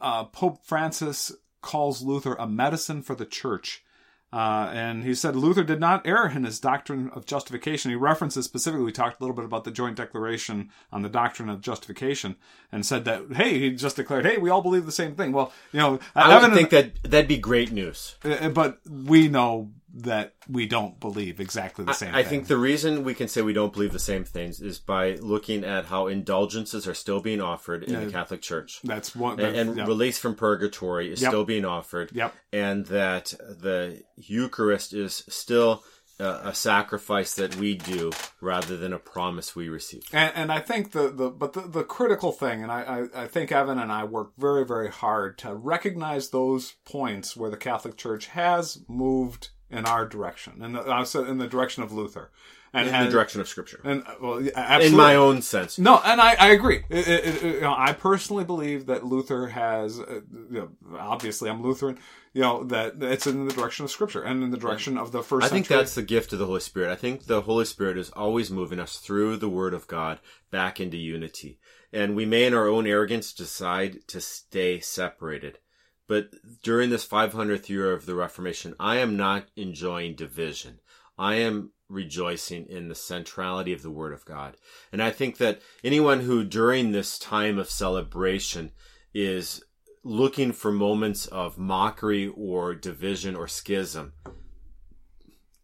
uh, 0.00 0.24
Pope 0.24 0.64
Francis 0.64 1.32
calls 1.60 2.02
Luther 2.02 2.34
a 2.34 2.48
medicine 2.48 3.02
for 3.02 3.14
the 3.14 3.26
church. 3.26 3.84
Uh, 4.32 4.68
and 4.74 5.04
he 5.04 5.14
said 5.14 5.36
Luther 5.36 5.62
did 5.62 5.78
not 5.78 6.04
err 6.04 6.26
in 6.26 6.42
his 6.42 6.58
doctrine 6.58 7.08
of 7.10 7.24
justification. 7.24 7.92
He 7.92 7.94
references 7.94 8.44
specifically, 8.44 8.84
we 8.84 8.90
talked 8.90 9.20
a 9.20 9.22
little 9.22 9.36
bit 9.36 9.44
about 9.44 9.62
the 9.62 9.70
joint 9.70 9.96
declaration 9.96 10.70
on 10.90 11.02
the 11.02 11.08
doctrine 11.08 11.48
of 11.48 11.60
justification 11.60 12.34
and 12.72 12.84
said 12.84 13.04
that, 13.04 13.22
hey, 13.36 13.60
he 13.60 13.70
just 13.70 13.94
declared, 13.94 14.26
hey, 14.26 14.38
we 14.38 14.50
all 14.50 14.60
believe 14.60 14.86
the 14.86 14.90
same 14.92 15.14
thing. 15.14 15.30
Well, 15.30 15.52
you 15.70 15.78
know, 15.78 16.00
I 16.16 16.42
would 16.42 16.52
think 16.52 16.70
that 16.70 17.00
that'd 17.04 17.28
be 17.28 17.36
great 17.38 17.70
news. 17.70 18.16
uh, 18.24 18.48
but 18.48 18.80
we 18.90 19.28
know 19.28 19.70
that 19.96 20.34
we 20.48 20.66
don't 20.66 20.98
believe 20.98 21.38
exactly 21.40 21.84
the 21.84 21.92
same 21.92 22.14
I 22.14 22.22
thing. 22.22 22.30
think 22.30 22.48
the 22.48 22.56
reason 22.56 23.04
we 23.04 23.14
can 23.14 23.28
say 23.28 23.42
we 23.42 23.52
don't 23.52 23.72
believe 23.72 23.92
the 23.92 23.98
same 23.98 24.24
things 24.24 24.60
is 24.60 24.78
by 24.78 25.12
looking 25.16 25.62
at 25.64 25.86
how 25.86 26.08
indulgences 26.08 26.88
are 26.88 26.94
still 26.94 27.20
being 27.20 27.40
offered 27.40 27.84
in 27.84 28.04
the 28.04 28.10
Catholic 28.10 28.42
Church. 28.42 28.80
that's 28.82 29.14
one, 29.14 29.38
and, 29.40 29.56
and 29.56 29.76
yeah. 29.76 29.86
release 29.86 30.18
from 30.18 30.34
purgatory 30.34 31.12
is 31.12 31.22
Yep. 31.22 31.30
still 31.30 31.44
being 31.44 31.64
offered. 31.64 32.10
Yep. 32.12 32.34
And 32.52 32.86
that 32.86 33.26
the 33.38 34.02
Eucharist 34.16 34.92
is 34.92 35.24
still 35.28 35.84
uh, 36.20 36.40
a 36.44 36.54
sacrifice 36.54 37.34
that 37.34 37.56
we 37.56 37.74
do 37.74 38.12
rather 38.40 38.76
than 38.76 38.92
a 38.92 38.98
promise 38.98 39.56
we 39.56 39.68
receive. 39.68 40.04
And, 40.12 40.32
and 40.36 40.52
I 40.52 40.60
think 40.60 40.92
the, 40.92 41.10
the 41.10 41.28
but 41.30 41.54
the, 41.54 41.62
the 41.62 41.82
critical 41.84 42.30
thing, 42.30 42.62
and 42.62 42.70
I, 42.70 43.08
I, 43.14 43.22
I 43.24 43.26
think 43.26 43.50
Evan 43.50 43.78
and 43.78 43.90
I 43.90 44.04
work 44.04 44.32
very 44.38 44.64
very 44.64 44.90
hard 44.90 45.38
to 45.38 45.54
recognize 45.54 46.30
those 46.30 46.74
points 46.84 47.36
where 47.36 47.50
the 47.50 47.56
Catholic 47.56 47.96
Church 47.96 48.26
has 48.28 48.78
moved 48.88 49.48
in 49.76 49.86
our 49.86 50.06
direction, 50.06 50.62
and 50.62 50.76
I 50.78 51.04
said 51.04 51.26
in 51.26 51.38
the 51.38 51.46
direction 51.48 51.82
of 51.82 51.92
Luther, 51.92 52.30
and 52.72 52.88
In 52.88 52.94
has- 52.94 53.06
the 53.06 53.12
direction 53.12 53.40
of 53.40 53.48
Scripture. 53.48 53.80
and 53.84 54.02
well, 54.20 54.40
yeah, 54.40 54.78
In 54.80 54.96
my 54.96 55.14
own 55.14 55.42
sense. 55.42 55.78
No, 55.78 56.00
and 56.04 56.20
I, 56.20 56.34
I 56.34 56.48
agree. 56.48 56.82
It- 56.88 57.08
it- 57.08 57.24
it- 57.26 57.54
you 57.56 57.60
know, 57.60 57.74
I 57.76 57.92
personally 57.92 58.44
believe 58.44 58.86
that 58.86 59.04
Luther 59.04 59.46
has, 59.48 60.00
uh, 60.00 60.20
you 60.50 60.58
know, 60.58 60.98
obviously 60.98 61.48
I'm 61.48 61.62
Lutheran, 61.62 61.98
you 62.32 62.42
know, 62.42 62.64
that 62.64 62.94
it's 63.00 63.26
in 63.28 63.46
the 63.46 63.54
direction 63.54 63.84
of 63.84 63.90
Scripture 63.92 64.22
and 64.22 64.42
in 64.42 64.50
the 64.50 64.56
direction 64.56 64.98
of 64.98 65.12
the 65.12 65.22
first 65.22 65.46
I 65.46 65.48
think 65.48 65.66
century. 65.66 65.82
that's 65.82 65.94
the 65.94 66.02
gift 66.02 66.32
of 66.32 66.40
the 66.40 66.46
Holy 66.46 66.60
Spirit. 66.60 66.90
I 66.90 66.96
think 66.96 67.26
the 67.26 67.42
Holy 67.42 67.64
Spirit 67.64 67.96
is 67.96 68.10
always 68.10 68.50
moving 68.50 68.80
us 68.80 68.96
through 68.96 69.36
the 69.36 69.48
Word 69.48 69.72
of 69.74 69.86
God 69.86 70.18
back 70.50 70.80
into 70.80 70.96
unity. 70.96 71.58
And 71.92 72.16
we 72.16 72.26
may, 72.26 72.44
in 72.44 72.54
our 72.54 72.66
own 72.66 72.88
arrogance, 72.88 73.32
decide 73.32 74.08
to 74.08 74.20
stay 74.20 74.80
separated. 74.80 75.58
But 76.06 76.30
during 76.62 76.90
this 76.90 77.06
500th 77.06 77.68
year 77.68 77.92
of 77.92 78.06
the 78.06 78.14
Reformation, 78.14 78.74
I 78.78 78.96
am 78.96 79.16
not 79.16 79.46
enjoying 79.56 80.14
division. 80.14 80.80
I 81.18 81.36
am 81.36 81.70
rejoicing 81.88 82.66
in 82.68 82.88
the 82.88 82.94
centrality 82.94 83.72
of 83.72 83.82
the 83.82 83.90
Word 83.90 84.12
of 84.12 84.24
God. 84.24 84.56
And 84.92 85.02
I 85.02 85.10
think 85.10 85.38
that 85.38 85.60
anyone 85.82 86.20
who 86.20 86.44
during 86.44 86.92
this 86.92 87.18
time 87.18 87.58
of 87.58 87.70
celebration 87.70 88.72
is 89.14 89.62
looking 90.02 90.52
for 90.52 90.70
moments 90.70 91.26
of 91.26 91.56
mockery 91.56 92.28
or 92.28 92.74
division 92.74 93.34
or 93.34 93.48
schism, 93.48 94.12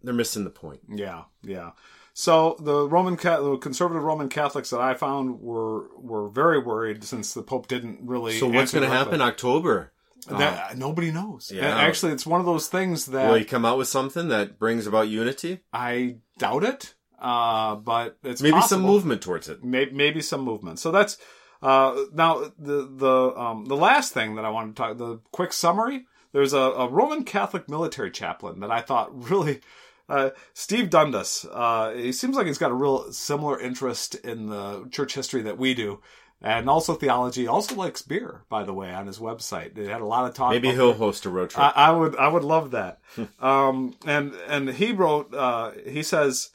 they're 0.03 0.15
missing 0.15 0.45
the 0.45 0.51
point. 0.51 0.81
Yeah, 0.89 1.25
yeah. 1.43 1.73
So 2.15 2.57
the 2.61 2.89
Roman 2.89 3.17
the 3.17 3.59
conservative 3.61 4.03
Roman 4.03 4.29
Catholics 4.29 4.71
that 4.71 4.81
I 4.81 4.95
found 4.95 5.41
were 5.41 5.89
were 5.97 6.29
very 6.29 6.59
worried 6.59 7.05
since 7.05 7.35
the 7.35 7.43
Pope 7.43 7.69
didn't 7.69 8.01
really. 8.03 8.39
So 8.39 8.49
what's 8.49 8.73
going 8.73 8.89
to 8.89 8.95
happen 8.95 9.21
October? 9.21 9.93
That 10.27 10.77
nobody 10.77 11.11
knows. 11.11 11.51
Yeah. 11.55 11.77
Actually, 11.77 12.13
it's 12.13 12.27
one 12.27 12.41
of 12.41 12.47
those 12.47 12.69
things 12.69 13.07
that 13.07 13.29
Will 13.29 13.39
he 13.39 13.45
come 13.45 13.65
out 13.65 13.79
with 13.79 13.89
something 13.89 14.29
that 14.29 14.59
brings 14.59 14.87
about 14.87 15.09
unity? 15.09 15.61
I 15.73 16.17
doubt 16.39 16.65
it. 16.65 16.95
Uh, 17.21 17.77
but 17.77 18.17
it's 18.25 18.41
Maybe 18.41 18.61
some 18.63 18.81
movement 18.81 19.21
towards 19.21 19.49
it. 19.49 19.63
Maybe, 19.63 19.93
maybe 19.93 20.23
some 20.23 20.41
movement. 20.41 20.79
So 20.79 20.91
that's 20.91 21.19
uh, 21.63 22.05
now 22.15 22.51
the 22.59 22.89
the 22.91 23.39
um, 23.39 23.67
the 23.67 23.77
last 23.77 24.15
thing 24.15 24.37
that 24.37 24.45
I 24.45 24.51
wanted 24.51 24.77
to 24.77 24.83
talk. 24.83 24.99
The 24.99 25.21
quick 25.31 25.53
summary. 25.53 26.07
There's 26.33 26.53
a, 26.53 26.59
a 26.59 26.89
Roman 26.89 27.25
Catholic 27.25 27.69
military 27.69 28.11
chaplain 28.11 28.61
that 28.61 28.71
I 28.71 28.81
thought 28.81 29.11
really. 29.31 29.61
Uh, 30.09 30.31
Steve 30.55 30.91
Dundas. 30.91 31.47
Uh, 31.53 31.93
he 31.93 32.11
seems 32.11 32.35
like 32.35 32.47
he's 32.49 32.59
got 32.59 32.73
a 32.73 32.75
real 32.75 33.13
similar 33.13 33.61
interest 33.61 34.17
in 34.17 34.47
the 34.47 34.89
church 34.91 35.15
history 35.15 35.43
that 35.43 35.57
we 35.57 35.73
do, 35.73 36.01
and 36.43 36.71
also 36.71 36.95
theology. 36.95 37.47
Also 37.47 37.75
likes 37.75 38.03
beer, 38.03 38.43
by 38.49 38.65
the 38.65 38.73
way, 38.73 38.93
on 38.93 39.07
his 39.07 39.19
website. 39.19 39.75
They 39.75 39.87
had 39.87 40.01
a 40.01 40.07
lot 40.07 40.27
of 40.27 40.35
talk. 40.35 40.53
Maybe 40.53 40.71
he'll 40.71 40.95
host 40.95 41.27
a 41.27 41.31
road 41.31 41.51
trip. 41.51 41.65
I, 41.65 41.73
I 41.89 41.91
would 41.91 42.17
I 42.17 42.29
would 42.29 42.45
love 42.45 42.71
that. 42.71 43.01
um, 43.41 43.95
and 44.07 44.35
and 44.49 44.71
he 44.71 44.93
wrote 44.93 45.35
uh, 45.35 45.73
he 45.87 46.03
says 46.03 46.51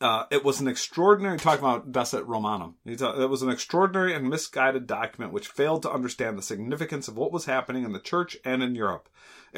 uh, 0.00 0.24
it 0.30 0.44
was 0.44 0.60
an 0.60 0.68
extraordinary 0.68 1.38
talking 1.38 1.64
about 1.64 1.90
Decet 1.92 2.26
Romanum. 2.26 2.76
It 2.86 3.00
was 3.00 3.42
an 3.42 3.50
extraordinary 3.50 4.14
and 4.14 4.28
misguided 4.28 4.86
document 4.86 5.32
which 5.32 5.48
failed 5.48 5.82
to 5.82 5.92
understand 5.92 6.38
the 6.38 6.42
significance 6.42 7.08
of 7.08 7.16
what 7.16 7.32
was 7.32 7.46
happening 7.46 7.84
in 7.84 7.92
the 7.92 8.00
church 8.00 8.36
and 8.44 8.62
in 8.62 8.74
Europe. 8.74 9.08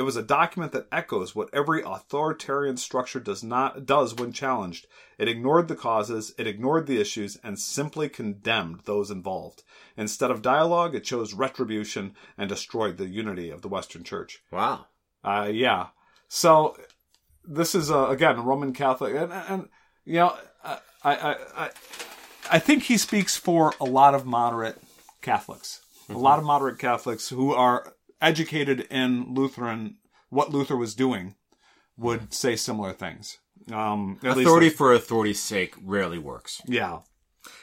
It 0.01 0.05
was 0.05 0.17
a 0.17 0.23
document 0.23 0.73
that 0.73 0.87
echoes 0.91 1.35
what 1.35 1.51
every 1.53 1.83
authoritarian 1.83 2.79
structure 2.79 3.21
does 3.21 3.45
not 3.45 3.85
does 3.85 4.15
when 4.15 4.33
challenged. 4.33 4.87
It 5.19 5.29
ignored 5.29 5.69
the 5.69 5.77
causes, 5.77 6.35
it 6.39 6.47
ignored 6.47 6.87
the 6.87 6.99
issues, 6.99 7.37
and 7.45 7.59
simply 7.59 8.09
condemned 8.09 8.81
those 8.87 9.11
involved. 9.11 9.63
Instead 9.99 10.31
of 10.31 10.41
dialogue, 10.41 10.95
it 10.95 11.05
chose 11.05 11.35
retribution 11.35 12.15
and 12.39 12.49
destroyed 12.49 12.97
the 12.97 13.09
unity 13.09 13.51
of 13.51 13.61
the 13.61 13.69
Western 13.69 14.03
Church. 14.03 14.43
wow. 14.51 14.87
Uh, 15.23 15.51
yeah. 15.53 15.89
So 16.29 16.79
this 17.45 17.75
is 17.75 17.91
uh, 17.91 18.09
again 18.09 18.39
a 18.39 18.43
Roman 18.43 18.73
Catholic, 18.73 19.15
and, 19.15 19.31
and 19.31 19.69
you 20.07 20.15
know, 20.15 20.35
I, 20.65 20.79
I 21.05 21.37
I 21.57 21.71
I 22.53 22.59
think 22.59 22.85
he 22.85 22.97
speaks 22.97 23.37
for 23.37 23.75
a 23.79 23.85
lot 23.85 24.15
of 24.15 24.25
moderate 24.25 24.81
Catholics, 25.21 25.83
a 26.09 26.17
lot 26.17 26.39
of 26.39 26.47
moderate 26.47 26.79
Catholics 26.79 27.29
who 27.29 27.53
are 27.53 27.93
educated 28.21 28.81
in 28.91 29.35
Lutheran, 29.35 29.97
what 30.29 30.51
Luther 30.51 30.77
was 30.77 30.95
doing, 30.95 31.35
would 31.97 32.33
say 32.33 32.57
similar 32.57 32.93
things. 32.93 33.39
Um, 33.73 34.19
at 34.25 34.37
least 34.37 34.47
Authority 34.49 34.71
for 34.71 34.93
authority's 34.93 35.41
sake 35.41 35.75
rarely 35.83 36.19
works. 36.19 36.63
yeah, 36.67 37.01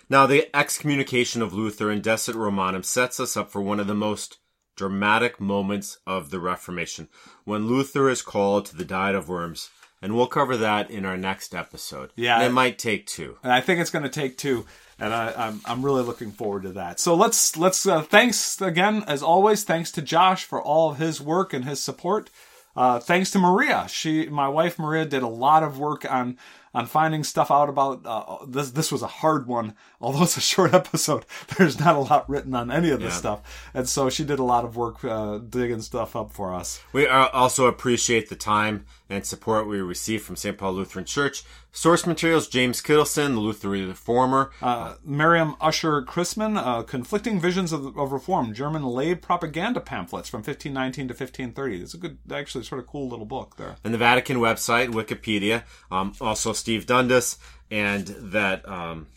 Now, 0.10 0.26
the 0.28 0.48
excommunication 0.56 1.42
of 1.42 1.54
Luther 1.54 1.90
and 1.90 2.04
Decet 2.04 2.36
Romanum 2.36 2.84
sets 2.84 3.20
us 3.20 3.36
up 3.36 3.52
for 3.52 3.62
one 3.62 3.80
of 3.80 3.88
the 3.88 3.96
most 3.96 4.38
dramatic 4.76 5.42
moments 5.42 5.98
of 6.06 6.30
the 6.30 6.40
Reformation, 6.40 7.10
when 7.46 7.68
Luther 7.68 8.10
is 8.10 8.22
called 8.22 8.66
to 8.68 8.76
the 8.76 8.86
Diet 8.86 9.16
of 9.16 9.28
Worms, 9.28 9.70
and 10.02 10.16
we'll 10.16 10.28
cover 10.28 10.56
that 10.58 10.92
in 10.92 11.04
our 11.04 11.18
next 11.18 11.56
episode. 11.56 12.12
Yeah. 12.16 12.36
And 12.38 12.46
it 12.46 12.52
might 12.52 12.78
take 12.78 13.08
two. 13.08 13.38
and 13.42 13.52
I 13.52 13.60
think 13.62 13.80
it's 13.80 13.90
going 13.90 14.04
to 14.04 14.10
take 14.10 14.38
two, 14.38 14.66
and 15.00 15.14
I, 15.14 15.34
I'm 15.36 15.62
I'm 15.66 15.84
really 15.86 16.04
looking 16.04 16.32
forward 16.32 16.64
to 16.64 16.72
that. 16.74 17.00
So 17.00 17.16
let's 17.16 17.56
let's 17.58 17.86
uh, 17.86 18.02
thanks 18.02 18.60
again 18.62 19.04
as 19.08 19.22
always. 19.24 19.64
Thanks 19.64 19.92
to 19.94 20.02
Josh 20.02 20.44
for 20.44 20.62
all 20.62 20.92
of 20.92 20.98
his 20.98 21.22
work 21.22 21.54
and 21.54 21.66
his 21.66 21.82
support. 21.82 22.30
Uh, 22.76 23.00
thanks 23.00 23.32
to 23.32 23.40
Maria. 23.40 23.88
She, 23.90 24.28
my 24.30 24.48
wife 24.48 24.78
Maria, 24.78 25.04
did 25.06 25.24
a 25.24 25.28
lot 25.28 25.64
of 25.64 25.80
work 25.80 26.06
on 26.12 26.38
on 26.76 26.86
finding 26.86 27.24
stuff 27.24 27.50
out 27.50 27.70
about 27.70 28.02
uh, 28.06 28.46
this. 28.48 28.70
This 28.70 28.92
was 28.92 29.02
a 29.02 29.08
hard 29.08 29.48
one, 29.48 29.74
although 30.02 30.22
it's 30.24 30.38
a 30.38 30.42
short 30.42 30.76
episode. 30.76 31.26
There's 31.58 31.80
not 31.80 31.96
a 31.96 32.00
lot 32.00 32.30
written 32.30 32.54
on 32.54 32.70
any 32.70 32.92
of 32.92 33.00
this 33.00 33.14
Yeah. 33.14 33.18
stuff, 33.20 33.70
and 33.74 33.90
so 33.90 34.12
she 34.12 34.24
did 34.24 34.38
a 34.38 34.44
lot 34.44 34.64
of 34.64 34.76
work 34.78 35.04
uh, 35.04 35.40
digging 35.40 35.82
stuff 35.82 36.16
up 36.16 36.32
for 36.32 36.54
us. 36.54 36.80
We 36.94 37.08
uh, 37.08 37.30
also 37.34 37.66
appreciate 37.66 38.30
the 38.30 38.36
time 38.36 38.86
and 39.10 39.26
support 39.26 39.68
we 39.68 39.80
receive 39.80 40.22
from 40.22 40.36
St. 40.36 40.58
Paul 40.58 40.74
Lutheran 40.74 41.06
Church. 41.06 41.44
Source 41.72 42.06
materials: 42.06 42.48
James 42.48 42.82
Kittelson, 42.82 43.34
the 43.36 43.40
Lutheran 43.40 43.88
Reformer. 43.88 44.52
Uh, 44.62 44.96
Miriam 45.04 45.56
Usher 45.62 46.02
Chrisman, 46.02 46.58
uh, 46.58 46.84
Conflicting 46.84 47.40
Visions 47.40 47.72
of, 47.72 47.98
of 47.98 48.12
Reform, 48.12 48.54
German 48.54 48.84
lay 48.84 49.16
propaganda 49.16 49.80
pamphlets 49.80 50.28
from 50.30 50.40
1519 50.40 51.08
to 51.08 51.12
1530. 51.14 51.82
It's 51.84 51.94
a 51.94 51.98
good, 51.98 52.18
actually, 52.32 52.64
sort 52.64 52.80
of 52.80 52.88
cool 52.88 53.08
little 53.08 53.26
book 53.26 53.56
there. 53.58 53.76
and 53.84 53.94
the 53.94 53.98
Vatican 53.98 54.38
website, 54.38 54.90
Wikipedia, 54.92 55.64
um, 55.92 56.14
also 56.20 56.52
Steve 56.54 56.86
Dundas, 56.86 57.38
and 57.72 58.08
that 58.08 58.68
um, 58.68 59.08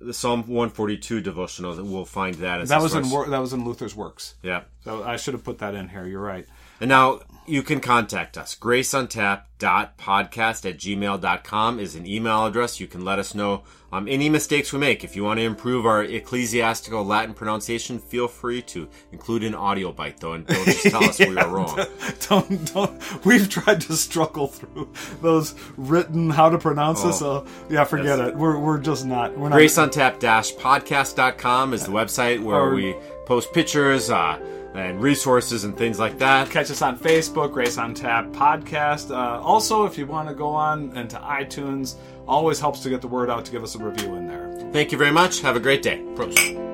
the 0.00 0.12
Psalm 0.12 0.40
142 0.40 1.20
devotional. 1.20 1.74
That 1.74 1.84
we'll 1.84 2.04
find 2.04 2.34
that 2.36 2.60
as 2.60 2.68
That 2.68 2.82
was 2.82 2.94
in 2.94 3.04
source. 3.04 3.12
wor- 3.12 3.28
that 3.30 3.38
was 3.40 3.52
in 3.52 3.64
Luther's 3.64 3.94
works. 3.94 4.34
yeah. 4.42 4.64
So 4.84 5.02
I 5.02 5.16
should 5.16 5.32
have 5.34 5.44
put 5.44 5.58
that 5.58 5.74
in 5.74 5.88
here. 5.88 6.04
You're 6.06 6.20
right. 6.20 6.46
And 6.84 6.90
now 6.90 7.20
you 7.46 7.62
can 7.62 7.80
contact 7.80 8.36
us. 8.36 8.54
graceontap.podcast 8.54 10.68
at 10.68 10.76
gmail.com 10.76 11.80
is 11.80 11.94
an 11.94 12.06
email 12.06 12.44
address. 12.44 12.78
You 12.78 12.86
can 12.86 13.06
let 13.06 13.18
us 13.18 13.34
know 13.34 13.62
um, 13.90 14.06
any 14.06 14.28
mistakes 14.28 14.70
we 14.70 14.80
make. 14.80 15.02
If 15.02 15.16
you 15.16 15.24
want 15.24 15.40
to 15.40 15.44
improve 15.44 15.86
our 15.86 16.04
ecclesiastical 16.04 17.02
Latin 17.02 17.32
pronunciation, 17.32 17.98
feel 17.98 18.28
free 18.28 18.60
to 18.60 18.86
include 19.12 19.44
an 19.44 19.54
audio 19.54 19.92
bite, 19.92 20.20
though, 20.20 20.34
and 20.34 20.46
don't 20.46 20.66
just 20.66 20.82
tell 20.82 21.04
us 21.04 21.18
we 21.18 21.34
were 21.34 21.48
wrong. 21.56 21.86
don't 22.28 22.74
don't. 22.74 23.24
We've 23.24 23.48
tried 23.48 23.80
to 23.80 23.96
struggle 23.96 24.48
through 24.48 24.92
those 25.22 25.54
written 25.78 26.28
how 26.28 26.50
to 26.50 26.58
pronounce 26.58 27.02
this. 27.02 27.18
So 27.18 27.46
yeah, 27.70 27.84
forget 27.84 28.20
it. 28.20 28.36
We're 28.36 28.58
we're 28.58 28.78
just 28.78 29.06
not. 29.06 29.38
We're 29.38 29.48
not. 29.48 29.58
GraceOntap-podcast.com 29.58 31.72
is 31.72 31.86
the 31.86 31.92
website 31.92 32.42
where 32.42 32.74
we 32.74 32.94
post 33.24 33.54
pictures 33.54 34.10
uh, 34.10 34.38
and 34.74 35.00
resources 35.00 35.64
and 35.64 35.76
things 35.76 35.98
like 35.98 36.18
that. 36.18 36.50
Catch 36.50 36.70
us 36.70 36.82
on 36.82 36.98
Facebook, 36.98 37.52
Grace 37.52 37.78
on 37.78 37.94
Tap 37.94 38.26
Podcast. 38.32 39.10
Uh, 39.10 39.40
also, 39.40 39.84
if 39.84 39.96
you 39.96 40.06
want 40.06 40.28
to 40.28 40.34
go 40.34 40.48
on 40.48 40.96
into 40.96 41.16
iTunes, 41.16 41.94
always 42.26 42.58
helps 42.58 42.80
to 42.80 42.90
get 42.90 43.00
the 43.00 43.08
word 43.08 43.30
out 43.30 43.44
to 43.44 43.52
give 43.52 43.62
us 43.62 43.74
a 43.74 43.78
review 43.78 44.14
in 44.16 44.26
there. 44.26 44.50
Thank 44.72 44.92
you 44.92 44.98
very 44.98 45.12
much. 45.12 45.40
Have 45.40 45.56
a 45.56 45.60
great 45.60 45.82
day. 45.82 46.02
Prost. 46.14 46.73